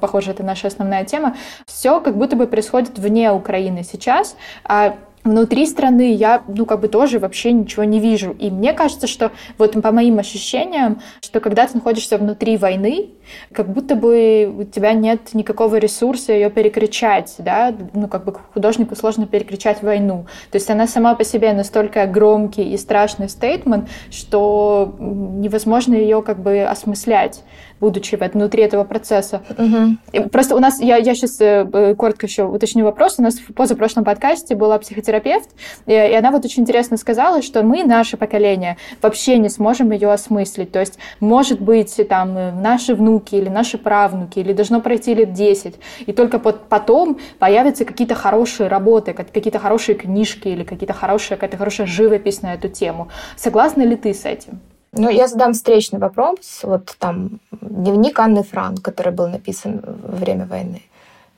похоже, 0.00 0.32
это 0.32 0.42
наша 0.42 0.68
основная 0.68 1.04
тема, 1.04 1.36
все 1.66 2.00
как 2.00 2.16
будто 2.16 2.36
бы 2.36 2.46
происходит 2.46 2.98
вне 2.98 3.32
Украины 3.32 3.82
сейчас. 3.82 4.36
А 4.64 4.96
внутри 5.24 5.66
страны 5.66 6.14
я, 6.14 6.42
ну, 6.48 6.66
как 6.66 6.80
бы 6.80 6.88
тоже 6.88 7.18
вообще 7.18 7.52
ничего 7.52 7.84
не 7.84 8.00
вижу. 8.00 8.34
И 8.38 8.50
мне 8.50 8.72
кажется, 8.72 9.06
что 9.06 9.32
вот 9.58 9.80
по 9.80 9.92
моим 9.92 10.18
ощущениям, 10.18 11.00
что 11.20 11.40
когда 11.40 11.66
ты 11.66 11.74
находишься 11.74 12.18
внутри 12.18 12.56
войны, 12.56 13.10
как 13.52 13.68
будто 13.68 13.94
бы 13.94 14.52
у 14.58 14.64
тебя 14.64 14.92
нет 14.92 15.34
никакого 15.34 15.76
ресурса 15.76 16.32
ее 16.32 16.50
перекричать, 16.50 17.34
да, 17.38 17.74
ну, 17.92 18.08
как 18.08 18.24
бы 18.24 18.34
художнику 18.54 18.96
сложно 18.96 19.26
перекричать 19.26 19.82
войну. 19.82 20.26
То 20.50 20.56
есть 20.56 20.70
она 20.70 20.86
сама 20.86 21.14
по 21.14 21.24
себе 21.24 21.52
настолько 21.52 22.06
громкий 22.06 22.72
и 22.72 22.76
страшный 22.76 23.28
стейтмент, 23.28 23.88
что 24.10 24.96
невозможно 24.98 25.94
ее 25.94 26.22
как 26.22 26.40
бы 26.40 26.62
осмыслять 26.62 27.42
будучи 27.80 28.16
внутри 28.16 28.62
этого 28.62 28.84
процесса. 28.84 29.42
Угу. 29.50 30.28
Просто 30.30 30.56
у 30.56 30.58
нас, 30.58 30.80
я, 30.80 30.96
я 30.96 31.14
сейчас 31.14 31.40
э, 31.40 31.94
коротко 31.96 32.26
еще 32.26 32.44
уточню 32.44 32.84
вопрос, 32.84 33.18
у 33.18 33.22
нас 33.22 33.36
в 33.36 33.52
позапрошлом 33.52 34.04
подкасте 34.04 34.54
была 34.54 34.78
психотерапевт, 34.78 35.48
и, 35.86 35.92
и 35.92 36.14
она 36.14 36.30
вот 36.30 36.44
очень 36.44 36.62
интересно 36.62 36.96
сказала, 36.96 37.42
что 37.42 37.62
мы, 37.62 37.84
наше 37.84 38.16
поколение, 38.16 38.76
вообще 39.00 39.38
не 39.38 39.48
сможем 39.48 39.92
ее 39.92 40.12
осмыслить. 40.12 40.72
То 40.72 40.80
есть, 40.80 40.98
может 41.20 41.60
быть, 41.60 41.96
там, 42.08 42.36
э, 42.36 42.52
наши 42.52 42.94
внуки 42.94 43.36
или 43.36 43.48
наши 43.48 43.78
правнуки, 43.78 44.38
или 44.38 44.52
должно 44.52 44.80
пройти 44.80 45.14
лет 45.14 45.32
10, 45.32 45.74
и 46.06 46.12
только 46.12 46.38
потом 46.38 47.18
появятся 47.38 47.84
какие-то 47.84 48.14
хорошие 48.14 48.68
работы, 48.68 49.12
какие-то 49.12 49.58
хорошие 49.58 49.96
книжки 49.96 50.48
или 50.48 50.64
какие-то 50.64 50.94
хорошие, 50.94 51.36
какая-то 51.36 51.56
хорошая 51.56 51.86
живопись 51.86 52.42
на 52.42 52.54
эту 52.54 52.68
тему. 52.68 53.08
Согласна 53.36 53.82
ли 53.82 53.96
ты 53.96 54.14
с 54.14 54.24
этим? 54.24 54.60
Ну, 54.92 55.08
я 55.10 55.28
задам 55.28 55.52
встречный 55.52 55.98
вопрос. 55.98 56.60
Вот 56.62 56.96
там 56.98 57.40
дневник 57.50 58.18
Анны 58.18 58.42
Франк, 58.42 58.82
который 58.82 59.12
был 59.12 59.28
написан 59.28 59.80
во 59.84 60.16
время 60.16 60.46
войны. 60.46 60.82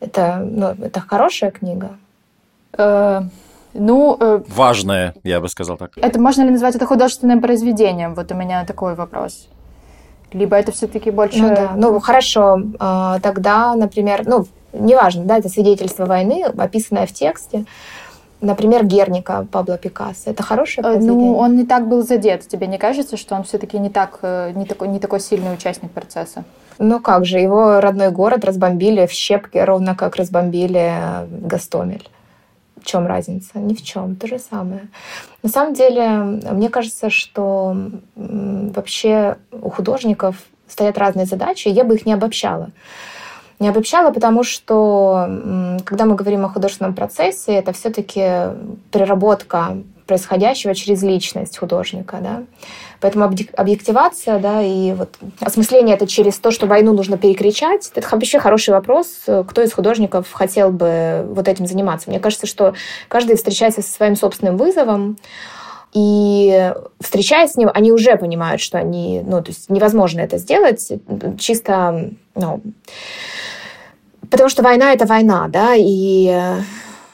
Это, 0.00 0.38
ну, 0.38 0.68
это 0.68 1.00
хорошая 1.00 1.50
книга? 1.50 1.90
Э, 2.78 3.22
ну... 3.74 4.16
Э, 4.20 4.40
Важная, 4.48 5.14
я 5.24 5.40
бы 5.40 5.48
сказал 5.48 5.76
так. 5.76 5.90
Это 5.96 6.20
можно 6.20 6.42
ли 6.42 6.50
назвать 6.50 6.76
это 6.76 6.86
художественным 6.86 7.40
произведением? 7.40 8.14
Вот 8.14 8.32
у 8.32 8.34
меня 8.34 8.64
такой 8.64 8.94
вопрос. 8.94 9.48
Либо 10.32 10.56
это 10.56 10.72
все-таки 10.72 11.10
больше... 11.10 11.42
Ну 11.42 11.48
да, 11.48 11.72
ну 11.76 12.00
хорошо. 12.00 12.62
Э, 12.78 13.18
тогда, 13.20 13.74
например, 13.74 14.22
ну, 14.26 14.46
неважно, 14.72 15.24
да, 15.24 15.38
это 15.38 15.48
свидетельство 15.48 16.06
войны, 16.06 16.44
описанное 16.44 17.06
в 17.06 17.12
тексте. 17.12 17.64
Например, 18.40 18.84
Герника 18.84 19.46
Пабло 19.52 19.76
Пикассо. 19.76 20.30
Это 20.30 20.42
хорошее 20.42 20.86
э, 20.86 20.92
произведение? 20.92 21.30
Ну, 21.30 21.36
он 21.36 21.56
не 21.56 21.66
так 21.66 21.88
был 21.88 22.02
задет. 22.02 22.46
Тебе 22.48 22.66
не 22.66 22.78
кажется, 22.78 23.16
что 23.16 23.34
он 23.34 23.42
все-таки 23.42 23.78
не, 23.78 23.90
так, 23.90 24.18
э, 24.22 24.52
не, 24.54 24.64
такой, 24.64 24.88
не 24.88 24.98
такой 24.98 25.20
сильный 25.20 25.52
участник 25.52 25.90
процесса? 25.90 26.44
Ну 26.78 27.00
как 27.00 27.26
же, 27.26 27.38
его 27.38 27.80
родной 27.80 28.10
город 28.10 28.44
разбомбили 28.44 29.06
в 29.06 29.12
щепки, 29.12 29.58
ровно 29.58 29.94
как 29.94 30.16
разбомбили 30.16 30.92
э, 30.94 31.26
Гастомель. 31.28 32.08
В 32.80 32.86
чем 32.86 33.06
разница? 33.06 33.58
Ни 33.58 33.74
в 33.74 33.82
чем. 33.82 34.16
То 34.16 34.26
же 34.26 34.38
самое. 34.38 34.88
На 35.42 35.50
самом 35.50 35.74
деле, 35.74 36.08
мне 36.08 36.70
кажется, 36.70 37.10
что 37.10 37.76
вообще 38.16 39.36
у 39.52 39.68
художников 39.68 40.36
стоят 40.66 40.96
разные 40.96 41.26
задачи, 41.26 41.68
и 41.68 41.72
я 41.72 41.84
бы 41.84 41.96
их 41.96 42.06
не 42.06 42.14
обобщала. 42.14 42.70
Не 43.60 43.68
обобщала, 43.68 44.10
потому 44.10 44.42
что, 44.42 45.78
когда 45.84 46.06
мы 46.06 46.16
говорим 46.16 46.44
о 46.44 46.48
художественном 46.48 46.94
процессе, 46.94 47.52
это 47.52 47.72
все-таки 47.72 48.22
переработка 48.90 49.76
происходящего 50.06 50.74
через 50.74 51.02
личность 51.04 51.58
художника, 51.58 52.18
да. 52.20 52.42
Поэтому 53.00 53.30
объективация, 53.56 54.40
да, 54.40 54.60
и 54.60 54.92
вот 54.92 55.16
осмысление 55.40 55.94
это 55.94 56.06
через 56.06 56.38
то, 56.38 56.50
что 56.50 56.66
войну 56.66 56.92
нужно 56.92 57.16
перекричать, 57.16 57.92
это 57.94 58.08
вообще 58.10 58.40
хороший 58.40 58.70
вопрос, 58.70 59.06
кто 59.26 59.62
из 59.62 59.72
художников 59.72 60.32
хотел 60.32 60.70
бы 60.70 61.26
вот 61.28 61.46
этим 61.46 61.66
заниматься. 61.66 62.10
Мне 62.10 62.18
кажется, 62.18 62.46
что 62.46 62.74
каждый 63.08 63.36
встречается 63.36 63.82
со 63.82 63.92
своим 63.92 64.16
собственным 64.16 64.56
вызовом, 64.56 65.16
и 65.92 66.72
встречаясь 67.00 67.52
с 67.52 67.56
ним, 67.56 67.68
они 67.74 67.90
уже 67.90 68.16
понимают, 68.16 68.60
что 68.60 68.78
они, 68.78 69.22
ну, 69.24 69.42
то 69.42 69.50
есть 69.50 69.68
невозможно 69.68 70.20
это 70.20 70.38
сделать 70.38 70.88
чисто, 71.38 72.10
ну, 72.40 72.62
Потому 74.30 74.48
что 74.48 74.62
война— 74.62 74.92
это 74.94 75.06
война, 75.06 75.48
да, 75.48 75.74
и 75.74 76.28
э, 76.28 76.60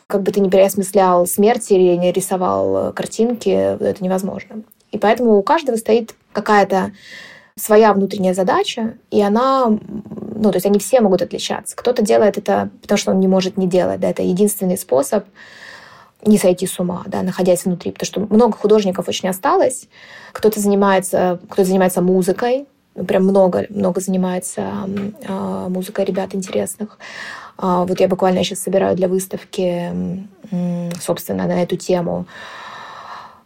как 0.06 0.22
бы 0.22 0.32
ты 0.32 0.40
не 0.40 0.50
переосмыслял 0.50 1.26
смерть 1.26 1.70
или 1.70 1.96
не 1.96 2.12
рисовал 2.12 2.92
картинки, 2.92 3.48
это 3.48 4.04
невозможно. 4.04 4.62
И 4.92 4.98
поэтому 4.98 5.36
у 5.36 5.42
каждого 5.42 5.76
стоит 5.76 6.14
какая-то 6.32 6.92
своя 7.56 7.94
внутренняя 7.94 8.34
задача, 8.34 8.98
и 9.10 9.22
она, 9.22 9.66
ну, 9.68 10.50
то 10.50 10.56
есть 10.56 10.66
они 10.66 10.78
все 10.78 11.00
могут 11.00 11.22
отличаться. 11.22 11.74
Кто-то 11.74 12.02
делает 12.02 12.36
это, 12.36 12.68
потому 12.82 12.98
что 12.98 13.12
он 13.12 13.20
не 13.20 13.28
может 13.28 13.56
не 13.56 13.66
делать, 13.66 13.98
да, 14.00 14.10
это 14.10 14.22
единственный 14.22 14.76
способ 14.76 15.24
не 16.24 16.36
сойти 16.36 16.66
с 16.66 16.78
ума, 16.78 17.02
да, 17.06 17.22
находясь 17.22 17.64
внутри, 17.64 17.92
потому 17.92 18.06
что 18.06 18.20
много 18.34 18.56
художников 18.58 19.08
очень 19.08 19.28
осталось. 19.28 19.88
Кто-то 20.32 20.60
занимается, 20.60 21.40
кто 21.48 21.64
занимается 21.64 22.02
музыкой, 22.02 22.66
прям 23.06 23.24
много, 23.24 23.66
много 23.68 24.00
занимается 24.00 24.72
э, 25.26 25.66
музыкой 25.68 26.04
ребят 26.04 26.34
интересных. 26.34 26.98
Э, 27.58 27.84
вот 27.86 28.00
я 28.00 28.08
буквально 28.08 28.44
сейчас 28.44 28.60
собираю 28.60 28.96
для 28.96 29.08
выставки, 29.08 29.92
собственно, 31.00 31.46
на 31.46 31.62
эту 31.62 31.76
тему 31.76 32.26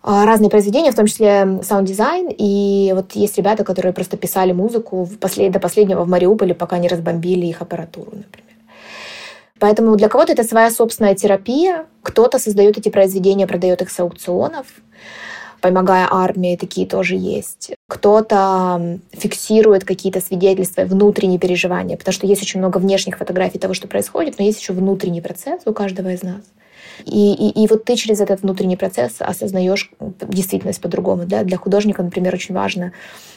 разные 0.03 0.49
произведения, 0.49 0.93
в 0.93 0.95
том 0.95 1.07
числе 1.07 1.61
саунд-дизайн. 1.63 2.29
И 2.37 2.93
вот 2.95 3.13
есть 3.13 3.37
ребята, 3.37 3.65
которые 3.65 3.93
просто 3.93 4.17
писали 4.17 4.53
музыку 4.53 5.09
послед... 5.21 5.53
до 5.53 5.61
последнего 5.61 6.05
в 6.05 6.09
Мариуполе, 6.09 6.55
пока 6.55 6.79
не 6.79 6.89
разбомбили 6.89 7.47
их 7.47 7.61
аппаратуру, 7.61 8.13
например. 8.15 8.51
Поэтому 9.59 9.95
для 9.97 10.09
кого-то 10.09 10.33
это 10.33 10.43
своя 10.43 10.71
собственная 10.71 11.15
терапия. 11.15 11.85
Кто-то 12.03 12.39
создает 12.39 12.79
эти 12.79 12.89
произведения, 12.89 13.47
продает 13.47 13.83
их 13.83 13.91
с 13.91 14.01
аукционов 14.01 14.67
помогая 15.61 16.09
армии, 16.11 16.57
такие 16.57 16.87
тоже 16.87 17.17
есть. 17.17 17.73
Кто-то 17.89 18.99
фиксирует 19.13 19.85
какие-то 19.85 20.21
свидетельства, 20.21 20.83
внутренние 20.83 21.39
переживания, 21.39 21.97
потому 21.97 22.13
что 22.13 22.27
есть 22.27 22.43
очень 22.43 22.61
много 22.61 22.79
внешних 22.79 23.19
фотографий 23.19 23.59
того, 23.59 23.75
что 23.75 23.89
происходит, 23.89 24.39
но 24.39 24.45
есть 24.45 24.61
еще 24.61 24.73
внутренний 24.73 25.21
процесс 25.21 25.63
у 25.67 25.73
каждого 25.73 26.13
из 26.13 26.23
нас. 26.23 26.43
И, 27.07 27.33
и, 27.33 27.65
и 27.65 27.67
вот 27.67 27.85
ты 27.85 27.97
через 27.97 28.21
этот 28.21 28.43
внутренний 28.43 28.77
процесс 28.77 29.17
осознаешь 29.19 29.91
действительность 30.23 30.81
по-другому. 30.81 31.25
Да? 31.27 31.45
Для 31.45 31.57
художника, 31.57 32.03
например, 32.03 32.35
очень 32.35 32.55
важно 32.55 32.93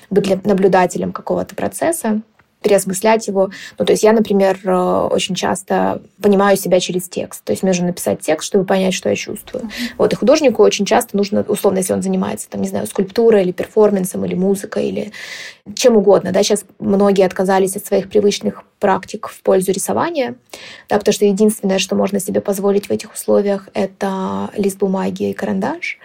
быть 0.09 0.45
наблюдателем 0.45 1.11
какого-то 1.11 1.55
процесса, 1.55 2.21
переосмыслять 2.63 3.27
его. 3.27 3.51
Ну, 3.77 3.85
то 3.85 3.91
есть 3.91 4.03
я, 4.03 4.13
например, 4.13 4.59
э, 4.63 5.07
очень 5.11 5.35
часто 5.35 6.01
понимаю 6.21 6.57
себя 6.57 6.79
через 6.79 7.07
текст. 7.07 7.43
То 7.43 7.51
есть 7.51 7.61
мне 7.61 7.71
нужно 7.71 7.87
написать 7.87 8.21
текст, 8.21 8.47
чтобы 8.47 8.65
понять, 8.65 8.93
что 8.93 9.09
я 9.09 9.15
чувствую. 9.15 9.65
Mm-hmm. 9.65 9.93
Вот, 9.97 10.13
и 10.13 10.15
художнику 10.15 10.63
очень 10.63 10.85
часто 10.85 11.15
нужно, 11.15 11.45
условно, 11.47 11.79
если 11.79 11.93
он 11.93 12.01
занимается, 12.01 12.49
там, 12.49 12.61
не 12.61 12.67
знаю, 12.67 12.87
скульптурой 12.87 13.43
или 13.43 13.51
перформансом, 13.51 14.25
или 14.25 14.33
музыкой, 14.33 14.87
или 14.87 15.11
чем 15.75 15.97
угодно. 15.97 16.31
Да? 16.31 16.41
Сейчас 16.43 16.65
многие 16.79 17.25
отказались 17.25 17.75
от 17.75 17.85
своих 17.85 18.09
привычных 18.09 18.63
практик 18.79 19.27
в 19.27 19.41
пользу 19.41 19.71
рисования, 19.71 20.35
да, 20.89 20.97
потому 20.97 21.13
что 21.13 21.25
единственное, 21.25 21.79
что 21.79 21.95
можно 21.95 22.19
себе 22.19 22.41
позволить 22.41 22.87
в 22.87 22.91
этих 22.91 23.13
условиях, 23.13 23.69
это 23.73 24.49
лист 24.57 24.77
бумаги 24.77 25.29
и 25.29 25.33
карандаш 25.33 25.99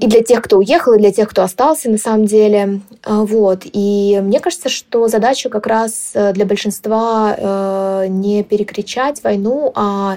и 0.00 0.06
для 0.06 0.22
тех, 0.22 0.42
кто 0.42 0.58
уехал, 0.58 0.94
и 0.94 0.98
для 0.98 1.12
тех, 1.12 1.28
кто 1.28 1.42
остался 1.42 1.90
на 1.90 1.98
самом 1.98 2.24
деле. 2.24 2.80
А, 3.02 3.24
вот. 3.24 3.62
И 3.64 4.18
мне 4.22 4.40
кажется, 4.40 4.68
что 4.68 5.08
задача 5.08 5.50
как 5.50 5.66
раз 5.66 6.12
э, 6.14 6.32
для 6.32 6.46
большинства 6.46 7.36
э, 7.36 8.06
не 8.08 8.42
перекричать 8.42 9.22
войну, 9.22 9.72
а 9.74 10.16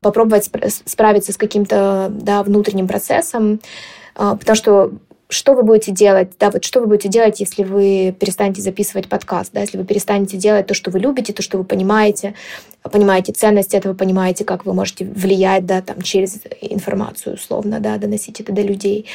попробовать 0.00 0.48
справиться 0.84 1.32
с 1.32 1.36
каким-то 1.36 2.08
да, 2.10 2.44
внутренним 2.44 2.86
процессом, 2.86 3.60
потому 4.14 4.54
что 4.54 4.92
что 5.28 5.54
вы 5.54 5.62
будете 5.62 5.92
делать, 5.92 6.30
да, 6.38 6.50
вот 6.50 6.64
что 6.64 6.80
вы 6.80 6.86
будете 6.86 7.08
делать, 7.08 7.40
если 7.40 7.64
вы 7.64 8.14
перестанете 8.18 8.62
записывать 8.62 9.08
подкаст, 9.08 9.50
да, 9.52 9.60
если 9.60 9.76
вы 9.76 9.84
перестанете 9.84 10.36
делать 10.36 10.66
то, 10.66 10.74
что 10.74 10.90
вы 10.90 11.00
любите, 11.00 11.32
то, 11.32 11.42
что 11.42 11.58
вы 11.58 11.64
понимаете, 11.64 12.34
понимаете 12.82 13.32
ценность 13.32 13.74
этого, 13.74 13.94
понимаете, 13.94 14.44
как 14.44 14.66
вы 14.66 14.72
можете 14.72 15.04
влиять, 15.04 15.66
да, 15.66 15.82
там, 15.82 16.00
через 16.02 16.40
информацию, 16.60 17.34
условно, 17.34 17.80
да, 17.80 17.96
доносить 17.98 18.40
это 18.40 18.52
до 18.52 18.62
людей. 18.62 19.06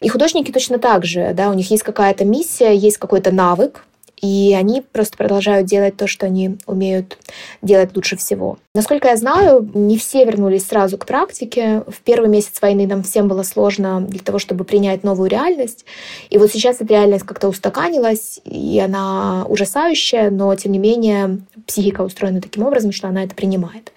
И 0.00 0.08
художники 0.08 0.52
точно 0.52 0.78
так 0.78 1.04
же, 1.04 1.32
да, 1.34 1.50
у 1.50 1.54
них 1.54 1.70
есть 1.70 1.82
какая-то 1.82 2.24
миссия, 2.24 2.74
есть 2.74 2.98
какой-то 2.98 3.32
навык, 3.32 3.84
и 4.20 4.54
они 4.58 4.80
просто 4.80 5.16
продолжают 5.16 5.66
делать 5.66 5.96
то, 5.96 6.06
что 6.06 6.26
они 6.26 6.56
умеют 6.66 7.18
делать 7.60 7.94
лучше 7.94 8.16
всего. 8.16 8.58
Насколько 8.74 9.08
я 9.08 9.16
знаю, 9.16 9.68
не 9.74 9.98
все 9.98 10.24
вернулись 10.24 10.66
сразу 10.66 10.96
к 10.96 11.06
практике. 11.06 11.82
В 11.86 12.00
первый 12.02 12.28
месяц 12.28 12.60
войны 12.62 12.86
нам 12.86 13.02
всем 13.02 13.28
было 13.28 13.42
сложно 13.42 14.00
для 14.00 14.20
того, 14.20 14.38
чтобы 14.38 14.64
принять 14.64 15.04
новую 15.04 15.28
реальность. 15.28 15.84
И 16.30 16.38
вот 16.38 16.50
сейчас 16.50 16.76
эта 16.76 16.94
реальность 16.94 17.26
как-то 17.26 17.48
устаканилась, 17.48 18.40
и 18.44 18.80
она 18.80 19.44
ужасающая, 19.48 20.30
но 20.30 20.54
тем 20.56 20.72
не 20.72 20.78
менее 20.78 21.40
психика 21.66 22.02
устроена 22.02 22.40
таким 22.40 22.64
образом, 22.64 22.92
что 22.92 23.08
она 23.08 23.24
это 23.24 23.34
принимает. 23.34 23.92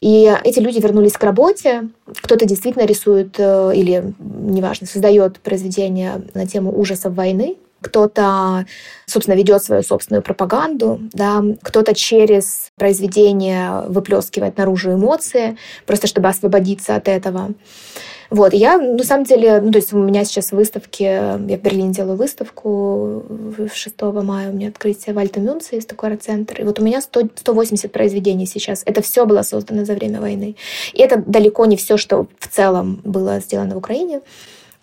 И 0.00 0.34
эти 0.44 0.60
люди 0.60 0.80
вернулись 0.80 1.12
к 1.12 1.22
работе. 1.22 1.88
Кто-то 2.22 2.46
действительно 2.46 2.86
рисует 2.86 3.34
э, 3.36 3.72
или, 3.74 4.14
неважно, 4.18 4.86
создает 4.86 5.40
произведения 5.40 6.22
на 6.32 6.46
тему 6.46 6.78
ужасов 6.78 7.14
войны, 7.14 7.56
кто-то, 7.80 8.66
собственно, 9.06 9.36
ведет 9.36 9.62
свою 9.62 9.82
собственную 9.82 10.22
пропаганду, 10.22 11.00
да, 11.12 11.42
кто-то 11.62 11.94
через 11.94 12.70
произведение 12.76 13.82
выплескивает 13.88 14.56
наружу 14.58 14.92
эмоции, 14.92 15.56
просто 15.86 16.06
чтобы 16.06 16.28
освободиться 16.28 16.96
от 16.96 17.08
этого. 17.08 17.54
Вот, 18.30 18.54
я, 18.54 18.78
на 18.78 19.02
самом 19.02 19.24
деле, 19.24 19.60
ну, 19.60 19.72
то 19.72 19.78
есть 19.78 19.92
у 19.92 19.98
меня 19.98 20.24
сейчас 20.24 20.52
выставки, 20.52 21.02
я 21.02 21.36
в 21.36 21.60
Берлине 21.60 21.92
делаю 21.92 22.16
выставку 22.16 23.24
6 23.74 24.02
мая, 24.22 24.50
у 24.50 24.52
меня 24.52 24.68
открытие 24.68 25.16
Вальта 25.16 25.40
Мюнца, 25.40 25.74
есть 25.74 25.88
такой 25.88 26.10
арт-центр, 26.10 26.60
и 26.60 26.64
вот 26.64 26.78
у 26.78 26.84
меня 26.84 27.00
100, 27.00 27.30
180 27.34 27.90
произведений 27.90 28.46
сейчас. 28.46 28.84
Это 28.86 29.02
все 29.02 29.26
было 29.26 29.42
создано 29.42 29.84
за 29.84 29.94
время 29.94 30.20
войны. 30.20 30.54
И 30.92 31.02
это 31.02 31.20
далеко 31.26 31.66
не 31.66 31.76
все, 31.76 31.96
что 31.96 32.28
в 32.38 32.46
целом 32.46 33.00
было 33.02 33.40
сделано 33.40 33.74
в 33.74 33.78
Украине. 33.78 34.20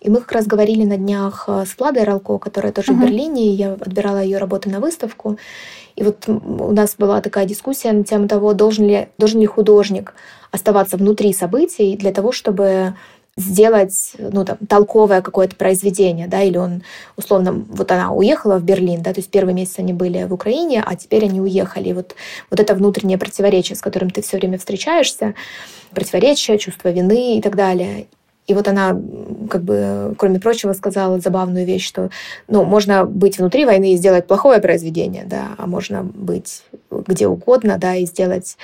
И 0.00 0.10
мы 0.10 0.20
как 0.20 0.32
раз 0.32 0.46
говорили 0.46 0.84
на 0.84 0.96
днях 0.96 1.44
э, 1.48 1.64
с 1.66 1.76
Владой 1.78 2.04
Ралко, 2.04 2.38
которая 2.38 2.72
тоже 2.72 2.92
uh-huh. 2.92 2.96
в 2.96 3.02
Берлине, 3.02 3.48
я 3.48 3.72
отбирала 3.72 4.22
ее 4.22 4.38
работы 4.38 4.70
на 4.70 4.78
выставку. 4.78 5.38
И 5.96 6.04
вот 6.04 6.28
у 6.28 6.72
нас 6.72 6.94
была 6.96 7.20
такая 7.20 7.46
дискуссия 7.46 7.90
на 7.90 8.04
тему 8.04 8.28
того, 8.28 8.54
должен 8.54 8.86
ли, 8.86 9.08
должен 9.18 9.40
ли 9.40 9.46
художник 9.46 10.14
оставаться 10.52 10.96
внутри 10.96 11.32
событий 11.32 11.96
для 11.96 12.12
того, 12.12 12.30
чтобы 12.30 12.94
сделать, 13.38 14.12
ну, 14.18 14.44
там, 14.44 14.58
толковое 14.68 15.22
какое-то 15.22 15.56
произведение, 15.56 16.26
да, 16.26 16.42
или 16.42 16.56
он, 16.56 16.82
условно, 17.16 17.52
вот 17.52 17.90
она 17.92 18.12
уехала 18.12 18.58
в 18.58 18.64
Берлин, 18.64 19.02
да, 19.02 19.12
то 19.12 19.20
есть 19.20 19.30
первый 19.30 19.54
месяц 19.54 19.78
они 19.78 19.92
были 19.92 20.24
в 20.24 20.34
Украине, 20.34 20.82
а 20.84 20.96
теперь 20.96 21.24
они 21.24 21.40
уехали. 21.40 21.90
И 21.90 21.92
вот, 21.92 22.14
вот 22.50 22.60
это 22.60 22.74
внутреннее 22.74 23.18
противоречие, 23.18 23.76
с 23.76 23.80
которым 23.80 24.10
ты 24.10 24.22
все 24.22 24.36
время 24.38 24.58
встречаешься, 24.58 25.34
противоречие, 25.92 26.58
чувство 26.58 26.88
вины 26.88 27.38
и 27.38 27.40
так 27.40 27.56
далее. 27.56 28.06
И 28.48 28.54
вот 28.54 28.66
она, 28.66 28.98
как 29.50 29.62
бы, 29.62 30.14
кроме 30.16 30.40
прочего, 30.40 30.72
сказала 30.72 31.20
забавную 31.20 31.66
вещь, 31.66 31.86
что 31.86 32.08
ну, 32.48 32.64
можно 32.64 33.04
быть 33.04 33.38
внутри 33.38 33.66
войны 33.66 33.92
и 33.92 33.96
сделать 33.96 34.26
плохое 34.26 34.58
произведение, 34.58 35.24
да, 35.26 35.48
а 35.58 35.66
можно 35.66 36.02
быть 36.02 36.62
где 36.90 37.28
угодно, 37.28 37.76
да, 37.78 37.94
и 37.94 38.06
сделать 38.06 38.56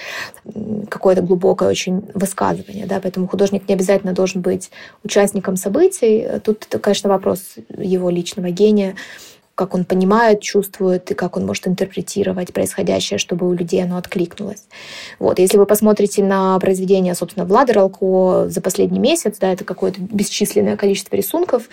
какое-то 0.88 1.20
глубокое 1.20 1.68
очень 1.68 2.02
высказывание, 2.14 2.86
да, 2.86 2.98
поэтому 2.98 3.28
художник 3.28 3.68
не 3.68 3.74
обязательно 3.74 4.14
должен 4.14 4.40
быть 4.40 4.70
участником 5.04 5.56
событий. 5.56 6.26
Тут, 6.42 6.66
конечно, 6.80 7.10
вопрос 7.10 7.56
его 7.76 8.08
личного 8.08 8.48
гения, 8.48 8.96
как 9.54 9.74
он 9.74 9.84
понимает, 9.84 10.40
чувствует 10.40 11.10
и 11.10 11.14
как 11.14 11.36
он 11.36 11.46
может 11.46 11.68
интерпретировать 11.68 12.52
происходящее, 12.52 13.18
чтобы 13.18 13.48
у 13.48 13.52
людей 13.52 13.82
оно 13.82 13.96
откликнулось. 13.96 14.64
Вот. 15.18 15.38
Если 15.38 15.58
вы 15.58 15.66
посмотрите 15.66 16.24
на 16.24 16.58
произведение, 16.58 17.14
собственно, 17.14 17.46
Влада 17.46 17.72
Ралко 17.72 18.48
за 18.48 18.60
последний 18.60 18.98
месяц, 18.98 19.38
да, 19.38 19.52
это 19.52 19.64
какое-то 19.64 20.00
бесчисленное 20.00 20.76
количество 20.76 21.14
рисунков, 21.14 21.68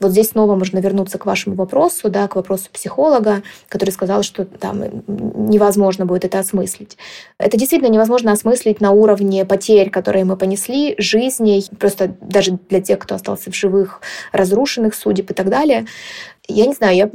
вот 0.00 0.12
здесь 0.12 0.30
снова 0.30 0.56
можно 0.56 0.78
вернуться 0.78 1.18
к 1.18 1.26
вашему 1.26 1.56
вопросу, 1.56 2.08
да, 2.08 2.26
к 2.26 2.36
вопросу 2.36 2.68
психолога, 2.72 3.42
который 3.68 3.90
сказал, 3.90 4.22
что 4.22 4.44
там 4.44 4.82
невозможно 5.06 6.06
будет 6.06 6.24
это 6.24 6.38
осмыслить. 6.38 6.96
Это 7.38 7.58
действительно 7.58 7.90
невозможно 7.90 8.32
осмыслить 8.32 8.80
на 8.80 8.92
уровне 8.92 9.44
потерь, 9.44 9.90
которые 9.90 10.24
мы 10.24 10.36
понесли, 10.36 10.94
жизней, 10.98 11.64
просто 11.78 12.16
даже 12.20 12.58
для 12.70 12.80
тех, 12.80 12.98
кто 12.98 13.14
остался 13.14 13.50
в 13.50 13.54
живых, 13.54 14.00
разрушенных 14.32 14.94
судеб 14.94 15.30
и 15.30 15.34
так 15.34 15.50
далее. 15.50 15.86
Я 16.48 16.66
не 16.66 16.74
знаю, 16.74 16.96
я 16.96 17.10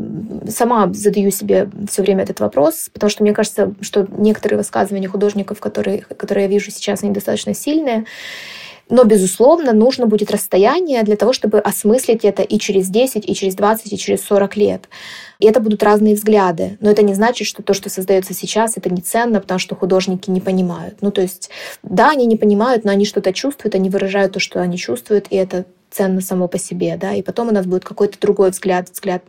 сама 0.49 0.91
задаю 0.93 1.31
себе 1.31 1.69
все 1.89 2.01
время 2.01 2.23
этот 2.23 2.39
вопрос, 2.39 2.89
потому 2.93 3.09
что 3.09 3.23
мне 3.23 3.33
кажется, 3.33 3.73
что 3.81 4.07
некоторые 4.17 4.57
высказывания 4.57 5.07
художников, 5.07 5.59
которые, 5.59 6.01
которые 6.01 6.45
я 6.45 6.51
вижу 6.51 6.71
сейчас, 6.71 7.03
они 7.03 7.13
достаточно 7.13 7.53
сильные. 7.53 8.05
Но, 8.91 9.05
безусловно, 9.05 9.71
нужно 9.71 10.05
будет 10.05 10.31
расстояние 10.31 11.03
для 11.03 11.15
того, 11.15 11.31
чтобы 11.31 11.59
осмыслить 11.59 12.25
это 12.25 12.43
и 12.43 12.59
через 12.59 12.89
10, 12.89 13.27
и 13.27 13.33
через 13.33 13.55
20, 13.55 13.93
и 13.93 13.97
через 13.97 14.21
40 14.25 14.57
лет. 14.57 14.89
И 15.39 15.45
это 15.47 15.61
будут 15.61 15.81
разные 15.81 16.13
взгляды. 16.13 16.77
Но 16.81 16.91
это 16.91 17.01
не 17.01 17.13
значит, 17.13 17.47
что 17.47 17.63
то, 17.63 17.73
что 17.73 17.89
создается 17.89 18.33
сейчас, 18.33 18.75
это 18.75 18.93
не 18.93 19.01
ценно, 19.01 19.39
потому 19.39 19.59
что 19.59 19.75
художники 19.75 20.29
не 20.29 20.41
понимают. 20.41 20.97
Ну, 20.99 21.09
то 21.11 21.21
есть, 21.21 21.49
да, 21.83 22.09
они 22.09 22.25
не 22.25 22.35
понимают, 22.35 22.83
но 22.83 22.91
они 22.91 23.05
что-то 23.05 23.31
чувствуют, 23.31 23.75
они 23.75 23.89
выражают 23.89 24.33
то, 24.33 24.41
что 24.41 24.61
они 24.61 24.77
чувствуют, 24.77 25.27
и 25.29 25.37
это 25.37 25.63
ценно 25.91 26.21
само 26.21 26.47
по 26.47 26.57
себе, 26.57 26.97
да, 26.97 27.13
и 27.13 27.21
потом 27.21 27.49
у 27.49 27.51
нас 27.51 27.65
будет 27.65 27.83
какой-то 27.83 28.17
другой 28.19 28.51
взгляд, 28.51 28.89
взгляд 28.89 29.23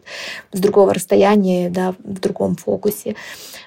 с 0.52 0.60
другого 0.60 0.94
расстояния, 0.94 1.68
да, 1.68 1.94
в 2.02 2.20
другом 2.20 2.56
фокусе, 2.56 3.16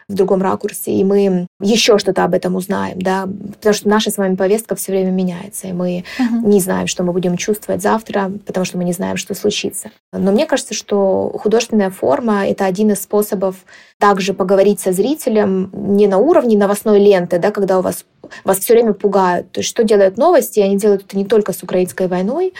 в 0.07 0.13
другом 0.13 0.41
ракурсе, 0.41 0.91
и 0.91 1.03
мы 1.03 1.47
еще 1.61 1.97
что-то 1.97 2.23
об 2.23 2.33
этом 2.33 2.55
узнаем, 2.55 2.99
да, 2.99 3.27
потому 3.55 3.73
что 3.73 3.89
наша 3.89 4.11
с 4.11 4.17
вами 4.17 4.35
повестка 4.35 4.75
все 4.75 4.93
время 4.93 5.11
меняется, 5.11 5.67
и 5.67 5.73
мы 5.73 6.05
uh-huh. 6.19 6.47
не 6.47 6.59
знаем, 6.59 6.87
что 6.87 7.03
мы 7.03 7.11
будем 7.11 7.37
чувствовать 7.37 7.81
завтра, 7.81 8.31
потому 8.45 8.65
что 8.65 8.77
мы 8.77 8.85
не 8.85 8.93
знаем, 8.93 9.17
что 9.17 9.35
случится. 9.35 9.91
Но 10.13 10.31
мне 10.31 10.45
кажется, 10.45 10.73
что 10.73 11.35
художественная 11.37 11.89
форма— 11.89 12.47
это 12.47 12.65
один 12.65 12.91
из 12.91 13.01
способов 13.01 13.57
также 13.99 14.33
поговорить 14.33 14.79
со 14.79 14.91
зрителем 14.91 15.69
не 15.73 16.07
на 16.07 16.17
уровне 16.17 16.57
новостной 16.57 16.99
ленты, 16.99 17.39
да, 17.39 17.51
когда 17.51 17.79
у 17.79 17.81
вас 17.81 18.05
вас 18.43 18.59
все 18.59 18.73
время 18.73 18.93
пугают. 18.93 19.51
То 19.51 19.59
есть 19.59 19.69
что 19.69 19.83
делают 19.83 20.17
новости? 20.17 20.59
Они 20.59 20.77
делают 20.77 21.03
это 21.03 21.17
не 21.17 21.25
только 21.25 21.53
с 21.53 21.63
украинской 21.63 22.07
войной, 22.07 22.53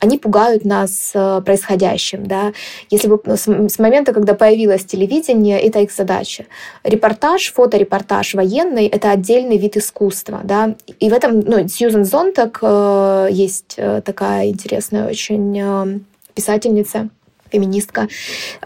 они 0.00 0.18
пугают 0.18 0.64
нас 0.64 1.12
э, 1.14 1.42
происходящим. 1.44 2.26
Да? 2.26 2.52
Если 2.90 3.08
бы 3.08 3.20
с, 3.24 3.46
с 3.46 3.78
момента, 3.78 4.12
когда 4.12 4.34
появилось 4.34 4.84
телевидение, 4.84 5.60
это 5.60 5.80
их 5.80 5.92
задача. 5.92 6.46
Репортаж, 6.84 7.52
фоторепортаж 7.52 8.34
военный— 8.34 8.86
это 8.88 9.10
отдельный 9.10 9.58
вид 9.58 9.76
искусства. 9.76 10.40
Да? 10.44 10.74
И 11.00 11.10
в 11.10 11.12
этом 11.12 11.40
ну, 11.40 11.68
Сьюзен 11.68 12.04
Зонтак 12.04 12.58
э, 12.62 13.28
есть 13.30 13.74
э, 13.76 14.02
такая 14.04 14.48
интересная 14.48 15.08
очень 15.08 16.02
писательница, 16.34 17.10
феминистка 17.52 18.08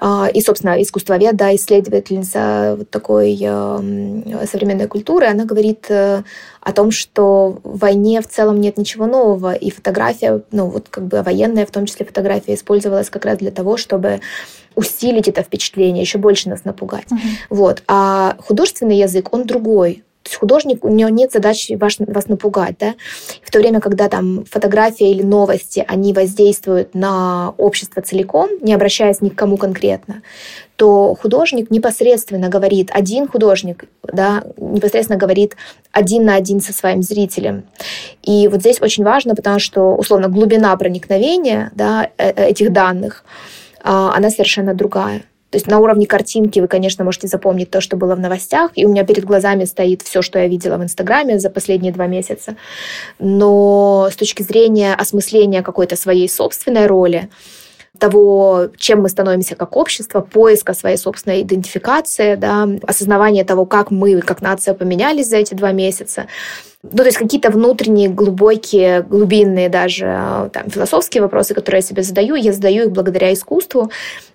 а, 0.01 0.29
и, 0.33 0.40
собственно, 0.40 0.81
искусствовед, 0.81 1.37
да, 1.37 1.55
исследовательница 1.55 2.77
вот 2.79 2.90
такой 2.90 3.37
современной 3.37 4.87
культуры, 4.87 5.27
она 5.27 5.44
говорит 5.44 5.87
э, 5.88 6.22
о 6.61 6.72
том, 6.72 6.90
что 6.90 7.59
в 7.62 7.79
войне 7.79 8.20
в 8.20 8.29
целом 8.29 8.61
нет 8.61 8.79
ничего 8.79 9.07
нового, 9.07 9.55
и 9.55 9.70
фотография, 9.70 10.42
ну 10.53 10.66
вот 10.66 10.88
как 10.88 11.05
бы 11.07 11.22
военная, 11.22 11.66
в 11.66 11.70
том 11.70 11.87
числе 11.87 12.07
фотография, 12.07 12.55
использовалась 12.55 13.11
как 13.11 13.25
раз 13.25 13.38
для 13.38 13.51
того, 13.51 13.77
чтобы 13.77 14.20
усилить 14.75 15.29
это 15.29 15.42
впечатление, 15.42 16.03
еще 16.03 16.18
больше 16.18 16.49
нас 16.49 16.64
напугать. 16.64 17.11
Uh-huh. 17.11 17.18
Вот. 17.51 17.83
А 17.88 18.37
художественный 18.38 18.99
язык, 18.99 19.33
он 19.33 19.44
другой. 19.44 20.05
То 20.27 20.31
есть 20.31 20.41
художник, 20.41 20.85
у 20.85 20.89
него 20.89 21.09
нет 21.09 21.31
задачи 21.31 21.75
вас, 21.75 21.99
вас 22.01 22.27
напугать, 22.27 22.75
да? 22.81 22.95
В 23.45 23.51
то 23.53 23.61
время, 23.61 23.79
когда 23.79 24.09
там 24.09 24.45
фотография 24.45 25.12
или 25.12 25.23
новости, 25.23 25.85
они 25.87 26.12
воздействуют 26.12 26.97
на 26.97 27.55
общество 27.59 28.03
целиком, 28.03 28.51
не 28.61 28.75
обращаясь 28.75 29.21
ни 29.21 29.29
к 29.29 29.37
кому 29.37 29.57
конкретно, 29.57 30.23
то 30.75 31.15
художник 31.15 31.71
непосредственно 31.71 32.49
говорит, 32.49 32.91
один 32.93 33.29
художник, 33.29 33.85
да, 34.03 34.43
непосредственно 34.57 35.17
говорит 35.17 35.57
один 35.93 36.25
на 36.25 36.35
один 36.35 36.61
со 36.61 36.73
своим 36.73 37.03
зрителем. 37.03 37.62
И 38.25 38.49
вот 38.49 38.62
здесь 38.62 38.83
очень 38.83 39.05
важно, 39.05 39.37
потому 39.37 39.61
что, 39.61 39.95
условно, 39.95 40.27
глубина 40.27 40.77
проникновения 40.77 41.71
да, 41.77 42.11
э, 42.19 42.33
э, 42.33 42.49
этих 42.49 42.73
данных, 42.73 43.25
а, 43.85 44.12
она 44.17 44.31
совершенно 44.31 44.75
другая. 44.75 45.23
То 45.57 45.59
есть 45.59 45.69
на 45.69 45.79
уровне 45.79 46.07
картинки 46.07 46.61
вы, 46.61 46.69
конечно, 46.69 47.03
можете 47.03 47.29
запомнить 47.29 47.71
то, 47.71 47.81
что 47.81 47.97
было 47.97 48.14
в 48.14 48.21
новостях, 48.21 48.73
и 48.75 48.85
у 48.85 48.90
меня 48.90 49.05
перед 49.05 49.25
глазами 49.25 49.64
стоит 49.64 50.03
все, 50.03 50.21
что 50.21 50.38
я 50.38 50.49
видела 50.49 50.77
в 50.77 50.83
Инстаграме 50.83 51.38
за 51.38 51.49
последние 51.49 51.95
два 51.95 52.07
месяца. 52.07 52.57
Но 53.19 54.07
с 54.12 54.16
точки 54.16 54.42
зрения 54.42 54.92
осмысления 54.92 55.62
какой-то 55.62 55.97
своей 55.97 56.29
собственной 56.29 56.85
роли, 56.85 57.31
того, 57.99 58.69
чем 58.77 59.01
мы 59.01 59.09
становимся 59.09 59.57
как 59.57 59.79
общество, 59.79 60.21
поиска 60.21 60.75
своей 60.75 60.99
собственной 60.99 61.40
идентификации, 61.40 62.35
да, 62.35 62.69
осознавание 62.87 63.42
того, 63.42 63.64
как 63.64 63.90
мы, 63.90 64.21
как 64.21 64.42
нация 64.42 64.75
поменялись 64.75 65.27
за 65.27 65.38
эти 65.38 65.55
два 65.55 65.73
месяца, 65.73 66.27
ну, 66.90 66.99
то 66.99 67.05
есть 67.05 67.18
какие-то 67.18 67.51
внутренние, 67.51 68.09
глубокие, 68.09 69.03
глубинные 69.03 69.68
даже 69.68 70.07
а, 70.07 70.49
там, 70.49 70.70
философские 70.70 71.22
вопросы, 71.22 71.55
которые 71.55 71.79
я 71.79 71.83
себе 71.83 72.03
задаю, 72.03 72.35
я 72.35 72.53
задаю 72.53 72.85
их 72.85 72.92
благодаря 72.92 73.33
искусству. 73.33 73.90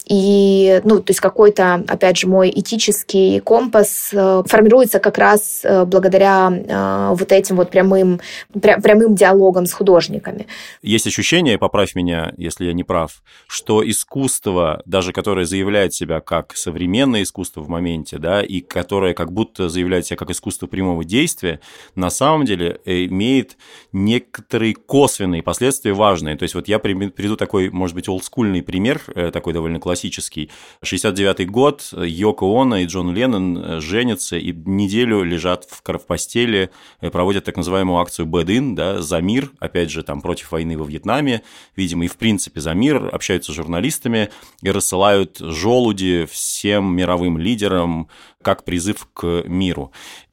И, 0.07 0.81
ну, 0.83 0.99
то 0.99 1.11
есть 1.11 1.19
какой-то, 1.19 1.85
опять 1.87 2.17
же, 2.17 2.27
мой 2.27 2.51
этический 2.53 3.39
компас 3.39 4.09
э, 4.11 4.43
формируется 4.45 4.99
как 4.99 5.17
раз 5.17 5.61
э, 5.63 5.85
благодаря 5.85 6.51
э, 6.51 7.15
вот 7.15 7.31
этим 7.31 7.55
вот 7.55 7.69
прямым, 7.69 8.19
прямым 8.51 9.15
диалогам 9.15 9.65
с 9.65 9.71
художниками. 9.71 10.47
Есть 10.81 11.07
ощущение, 11.07 11.57
поправь 11.57 11.95
меня, 11.95 12.33
если 12.35 12.65
я 12.65 12.73
не 12.73 12.83
прав, 12.83 13.21
что 13.47 13.87
искусство, 13.87 14.81
даже 14.85 15.13
которое 15.13 15.45
заявляет 15.45 15.93
себя 15.93 16.19
как 16.19 16.57
современное 16.57 17.23
искусство 17.23 17.61
в 17.61 17.69
моменте, 17.69 18.17
да, 18.17 18.41
и 18.41 18.59
которое 18.59 19.13
как 19.13 19.31
будто 19.31 19.69
заявляет 19.69 20.07
себя 20.07 20.17
как 20.17 20.31
искусство 20.31 20.67
прямого 20.67 21.05
действия, 21.05 21.61
на 21.95 22.09
самом 22.09 22.40
самом 22.41 22.45
деле 22.45 22.79
имеет 22.85 23.57
некоторые 23.91 24.73
косвенные 24.73 25.43
последствия 25.43 25.93
важные. 25.93 26.35
То 26.35 26.43
есть 26.43 26.55
вот 26.55 26.67
я 26.67 26.79
приведу 26.79 27.35
такой, 27.35 27.69
может 27.69 27.95
быть, 27.95 28.09
олдскульный 28.09 28.63
пример, 28.63 29.01
такой 29.31 29.53
довольно 29.53 29.79
классический. 29.79 30.49
69 30.81 31.49
год, 31.49 31.93
Йоко 31.95 32.45
Оно 32.45 32.77
и 32.77 32.85
Джон 32.85 33.13
Леннон 33.13 33.81
женятся 33.81 34.37
и 34.37 34.51
неделю 34.51 35.23
лежат 35.23 35.65
в 35.69 35.81
постели, 36.07 36.71
проводят 36.99 37.45
так 37.45 37.57
называемую 37.57 37.99
акцию 37.99 38.27
Bad 38.27 38.47
In, 38.47 38.75
да, 38.75 39.01
за 39.01 39.21
мир, 39.21 39.51
опять 39.59 39.91
же, 39.91 40.03
там, 40.03 40.21
против 40.21 40.51
войны 40.51 40.77
во 40.77 40.85
Вьетнаме, 40.85 41.43
видимо, 41.75 42.05
и 42.05 42.07
в 42.07 42.17
принципе 42.17 42.59
за 42.61 42.73
мир, 42.73 43.09
общаются 43.11 43.51
с 43.51 43.55
журналистами 43.55 44.29
и 44.61 44.71
рассылают 44.71 45.37
желуди 45.39 46.27
всем 46.29 46.95
мировым 46.95 47.37
лидерам 47.37 48.09
как 48.41 48.63
призыв 48.63 49.07
к 49.13 49.43
миру. 49.45 49.91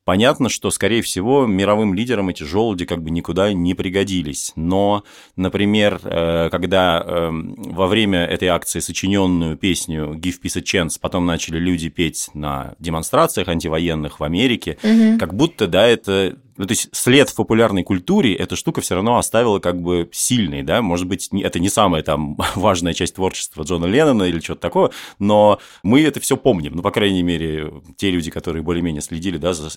Понятно, 0.08 0.48
что, 0.48 0.70
скорее 0.70 1.02
всего, 1.02 1.44
мировым 1.44 1.92
лидерам 1.92 2.30
эти 2.30 2.42
желуди 2.42 2.86
как 2.86 3.02
бы 3.02 3.10
никуда 3.10 3.52
не 3.52 3.74
пригодились. 3.74 4.52
Но, 4.56 5.04
например, 5.36 6.00
э, 6.02 6.48
когда 6.50 7.04
эм, 7.06 7.54
во 7.58 7.86
время 7.86 8.24
этой 8.24 8.48
акции 8.48 8.80
сочиненную 8.80 9.58
песню 9.58 10.14
«Give 10.14 10.40
Peace 10.42 10.56
a 10.56 10.62
Chance» 10.62 10.92
потом 10.98 11.26
начали 11.26 11.58
люди 11.58 11.90
петь 11.90 12.30
на 12.32 12.74
демонстрациях 12.78 13.48
антивоенных 13.48 14.18
в 14.18 14.24
Америке, 14.24 14.78
угу. 14.82 15.18
как 15.18 15.34
будто, 15.34 15.66
да, 15.66 15.86
это 15.86 16.38
ну, 16.58 16.66
то 16.66 16.72
есть 16.72 16.88
след 16.92 17.30
в 17.30 17.36
популярной 17.36 17.84
культуре 17.84 18.34
эта 18.34 18.56
штука 18.56 18.80
все 18.80 18.96
равно 18.96 19.16
оставила 19.16 19.60
как 19.60 19.80
бы 19.80 20.08
сильный, 20.12 20.62
да, 20.62 20.82
может 20.82 21.06
быть, 21.06 21.30
это 21.32 21.60
не 21.60 21.68
самая 21.68 22.02
там 22.02 22.36
важная 22.56 22.94
часть 22.94 23.14
творчества 23.14 23.62
Джона 23.62 23.86
Леннона 23.86 24.24
или 24.24 24.40
что-то 24.40 24.60
такое, 24.60 24.90
но 25.18 25.60
мы 25.82 26.02
это 26.02 26.20
все 26.20 26.36
помним, 26.36 26.74
ну, 26.74 26.82
по 26.82 26.90
крайней 26.90 27.22
мере, 27.22 27.72
те 27.96 28.10
люди, 28.10 28.30
которые 28.30 28.62
более-менее 28.62 29.00
следили, 29.02 29.38
да, 29.38 29.54
за, 29.54 29.70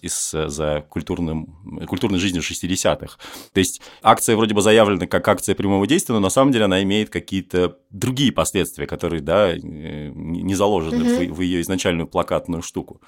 за 0.50 0.86
культурным, 0.90 1.86
культурной 1.88 2.20
жизнью 2.20 2.42
60-х. 2.42 3.18
То 3.54 3.60
есть 3.60 3.82
акция 4.02 4.36
вроде 4.36 4.56
бы 4.56 4.62
заявлена 4.62 5.06
как 5.06 5.28
акция 5.28 5.54
прямого 5.54 5.86
действия, 5.86 6.14
но 6.14 6.20
на 6.20 6.30
самом 6.30 6.52
деле 6.52 6.66
она 6.66 6.82
имеет 6.82 7.12
какие-то 7.12 7.78
другие 7.92 8.32
последствия, 8.32 8.88
которые, 8.88 9.22
да, 9.22 9.52
э, 9.52 9.60
не 9.60 10.56
заложены 10.56 11.04
mm-hmm. 11.04 11.32
в, 11.32 11.36
в 11.38 11.42
ее 11.42 11.62
изначальную 11.62 12.08
плакатную 12.08 12.64
штуку 12.64 13.02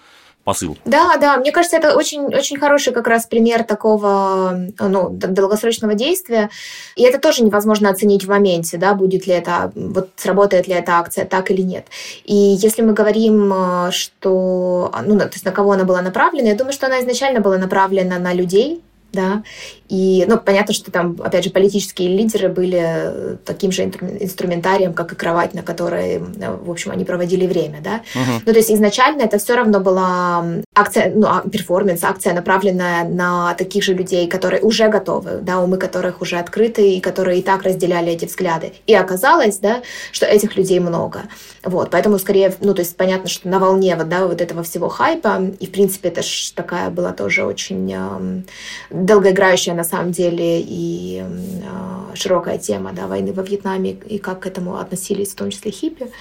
посыл. 0.44 0.78
Да, 0.86 1.18
да, 1.18 1.38
мне 1.38 1.52
кажется, 1.52 1.78
это 1.78 1.96
очень, 1.96 2.26
очень 2.26 2.58
хороший 2.58 2.94
как 2.94 3.08
раз 3.08 3.26
пример 3.26 3.64
такого 3.64 4.68
ну, 4.80 5.10
долгосрочного 5.10 5.94
действия. 5.94 6.50
И 6.96 7.04
это 7.04 7.20
тоже 7.20 7.44
невозможно 7.44 7.90
оценить 7.90 8.26
в 8.26 8.30
моменте, 8.30 8.78
да, 8.78 8.94
будет 8.94 9.26
ли 9.28 9.34
это, 9.34 9.72
вот 9.76 10.10
сработает 10.16 10.68
ли 10.68 10.74
эта 10.74 10.94
акция 10.94 11.26
так 11.26 11.52
или 11.52 11.62
нет. 11.62 11.88
И 12.26 12.36
если 12.36 12.82
мы 12.82 12.94
говорим, 12.94 13.52
э, 13.54 13.92
что, 13.92 14.94
ну, 15.06 15.18
то 15.18 15.30
есть 15.32 15.46
на 15.46 15.52
кого 15.52 15.72
она 15.72 15.86
была 15.86 16.02
направлена, 16.02 16.50
я 16.50 16.56
думаю, 16.56 16.74
что 16.74 16.88
она 16.88 17.00
изначально 17.00 17.40
была 17.40 17.58
направлена 17.58 18.20
на 18.20 18.34
людей, 18.34 18.82
да, 19.14 19.44
и, 19.90 20.26
ну, 20.28 20.40
понятно, 20.40 20.74
что 20.74 20.92
там, 20.92 21.18
опять 21.24 21.44
же, 21.44 21.52
политические 21.52 22.10
лидеры 22.10 22.50
были 22.50 23.38
таким 23.46 23.72
же 23.72 23.84
инструментарием, 23.84 24.94
как 24.94 25.14
и 25.14 25.16
кровать, 25.16 25.54
на 25.54 25.62
которой, 25.62 26.20
в 26.20 26.70
общем, 26.70 26.92
они 26.92 27.06
проводили 27.06 27.46
время, 27.46 27.80
да. 27.82 28.02
Uh-huh. 28.16 28.42
Ну, 28.46 28.52
то 28.52 28.58
есть 28.58 28.72
изначально 28.72 29.22
это 29.22 29.38
все 29.38 29.56
равно 29.56 29.80
была 29.80 30.46
акция, 30.76 31.12
ну, 31.16 31.28
а, 31.28 31.42
перформанс, 31.48 32.04
акция, 32.04 32.34
направленная 32.34 33.04
на 33.04 33.54
таких 33.54 33.84
же 33.84 33.94
людей, 33.94 34.28
которые 34.28 34.62
уже 34.62 34.88
готовы, 34.90 35.40
да, 35.42 35.60
умы 35.60 35.78
которых 35.78 36.22
уже 36.22 36.38
открыты 36.38 36.94
и 36.94 37.00
которые 37.00 37.40
и 37.40 37.42
так 37.42 37.64
разделяли 37.64 38.12
эти 38.12 38.26
взгляды. 38.26 38.74
И 38.88 38.96
оказалось, 38.96 39.58
да, 39.58 39.82
что 40.12 40.26
этих 40.26 40.58
людей 40.58 40.80
много. 40.80 41.24
Вот, 41.64 41.92
поэтому 41.92 42.18
скорее, 42.18 42.56
ну, 42.62 42.74
то 42.74 42.82
есть 42.82 42.98
понятно, 42.98 43.30
что 43.30 43.48
на 43.48 43.60
волне 43.60 43.96
вот, 43.96 44.10
да, 44.10 44.26
вот 44.26 44.42
этого 44.42 44.64
всего 44.64 44.90
хайпа, 44.90 45.54
и, 45.60 45.66
в 45.66 45.72
принципе, 45.72 46.10
это 46.10 46.24
ж 46.24 46.52
такая 46.56 46.90
была 46.90 47.14
тоже 47.14 47.46
очень 47.46 47.94
э, 47.94 48.42
долгоиграющая 48.90 49.74
на 49.74 49.84
самом 49.84 50.12
деле 50.12 50.60
и 50.60 51.24
э, 51.24 52.16
широкая 52.16 52.58
тема 52.58 52.92
да, 52.94 53.08
войны 53.08 53.34
во 53.34 53.44
Вьетнаме 53.44 53.92
и 53.92 54.18
как 54.18 54.42
к 54.42 54.48
этому 54.48 54.78
относились, 54.78 55.32
в 55.32 55.36
том 55.36 55.52
числе 55.52 55.72
хиппи. 55.72 56.12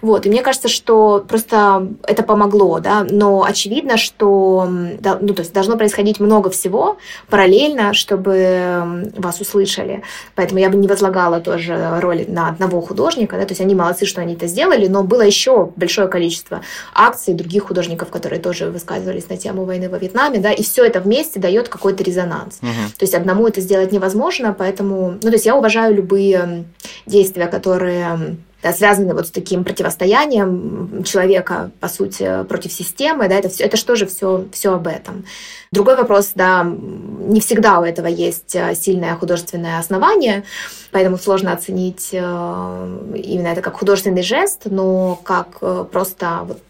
Вот. 0.00 0.26
И 0.26 0.28
мне 0.28 0.42
кажется, 0.42 0.68
что 0.68 1.24
просто 1.26 1.88
это 2.02 2.22
помогло, 2.22 2.80
да, 2.80 3.06
но 3.08 3.44
очевидно, 3.44 3.91
что 3.96 4.68
да, 5.00 5.18
ну, 5.20 5.34
то 5.34 5.42
есть 5.42 5.52
должно 5.52 5.76
происходить 5.76 6.20
много 6.20 6.50
всего 6.50 6.98
параллельно, 7.28 7.94
чтобы 7.94 9.10
вас 9.16 9.40
услышали. 9.40 10.02
Поэтому 10.34 10.60
я 10.60 10.70
бы 10.70 10.76
не 10.76 10.88
возлагала 10.88 11.40
тоже 11.40 11.98
роли 12.00 12.24
на 12.28 12.48
одного 12.48 12.80
художника, 12.80 13.36
да, 13.36 13.44
то 13.44 13.52
есть 13.52 13.60
они 13.60 13.74
молодцы, 13.74 14.06
что 14.06 14.20
они 14.20 14.34
это 14.34 14.46
сделали, 14.46 14.86
но 14.86 15.02
было 15.02 15.22
еще 15.22 15.70
большое 15.76 16.08
количество 16.08 16.62
акций 16.94 17.34
других 17.34 17.64
художников, 17.64 18.10
которые 18.10 18.40
тоже 18.40 18.70
высказывались 18.70 19.28
на 19.28 19.36
тему 19.36 19.64
войны 19.64 19.88
во 19.88 19.98
Вьетнаме, 19.98 20.38
да, 20.38 20.52
и 20.52 20.62
все 20.62 20.84
это 20.84 21.00
вместе 21.00 21.40
дает 21.40 21.68
какой-то 21.68 22.02
резонанс. 22.02 22.58
Угу. 22.62 22.98
То 22.98 23.02
есть 23.02 23.14
одному 23.14 23.46
это 23.46 23.60
сделать 23.60 23.92
невозможно, 23.92 24.54
поэтому, 24.56 25.12
ну, 25.22 25.30
то 25.30 25.32
есть 25.32 25.46
я 25.46 25.56
уважаю 25.56 25.94
любые 25.94 26.64
действия, 27.06 27.46
которые 27.46 28.36
да, 28.62 28.72
связаны 28.72 29.14
вот 29.14 29.26
с 29.26 29.30
таким 29.30 29.64
противостоянием 29.64 31.02
человека, 31.04 31.70
по 31.80 31.88
сути, 31.88 32.44
против 32.44 32.72
системы, 32.72 33.28
да, 33.28 33.36
это 33.36 33.48
все, 33.48 33.64
это 33.64 33.76
что 33.76 33.96
же 33.96 34.06
все, 34.06 34.44
все 34.52 34.74
об 34.74 34.86
этом. 34.86 35.24
Другой 35.72 35.96
вопрос, 35.96 36.32
да, 36.34 36.64
не 36.64 37.40
всегда 37.40 37.80
у 37.80 37.84
этого 37.84 38.06
есть 38.06 38.54
э, 38.54 38.74
сильное 38.74 39.16
художественное 39.16 39.78
основание, 39.78 40.44
поэтому 40.90 41.18
сложно 41.18 41.52
оценить 41.52 42.10
э, 42.12 42.18
именно 42.18 43.48
это 43.48 43.62
как 43.62 43.78
художественный 43.78 44.22
жест, 44.22 44.62
но 44.66 45.18
как 45.24 45.58
э, 45.60 45.84
просто 45.90 46.40
вот 46.44 46.62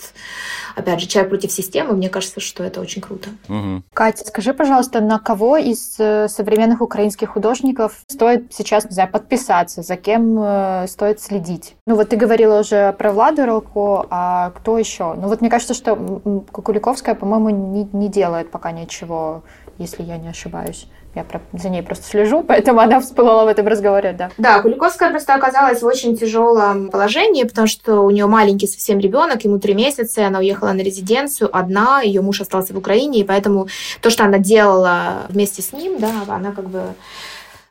опять 0.75 1.01
же, 1.01 1.07
человек 1.07 1.31
против 1.31 1.53
системы, 1.53 1.95
мне 1.95 2.09
кажется, 2.09 2.41
что 2.41 2.65
это 2.65 2.81
очень 2.81 3.03
круто. 3.03 3.31
Угу. 3.49 3.83
Катя, 3.93 4.25
скажи, 4.25 4.55
пожалуйста, 4.55 5.01
на 5.01 5.19
кого 5.19 5.57
из 5.57 5.97
э, 5.99 6.29
современных 6.29 6.81
украинских 6.81 7.31
художников 7.31 8.01
стоит 8.07 8.53
сейчас, 8.53 8.85
не 8.85 8.93
знаю, 8.93 9.11
подписаться, 9.11 9.83
за 9.83 9.97
кем 9.97 10.37
э, 10.39 10.87
стоит 10.89 11.21
следить? 11.21 11.77
Ну 11.87 11.97
вот 11.97 12.11
ты 12.11 12.17
говорила 12.17 12.61
уже 12.61 12.93
про 12.93 13.13
Владу 13.13 13.45
Ролко, 13.45 14.07
а 14.11 14.51
кто 14.51 14.79
еще? 14.79 15.15
Ну 15.15 15.29
вот 15.29 15.41
мне 15.41 15.51
кажется, 15.51 15.75
что 15.75 15.97
Кукуликовская, 16.53 17.15
по-моему, 17.15 17.51
не, 17.51 17.89
не 17.93 18.09
делает 18.09 18.51
пока 18.51 18.73
ничего, 18.73 19.43
если 19.79 20.03
я 20.03 20.17
не 20.17 20.29
ошибаюсь. 20.29 20.87
Я 21.15 21.27
за 21.53 21.69
ней 21.69 21.83
просто 21.83 22.07
слежу, 22.07 22.43
поэтому 22.49 22.81
она 22.81 23.01
всплыла 23.01 23.45
в 23.45 23.49
этом 23.49 23.67
разговоре, 23.67 24.13
да. 24.13 24.31
Да, 24.39 24.61
Куликовская 24.63 25.11
просто 25.11 25.35
оказалась 25.35 25.83
в 25.83 25.87
очень 25.87 26.17
тяжелом 26.17 26.89
положении, 26.89 27.45
потому 27.45 27.67
что 27.67 28.01
у 28.01 28.11
нее 28.11 28.27
маленький 28.27 28.67
совсем 28.67 28.99
ребенок, 28.99 29.45
ему 29.45 29.59
три 29.59 29.75
месяца, 29.75 30.23
и 30.23 30.25
она 30.25 30.39
уехала 30.39 30.73
на 30.73 30.81
резиденцию 30.81 31.55
одна, 31.55 32.01
ее 32.01 32.23
муж 32.23 32.41
остался 32.41 32.73
в 32.73 32.79
Украине, 32.79 33.21
и 33.21 33.25
поэтому 33.25 33.69
то, 34.01 34.11
что 34.11 34.25
она 34.25 34.39
делала 34.39 35.27
вместе 35.29 35.61
с 35.63 35.73
ним, 35.73 35.99
да, 35.99 36.11
она 36.29 36.53
как 36.53 36.69
бы 36.69 36.83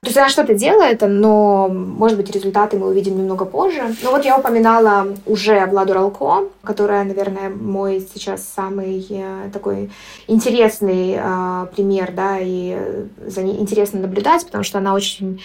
то 0.04 0.08
есть 0.08 0.18
она 0.18 0.30
что-то 0.30 0.56
делает, 0.56 1.02
но, 1.02 1.68
может 1.70 2.18
быть, 2.18 2.32
результаты 2.32 2.76
мы 2.76 2.88
увидим 2.88 3.20
немного 3.20 3.46
позже. 3.46 3.84
Но 4.02 4.10
вот 4.10 4.26
я 4.26 4.36
упоминала 4.36 5.10
уже 5.28 5.68
Владу 5.68 5.94
Ралко, 5.94 6.46
которая, 6.64 7.04
наверное, 7.04 7.50
мой 7.50 8.08
сейчас 8.12 8.44
самый 8.44 9.06
э, 9.12 9.52
такой 9.54 9.92
интересный 10.26 11.20
э, 11.20 11.68
пример, 11.76 12.14
да, 12.14 12.40
и 12.42 12.80
за 13.28 13.44
ней 13.44 13.60
интересно 13.60 14.00
наблюдать, 14.00 14.44
потому 14.44 14.64
что 14.64 14.80
она 14.80 14.96
очень 14.96 15.40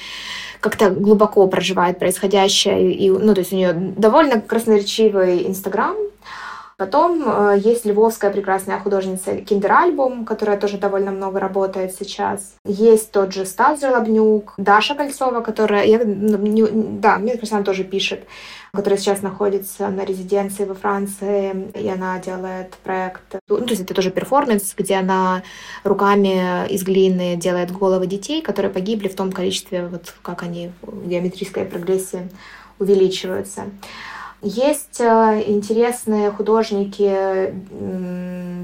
как-то 0.61 0.89
глубоко 0.89 1.47
проживает 1.49 1.99
происходящее, 1.99 2.95
и, 2.95 3.11
ну, 3.11 3.35
то 3.35 3.41
есть 3.41 3.53
у 3.53 3.57
нее 3.57 3.75
довольно 3.75 4.41
красноречивый 4.41 5.47
Инстаграм, 5.47 5.95
Потом 6.79 7.23
э, 7.25 7.59
есть 7.59 7.87
львовская 7.87 8.31
прекрасная 8.31 8.79
художница 8.79 9.37
Киндеральбум, 9.37 10.27
которая 10.27 10.59
тоже 10.59 10.77
довольно 10.77 11.11
много 11.11 11.41
работает 11.41 11.95
сейчас. 11.99 12.55
Есть 12.67 13.13
тот 13.13 13.33
же 13.33 13.47
Стас 13.47 13.81
Желобнюк, 13.81 14.53
Даша 14.59 14.95
Кольцова, 14.95 15.41
которая, 15.41 15.87
я, 15.87 15.99
ну, 16.05 16.37
не, 16.37 16.67
да, 16.67 17.17
мне 17.17 17.33
кажется, 17.33 17.57
она 17.57 17.65
тоже 17.65 17.83
пишет, 17.83 18.27
которая 18.75 18.99
сейчас 18.99 19.23
находится 19.23 19.89
на 19.89 20.05
резиденции 20.05 20.67
во 20.67 20.75
Франции, 20.75 21.71
и 21.75 21.89
она 21.89 22.19
делает 22.19 22.75
проект, 22.85 23.23
ну, 23.49 23.57
то 23.57 23.71
есть 23.71 23.81
это 23.81 23.95
тоже 23.95 24.11
перформанс, 24.11 24.75
где 24.77 24.97
она 24.97 25.43
руками 25.83 26.69
из 26.69 26.83
глины 26.83 27.37
делает 27.37 27.73
головы 27.73 28.07
детей, 28.07 28.43
которые 28.43 28.71
погибли 28.71 29.09
в 29.09 29.17
том 29.17 29.33
количестве, 29.33 29.87
вот 29.87 30.15
как 30.21 30.43
они 30.43 30.73
в 30.83 31.09
геометрической 31.09 31.65
прогрессии 31.65 32.29
увеличиваются. 32.79 33.65
Есть 34.43 35.01
э, 35.01 35.45
интересные 35.47 36.31
художники, 36.31 37.55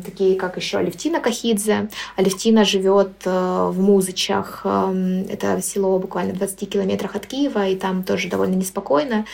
такие 0.05 0.37
как 0.37 0.57
еще 0.57 0.79
Алевтина 0.79 1.21
Кахидзе. 1.21 1.89
Алевтина 2.17 2.65
живет 2.65 3.13
э, 3.25 3.69
в 3.71 3.81
Музычах. 3.81 4.63
Эм, 4.65 5.25
это 5.29 5.63
село 5.63 5.99
буквально 5.99 6.35
в 6.35 6.39
20 6.39 6.69
километрах 6.69 7.17
от 7.17 7.27
Киева, 7.27 7.67
и 7.69 7.77
там 7.77 8.03
тоже 8.03 8.29
довольно 8.29 8.55
неспокойно. 8.55 9.25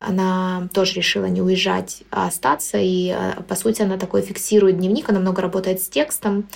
Она 0.00 0.68
тоже 0.72 0.94
решила 0.94 1.24
не 1.24 1.42
уезжать, 1.42 2.04
а 2.12 2.28
остаться. 2.28 2.78
И, 2.78 3.08
э, 3.08 3.42
по 3.48 3.56
сути, 3.56 3.82
она 3.82 3.98
такой 3.98 4.22
фиксирует 4.22 4.78
дневник. 4.78 5.08
Она 5.08 5.18
много 5.18 5.42
работает 5.42 5.82
с 5.82 5.88
текстом, 5.88 6.46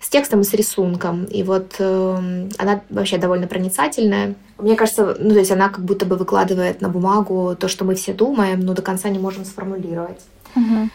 с 0.00 0.08
текстом 0.08 0.40
и 0.40 0.44
с 0.44 0.54
рисунком. 0.54 1.24
И 1.24 1.42
вот 1.42 1.74
э, 1.78 2.48
она 2.56 2.80
вообще 2.88 3.18
довольно 3.18 3.46
проницательная. 3.46 4.36
Мне 4.56 4.74
кажется, 4.74 5.16
ну, 5.18 5.30
то 5.30 5.38
есть 5.38 5.50
она 5.50 5.68
как 5.68 5.84
будто 5.84 6.06
бы 6.06 6.16
выкладывает 6.16 6.80
на 6.80 6.88
бумагу 6.88 7.54
то, 7.60 7.68
что 7.68 7.84
мы 7.84 7.94
все 7.94 8.14
думаем, 8.14 8.60
но 8.60 8.72
до 8.72 8.80
конца 8.80 9.10
не 9.10 9.18
можем 9.18 9.44
сформулировать. 9.44 10.20
Угу. 10.56 10.88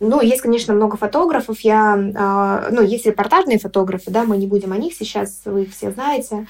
Ну, 0.00 0.20
есть, 0.20 0.42
конечно, 0.42 0.74
много 0.74 0.98
фотографов. 0.98 1.60
Я, 1.60 1.96
э, 1.96 2.68
ну, 2.70 2.82
есть 2.82 3.06
репортажные 3.06 3.58
фотографы, 3.58 4.10
да, 4.10 4.24
мы 4.24 4.36
не 4.36 4.46
будем 4.46 4.72
о 4.72 4.76
них 4.76 4.92
сейчас, 4.92 5.40
вы 5.46 5.62
их 5.62 5.72
все 5.72 5.90
знаете. 5.90 6.46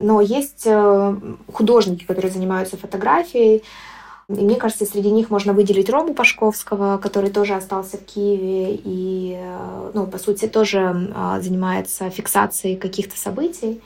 Но 0.00 0.20
есть 0.20 0.62
э, 0.64 1.16
художники, 1.52 2.04
которые 2.04 2.32
занимаются 2.32 2.76
фотографией. 2.76 3.62
И 4.30 4.42
мне 4.42 4.56
кажется, 4.56 4.84
среди 4.84 5.10
них 5.10 5.30
можно 5.30 5.54
выделить 5.54 5.88
Рому 5.88 6.12
Пашковского, 6.12 6.98
который 6.98 7.30
тоже 7.30 7.54
остался 7.54 7.96
в 7.96 8.04
Киеве 8.04 8.74
и, 8.74 9.38
э, 9.40 9.90
ну, 9.94 10.06
по 10.06 10.18
сути, 10.18 10.46
тоже 10.46 10.80
э, 11.14 11.40
занимается 11.40 12.10
фиксацией 12.10 12.76
каких-то 12.76 13.16
событий. 13.16 13.80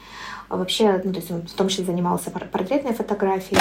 А 0.49 0.57
вообще, 0.57 1.01
ну, 1.05 1.13
то 1.13 1.21
есть 1.21 1.31
он 1.31 1.43
в 1.43 1.53
том 1.53 1.69
числе 1.69 1.85
занимался 1.85 2.33
портретной 2.33 2.93
фотографией. 2.93 3.61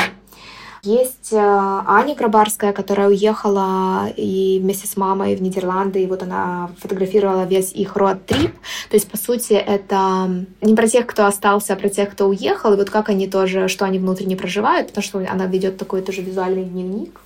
Есть 0.84 1.32
э, 1.32 1.38
Аня 1.38 2.16
Грабарская, 2.16 2.74
которая 2.74 3.10
уехала 3.10 4.10
и 4.18 4.60
вместе 4.60 4.88
с 4.88 4.98
мамой 4.98 5.36
в 5.36 5.42
Нидерланды, 5.42 6.02
и 6.02 6.08
вот 6.08 6.24
она 6.24 6.72
фотографировала 6.80 7.46
весь 7.46 7.72
их 7.72 7.96
роад-трип. 7.96 8.54
То 8.90 8.96
есть, 8.96 9.10
по 9.10 9.18
сути, 9.18 9.54
это 9.54 10.46
не 10.62 10.76
про 10.76 10.88
тех, 10.88 11.06
кто 11.06 11.28
остался, 11.28 11.74
а 11.74 11.76
про 11.76 11.90
тех, 11.90 12.12
кто 12.12 12.28
уехал, 12.28 12.74
и 12.74 12.78
вот 12.78 12.90
как 12.90 13.10
они 13.10 13.28
тоже, 13.28 13.68
что 13.68 13.86
они 13.86 14.00
внутренне 14.00 14.36
проживают, 14.36 14.88
потому 14.88 15.04
что 15.04 15.20
она 15.20 15.46
ведет 15.46 15.78
такой 15.78 16.02
тоже 16.02 16.22
визуальный 16.22 16.64
дневник. 16.64 17.22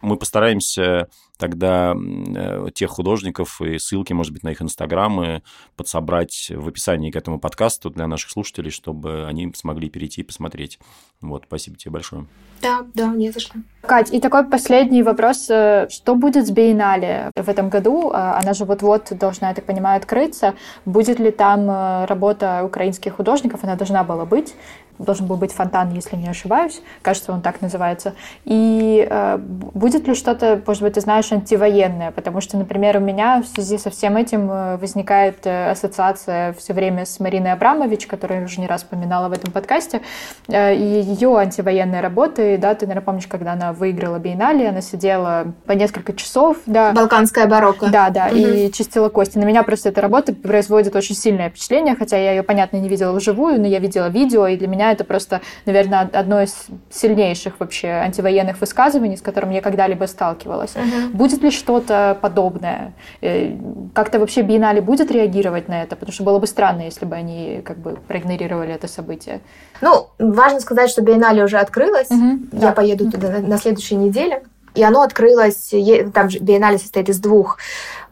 Мы 0.00 0.16
постараемся 0.16 1.08
тогда 1.40 1.96
э, 1.96 2.66
тех 2.72 2.90
художников 2.90 3.60
и 3.60 3.78
ссылки, 3.78 4.12
может 4.12 4.32
быть, 4.32 4.44
на 4.44 4.50
их 4.50 4.62
инстаграмы 4.62 5.42
подсобрать 5.74 6.52
в 6.54 6.68
описании 6.68 7.10
к 7.10 7.16
этому 7.16 7.40
подкасту 7.40 7.90
для 7.90 8.06
наших 8.06 8.30
слушателей, 8.30 8.70
чтобы 8.70 9.26
они 9.26 9.52
смогли 9.54 9.88
перейти 9.88 10.20
и 10.20 10.24
посмотреть. 10.24 10.78
Вот, 11.20 11.44
спасибо 11.46 11.76
тебе 11.76 11.92
большое. 11.92 12.26
Да, 12.62 12.86
да, 12.94 13.08
не 13.08 13.30
за 13.30 13.40
что. 13.40 13.54
Кать, 13.82 14.12
и 14.12 14.20
такой 14.20 14.44
последний 14.44 15.02
вопрос. 15.02 15.48
Э, 15.50 15.88
что 15.90 16.14
будет 16.14 16.46
с 16.46 16.50
Биеннале 16.50 17.30
в 17.34 17.48
этом 17.48 17.70
году? 17.70 18.10
А, 18.12 18.38
она 18.38 18.52
же 18.52 18.66
вот-вот 18.66 19.08
должна, 19.18 19.48
я 19.48 19.54
так 19.54 19.64
понимаю, 19.64 19.96
открыться. 19.96 20.54
Будет 20.84 21.18
ли 21.18 21.30
там 21.30 21.70
э, 21.70 22.04
работа 22.04 22.62
украинских 22.64 23.16
художников? 23.16 23.64
Она 23.64 23.76
должна 23.76 24.04
была 24.04 24.26
быть 24.26 24.54
должен 25.00 25.26
был 25.26 25.36
быть 25.36 25.52
фонтан, 25.52 25.92
если 25.92 26.16
не 26.16 26.28
ошибаюсь, 26.28 26.82
кажется, 27.02 27.32
он 27.32 27.40
так 27.40 27.60
называется. 27.60 28.14
И 28.44 29.06
э, 29.08 29.38
будет 29.38 30.06
ли 30.06 30.14
что-то, 30.14 30.62
может 30.66 30.82
быть, 30.82 30.94
ты 30.94 31.00
знаешь, 31.00 31.29
антивоенное? 31.32 32.10
Потому 32.10 32.40
что, 32.40 32.56
например, 32.56 32.96
у 32.96 33.00
меня 33.00 33.42
в 33.42 33.46
связи 33.46 33.78
со 33.78 33.90
всем 33.90 34.16
этим 34.16 34.50
э, 34.50 34.76
возникает 34.76 35.46
э, 35.46 35.70
ассоциация 35.70 36.52
все 36.54 36.72
время 36.72 37.04
с 37.04 37.20
Мариной 37.20 37.52
Абрамович, 37.52 38.06
которую 38.06 38.40
я 38.40 38.44
уже 38.46 38.60
не 38.60 38.66
раз 38.66 38.82
упоминала 38.82 39.28
в 39.28 39.32
этом 39.32 39.52
подкасте, 39.52 40.02
э, 40.48 40.74
и 40.74 41.00
ее 41.02 41.36
антивоенные 41.36 42.00
работы, 42.00 42.58
да, 42.58 42.74
ты, 42.74 42.86
наверное, 42.86 43.04
помнишь, 43.04 43.26
когда 43.26 43.52
она 43.52 43.72
выиграла 43.72 44.18
Биеннале, 44.18 44.68
она 44.68 44.80
сидела 44.80 45.52
по 45.66 45.72
несколько 45.72 46.12
часов, 46.12 46.58
да. 46.66 46.92
Балканская 46.92 47.46
барокко. 47.46 47.88
Да, 47.90 48.10
да, 48.10 48.26
угу. 48.26 48.36
и 48.36 48.72
чистила 48.72 49.08
кости. 49.08 49.38
На 49.38 49.44
меня 49.44 49.62
просто 49.62 49.88
эта 49.88 50.00
работа 50.00 50.34
производит 50.34 50.94
очень 50.96 51.14
сильное 51.14 51.50
впечатление, 51.50 51.94
хотя 51.96 52.16
я 52.16 52.32
ее, 52.32 52.42
понятно, 52.42 52.76
не 52.76 52.88
видела 52.88 53.12
вживую, 53.12 53.60
но 53.60 53.66
я 53.66 53.78
видела 53.78 54.08
видео, 54.08 54.46
и 54.46 54.56
для 54.56 54.68
меня 54.68 54.92
это 54.92 55.04
просто, 55.04 55.40
наверное, 55.66 56.08
одно 56.12 56.42
из 56.42 56.66
сильнейших 56.90 57.54
вообще 57.58 57.88
антивоенных 57.88 58.60
высказываний, 58.60 59.16
с 59.16 59.22
которым 59.22 59.50
я 59.50 59.60
когда-либо 59.60 60.04
сталкивалась. 60.04 60.74
Угу. 60.76 61.16
Будет 61.20 61.42
ли 61.42 61.50
что-то 61.50 62.16
подобное? 62.22 62.94
Э, 63.20 63.54
как-то 63.94 64.18
вообще 64.18 64.40
Биеннале 64.40 64.80
будет 64.80 65.10
реагировать 65.10 65.68
на 65.68 65.82
это? 65.82 65.94
Потому 65.94 66.14
что 66.14 66.24
было 66.24 66.38
бы 66.38 66.46
странно, 66.46 66.80
если 66.80 67.04
бы 67.04 67.14
они 67.14 67.60
как 67.62 67.76
бы 67.76 67.98
проигнорировали 68.08 68.72
это 68.72 68.88
событие. 68.88 69.42
Ну, 69.82 70.06
важно 70.18 70.60
сказать, 70.60 70.88
что 70.88 71.02
Биеннале 71.02 71.44
уже 71.44 71.58
открылась. 71.58 72.10
Угу, 72.10 72.38
я 72.52 72.60
да. 72.68 72.72
поеду 72.72 73.10
туда 73.10 73.38
на 73.40 73.58
следующей 73.58 73.96
неделе. 73.96 74.44
И 74.74 74.82
оно 74.82 75.02
открылось, 75.02 75.74
там 76.14 76.28
Биеннале 76.40 76.78
состоит 76.78 77.10
из 77.10 77.18
двух 77.18 77.58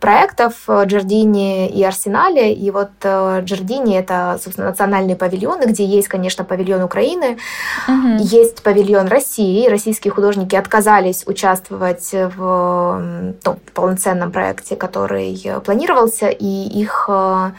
проектов, 0.01 0.55
э, 0.69 0.85
Джардини 0.87 1.69
и 1.69 1.83
Арсенале. 1.83 2.53
И 2.53 2.71
вот 2.71 2.91
э, 3.03 3.43
Джардини— 3.45 3.97
это, 3.99 4.39
собственно, 4.43 4.69
национальные 4.69 5.17
павильоны, 5.17 5.65
где 5.65 5.85
есть, 5.85 6.09
конечно, 6.09 6.45
павильон 6.45 6.83
Украины, 6.83 7.39
угу. 7.87 8.17
есть 8.21 8.63
павильон 8.63 9.09
России. 9.09 9.69
Российские 9.69 10.13
художники 10.13 10.55
отказались 10.57 11.25
участвовать 11.27 12.11
в 12.13 13.35
ну, 13.45 13.59
полноценном 13.75 14.33
проекте, 14.33 14.77
который 14.77 15.61
планировался, 15.65 16.29
и 16.29 16.47
их 16.47 17.07
э, 17.09 17.51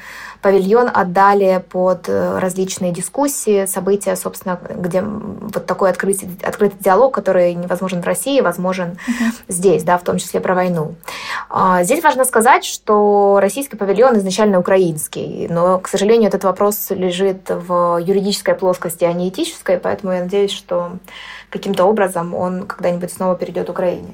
павильон 0.41 0.89
отдали 0.93 1.63
под 1.69 2.07
э, 2.07 2.39
различные 2.39 2.91
дискуссии, 2.91 3.65
события, 3.65 4.15
собственно, 4.15 4.59
где 4.69 5.01
вот 5.01 5.65
такой 5.65 5.89
открытый, 5.89 6.29
открытый 6.43 6.79
диалог, 6.79 7.13
который 7.13 7.53
невозможен 7.53 8.01
в 8.01 8.05
России, 8.05 8.39
возможен 8.39 8.91
uh-huh. 8.91 9.43
здесь, 9.47 9.83
да, 9.83 9.97
в 9.97 10.03
том 10.03 10.17
числе 10.17 10.39
про 10.39 10.55
войну. 10.55 10.95
А, 11.49 11.83
здесь 11.83 12.03
важно 12.03 12.23
сказать, 12.25 12.63
что 12.63 13.39
российский 13.41 13.75
павильон 13.75 14.17
изначально 14.17 14.59
украинский, 14.59 15.47
но, 15.49 15.79
к 15.79 15.87
сожалению, 15.87 16.29
этот 16.29 16.43
вопрос 16.43 16.87
лежит 16.89 17.49
в 17.49 17.97
юридической 17.97 18.55
плоскости, 18.55 19.03
а 19.03 19.13
не 19.13 19.29
этической, 19.29 19.77
поэтому 19.77 20.13
я 20.13 20.21
надеюсь, 20.21 20.51
что 20.51 20.91
каким-то 21.49 21.85
образом 21.85 22.33
он 22.33 22.65
когда-нибудь 22.65 23.11
снова 23.11 23.35
перейдет 23.35 23.69
Украине. 23.69 24.13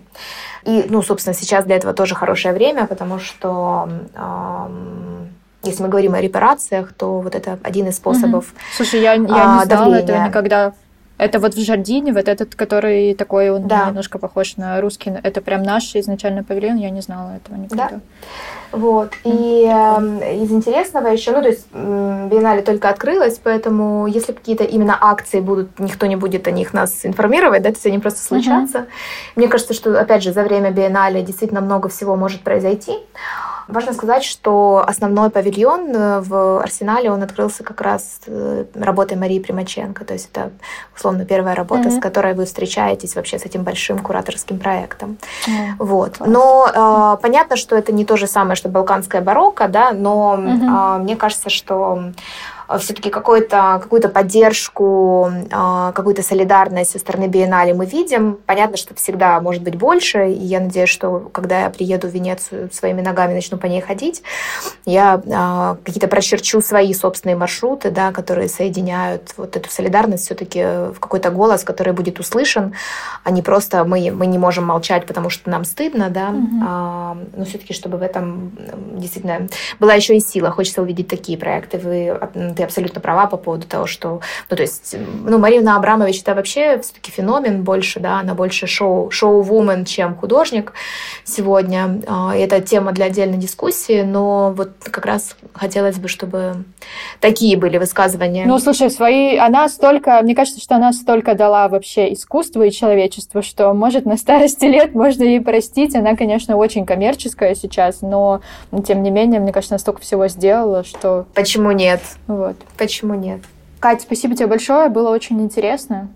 И, 0.64 0.86
ну, 0.90 1.02
собственно, 1.04 1.36
сейчас 1.36 1.66
для 1.66 1.76
этого 1.76 1.94
тоже 1.94 2.16
хорошее 2.16 2.54
время, 2.54 2.88
потому 2.88 3.20
что 3.20 3.90
эм, 4.16 5.35
если 5.66 5.84
мы 5.84 5.90
говорим 5.90 6.14
о 6.14 6.22
репарациях, 6.22 6.94
то 6.94 7.22
вот 7.22 7.36
это 7.36 7.60
один 7.64 7.88
из 7.88 7.98
способов 7.98 8.50
угу. 8.52 8.60
Слушай, 8.76 9.02
я, 9.02 9.14
я 9.14 9.18
не 9.18 9.28
а, 9.30 9.66
знала 9.66 9.96
этого 9.96 10.28
никогда. 10.28 10.74
Это 11.18 11.40
вот 11.40 11.54
в 11.54 11.64
Жардине, 11.64 12.12
вот 12.12 12.28
этот, 12.28 12.56
который 12.56 13.14
такой, 13.14 13.50
он 13.50 13.68
да. 13.68 13.86
немножко 13.88 14.20
похож 14.20 14.58
на 14.58 14.82
русский. 14.82 15.12
Это 15.24 15.42
прям 15.42 15.64
наш 15.64 15.96
изначально 15.96 16.44
павильон, 16.44 16.76
я 16.76 16.90
не 16.90 17.02
знала 17.02 17.38
этого 17.38 17.56
никогда. 17.56 17.90
Да. 17.90 18.00
Вот. 18.72 19.14
И 19.24 19.70
э, 19.70 20.36
из 20.44 20.52
интересного 20.52 21.08
еще, 21.08 21.32
ну, 21.32 21.42
то 21.42 21.50
есть 21.50 21.68
Биеннале 21.74 22.62
только 22.62 22.90
открылась, 22.90 23.40
поэтому 23.44 24.08
если 24.08 24.34
какие-то 24.34 24.64
именно 24.64 24.98
акции 25.00 25.40
будут, 25.40 25.80
никто 25.80 26.06
не 26.06 26.16
будет 26.16 26.48
о 26.48 26.52
них 26.52 26.74
нас 26.74 27.06
информировать, 27.06 27.62
да, 27.62 27.70
то 27.70 27.76
есть 27.76 27.86
они 27.86 28.00
просто 28.00 28.22
случатся. 28.22 28.80
Uh-huh. 28.80 28.88
Мне 29.36 29.48
кажется, 29.48 29.74
что, 29.74 30.00
опять 30.00 30.24
же, 30.24 30.34
за 30.34 30.44
время 30.44 30.72
Биеннале 30.72 31.22
действительно 31.22 31.62
много 31.62 31.90
всего 31.90 32.16
может 32.16 32.42
произойти. 32.42 32.94
Важно 33.68 33.94
сказать, 33.94 34.24
что 34.24 34.84
основной 34.88 35.32
павильон 35.32 35.90
э, 35.92 36.20
в 36.22 36.62
Арсенале, 36.62 37.10
он 37.12 37.24
открылся 37.24 37.64
как 37.64 37.82
раз 37.82 38.20
э, 38.28 38.66
работой 38.76 39.18
Марии 39.18 39.40
Примаченко. 39.40 40.06
То 40.06 40.14
есть 40.14 40.30
это, 40.32 40.52
условно, 40.96 41.26
первая 41.26 41.56
работа, 41.56 41.90
mm-hmm. 41.90 41.98
с 41.98 42.02
которой 42.02 42.36
вы 42.36 42.46
встречаетесь 42.46 43.16
вообще 43.16 43.40
с 43.40 43.46
этим 43.46 43.64
большим 43.64 44.00
кураторским 44.00 44.60
проектом. 44.60 45.18
Mm-hmm. 45.48 45.76
Вот. 45.80 46.20
Но 46.20 47.16
э, 47.18 47.22
понятно, 47.22 47.56
что 47.56 47.76
это 47.76 47.92
не 47.92 48.06
то 48.06 48.18
же 48.18 48.28
самое, 48.28 48.55
что 48.56 48.70
балканская 48.70 49.22
барокко, 49.22 49.68
да, 49.68 49.92
но 49.92 50.36
э, 50.38 51.02
мне 51.02 51.16
кажется, 51.16 51.50
что 51.50 52.12
все-таки 52.80 53.10
какую-то 53.10 53.80
какую 53.82 54.02
поддержку, 54.10 55.32
э, 55.52 55.92
какую-то 55.94 56.24
солидарность 56.24 56.92
со 56.92 57.00
стороны 57.00 57.28
Биеннале 57.28 57.74
мы 57.74 57.86
видим. 57.86 58.38
Понятно, 58.46 58.78
что 58.78 58.94
всегда 58.96 59.40
может 59.42 59.64
быть 59.64 59.76
больше, 59.76 60.30
и 60.30 60.44
я 60.44 60.60
надеюсь, 60.60 60.90
что 60.90 61.30
когда 61.32 61.62
я 61.62 61.70
приеду 61.70 62.08
в 62.08 62.12
Венецию 62.12 62.70
своими 62.72 63.02
ногами 63.02 63.34
начну 63.34 63.58
по 63.58 63.66
ней 63.68 63.82
ходить, 63.82 64.24
я 64.86 65.22
э, 65.24 65.84
какие-то 65.84 66.08
прочерчу 66.08 66.62
свои 66.62 66.94
собственные 66.94 67.36
маршруты, 67.36 67.92
да, 67.92 68.12
которые 68.12 68.50
соединяют 68.50 69.34
вот 69.38 69.56
эту 69.56 69.70
солидарность 69.70 70.26
все-таки 70.26 70.62
в 70.64 71.00
какой-то 71.00 71.30
голос, 71.30 71.64
который 71.64 71.94
будет 71.94 72.20
услышан, 72.20 72.74
а 73.24 73.32
не 73.32 73.42
просто 73.42 73.84
мы, 73.84 74.12
мы 74.12 74.26
не 74.26 74.38
можем 74.38 74.66
молчать, 74.66 75.06
потому 75.06 75.30
что 75.30 75.50
нам 75.50 75.66
стыдно, 75.66 76.10
да, 76.10 76.30
угу. 76.30 77.28
но 77.38 77.46
все-таки, 77.46 77.74
чтобы 77.74 77.98
в 77.98 78.02
этом 78.02 78.52
действительно 78.94 79.48
была 79.80 79.94
еще 79.94 80.16
и 80.16 80.20
сила. 80.20 80.52
Хочется 80.52 80.82
увидеть 80.82 81.08
такие 81.08 81.38
проекты. 81.38 81.78
Вы 81.78 82.18
ты 82.56 82.64
абсолютно 82.64 83.02
права 83.02 83.28
по 83.28 83.38
поводу 83.38 83.68
того, 83.68 83.86
что, 83.86 84.22
ну, 84.50 84.56
то 84.56 84.62
есть, 84.62 84.96
ну, 85.24 85.38
Марина 85.38 85.76
Абрамович 85.78 86.22
это 86.22 86.36
вообще 86.36 86.80
все-таки 86.80 87.12
феномен 87.12 87.64
больше, 87.64 88.00
да, 88.00 88.20
она 88.20 88.34
больше 88.34 88.68
шоу, 88.68 89.12
шоу-вумен, 89.12 89.86
чем 89.86 90.16
художник 90.16 90.74
сегодня. 91.24 92.02
А, 92.08 92.36
это 92.36 92.62
тема 92.62 92.92
для 92.92 93.06
отдельной 93.06 93.38
дискуссии, 93.38 94.02
но 94.02 94.54
вот 94.56 94.72
как 94.84 95.06
раз 95.06 95.36
хотелось 95.54 95.98
бы, 95.98 96.08
чтобы 96.08 96.64
такие 97.20 97.58
были 97.58 97.78
высказывания. 97.78 98.46
Ну, 98.46 98.60
слушай, 98.60 98.90
свои, 98.90 99.38
она 99.38 99.68
столько, 99.70 100.20
мне 100.22 100.36
кажется, 100.36 100.62
что 100.62 100.76
она 100.76 100.94
столько 100.94 101.36
дала 101.36 101.68
вообще 101.68 102.14
искусству 102.14 102.64
и 102.64 102.72
человечеству, 102.72 103.42
что, 103.42 103.74
может, 103.74 104.06
на 104.06 104.18
старости 104.18 104.66
лет 104.66 104.96
можно 104.96 105.24
ей 105.24 105.42
простить. 105.42 105.96
Она, 105.96 106.16
конечно, 106.16 106.56
очень 106.56 106.86
коммерческая 106.86 107.56
сейчас, 107.56 108.02
но, 108.02 108.42
тем 108.86 109.04
не 109.04 109.12
менее, 109.12 109.40
мне 109.40 109.52
кажется, 109.52 109.76
она 109.76 109.80
столько 109.80 110.02
всего 110.02 110.28
сделала, 110.28 110.84
что... 110.84 111.26
Почему 111.34 111.72
нет? 111.72 112.02
Вот. 112.28 112.45
Почему 112.78 113.16
нет? 113.16 113.42
Катя, 113.80 114.02
спасибо 114.02 114.36
тебе 114.36 114.48
большое, 114.48 114.90
было 114.90 115.10
очень 115.10 115.42
интересно. 115.42 116.10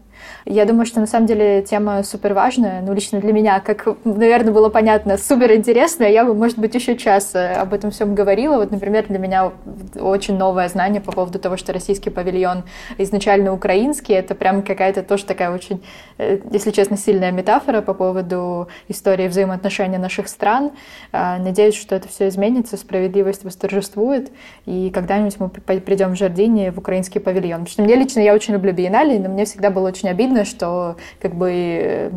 Я 0.45 0.65
думаю, 0.65 0.85
что 0.85 0.99
на 0.99 1.07
самом 1.07 1.25
деле 1.25 1.61
тема 1.61 2.03
супер 2.03 2.33
важная, 2.33 2.81
ну, 2.81 2.93
лично 2.93 3.19
для 3.19 3.33
меня, 3.33 3.59
как, 3.59 3.87
наверное, 4.03 4.53
было 4.53 4.69
понятно, 4.69 5.17
супер 5.17 5.53
интересная. 5.53 6.09
Я 6.09 6.25
бы, 6.25 6.33
может 6.33 6.57
быть, 6.57 6.73
еще 6.75 6.95
час 6.95 7.35
э, 7.35 7.53
об 7.53 7.73
этом 7.73 7.91
всем 7.91 8.15
говорила. 8.15 8.57
Вот, 8.57 8.71
например, 8.71 9.05
для 9.07 9.19
меня 9.19 9.51
очень 9.99 10.37
новое 10.37 10.67
знание 10.69 11.01
по 11.01 11.11
поводу 11.11 11.39
того, 11.39 11.57
что 11.57 11.73
российский 11.73 12.09
павильон 12.09 12.63
изначально 12.97 13.53
украинский. 13.53 14.15
Это 14.15 14.35
прям 14.35 14.63
какая-то 14.63 15.03
тоже 15.03 15.25
такая 15.25 15.51
очень, 15.51 15.83
э, 16.17 16.39
если 16.51 16.71
честно, 16.71 16.97
сильная 16.97 17.31
метафора 17.31 17.81
по 17.81 17.93
поводу 17.93 18.67
истории 18.87 19.27
взаимоотношений 19.27 19.97
наших 19.97 20.27
стран. 20.27 20.71
А, 21.11 21.37
надеюсь, 21.37 21.75
что 21.75 21.95
это 21.95 22.07
все 22.07 22.27
изменится, 22.27 22.77
справедливость 22.77 23.43
восторжествует, 23.43 24.31
и 24.65 24.91
когда-нибудь 24.93 25.39
мы 25.39 25.49
придем 25.49 26.15
в 26.15 26.17
Жардине 26.17 26.71
в 26.71 26.77
украинский 26.77 27.19
павильон. 27.19 27.65
Потому 27.65 27.67
что 27.67 27.81
мне 27.83 27.95
лично, 27.95 28.19
я 28.19 28.33
очень 28.33 28.53
люблю 28.53 28.73
биеннале, 28.73 29.19
но 29.19 29.29
мне 29.29 29.45
всегда 29.45 29.69
было 29.69 29.87
очень 29.87 30.08
обидно, 30.09 30.45
что 30.45 30.97
как 31.21 31.35
бы 31.35 31.51
э, 31.51 32.11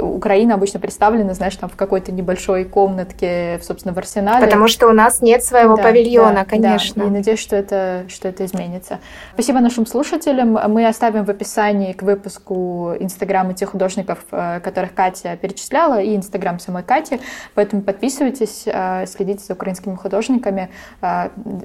Украина 0.00 0.54
обычно 0.54 0.80
представлена, 0.80 1.34
знаешь, 1.34 1.56
там 1.56 1.68
в 1.68 1.76
какой-то 1.76 2.12
небольшой 2.12 2.64
комнатке, 2.64 3.60
собственно, 3.62 3.94
в 3.94 3.98
арсенале. 3.98 4.44
Потому 4.44 4.68
что 4.68 4.88
у 4.88 4.92
нас 4.92 5.20
нет 5.20 5.44
своего 5.44 5.76
да, 5.76 5.82
павильона, 5.82 6.34
да, 6.34 6.44
конечно. 6.44 7.02
Да. 7.02 7.08
И 7.08 7.10
надеюсь, 7.10 7.38
что 7.38 7.56
это, 7.56 8.04
что 8.08 8.28
это 8.28 8.44
изменится. 8.44 8.98
Спасибо 9.34 9.60
нашим 9.60 9.86
слушателям. 9.86 10.58
Мы 10.68 10.86
оставим 10.86 11.24
в 11.24 11.30
описании 11.30 11.92
к 11.92 12.02
выпуску 12.02 12.94
инстаграмы 12.98 13.54
тех 13.54 13.70
художников, 13.70 14.18
э, 14.30 14.60
которых 14.60 14.94
Катя 14.94 15.36
перечисляла, 15.36 16.00
и 16.00 16.16
инстаграм 16.16 16.58
самой 16.58 16.82
Кати. 16.82 17.20
Поэтому 17.54 17.82
подписывайтесь, 17.82 18.64
э, 18.66 19.06
следите 19.06 19.44
за 19.44 19.54
украинскими 19.54 19.94
художниками, 19.94 20.70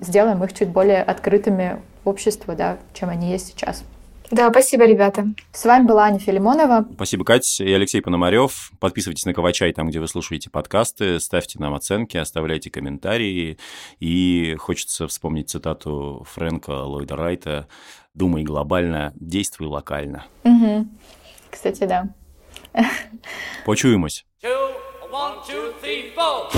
сделаем 0.01 0.43
их 0.43 0.53
чуть 0.53 0.69
более 0.69 1.01
открытыми 1.01 1.81
обществу, 2.05 2.55
да, 2.55 2.77
чем 2.93 3.09
они 3.09 3.31
есть 3.31 3.47
сейчас. 3.47 3.83
Да, 4.33 4.49
спасибо, 4.49 4.85
ребята. 4.85 5.27
С 5.51 5.63
вами 5.63 5.85
была 5.85 6.05
Аня 6.05 6.17
Филимонова. 6.17 6.87
Спасибо, 6.95 7.23
Катя 7.23 7.63
и 7.63 7.71
Алексей 7.71 8.01
Пономарев. 8.01 8.71
Подписывайтесь 8.79 9.25
на 9.25 9.33
Кавачай 9.35 9.71
там, 9.73 9.89
где 9.89 9.99
вы 9.99 10.07
слушаете 10.07 10.49
подкасты, 10.49 11.19
ставьте 11.19 11.59
нам 11.59 11.75
оценки, 11.75 12.17
оставляйте 12.17 12.71
комментарии. 12.71 13.59
И 13.99 14.55
хочется 14.57 15.07
вспомнить 15.07 15.51
цитату 15.51 16.25
Фрэнка 16.31 16.71
Ллойда 16.71 17.15
Райта 17.15 17.67
«Думай 18.15 18.41
глобально, 18.41 19.13
действуй 19.15 19.67
локально». 19.67 20.25
Угу. 20.43 20.87
Кстати, 21.51 21.83
да. 21.85 22.09
Почуемось. 23.67 24.25
Two, 24.41 24.71
one, 25.11 25.35
two, 25.47 25.75
three, 25.79 26.11
four. 26.15 26.49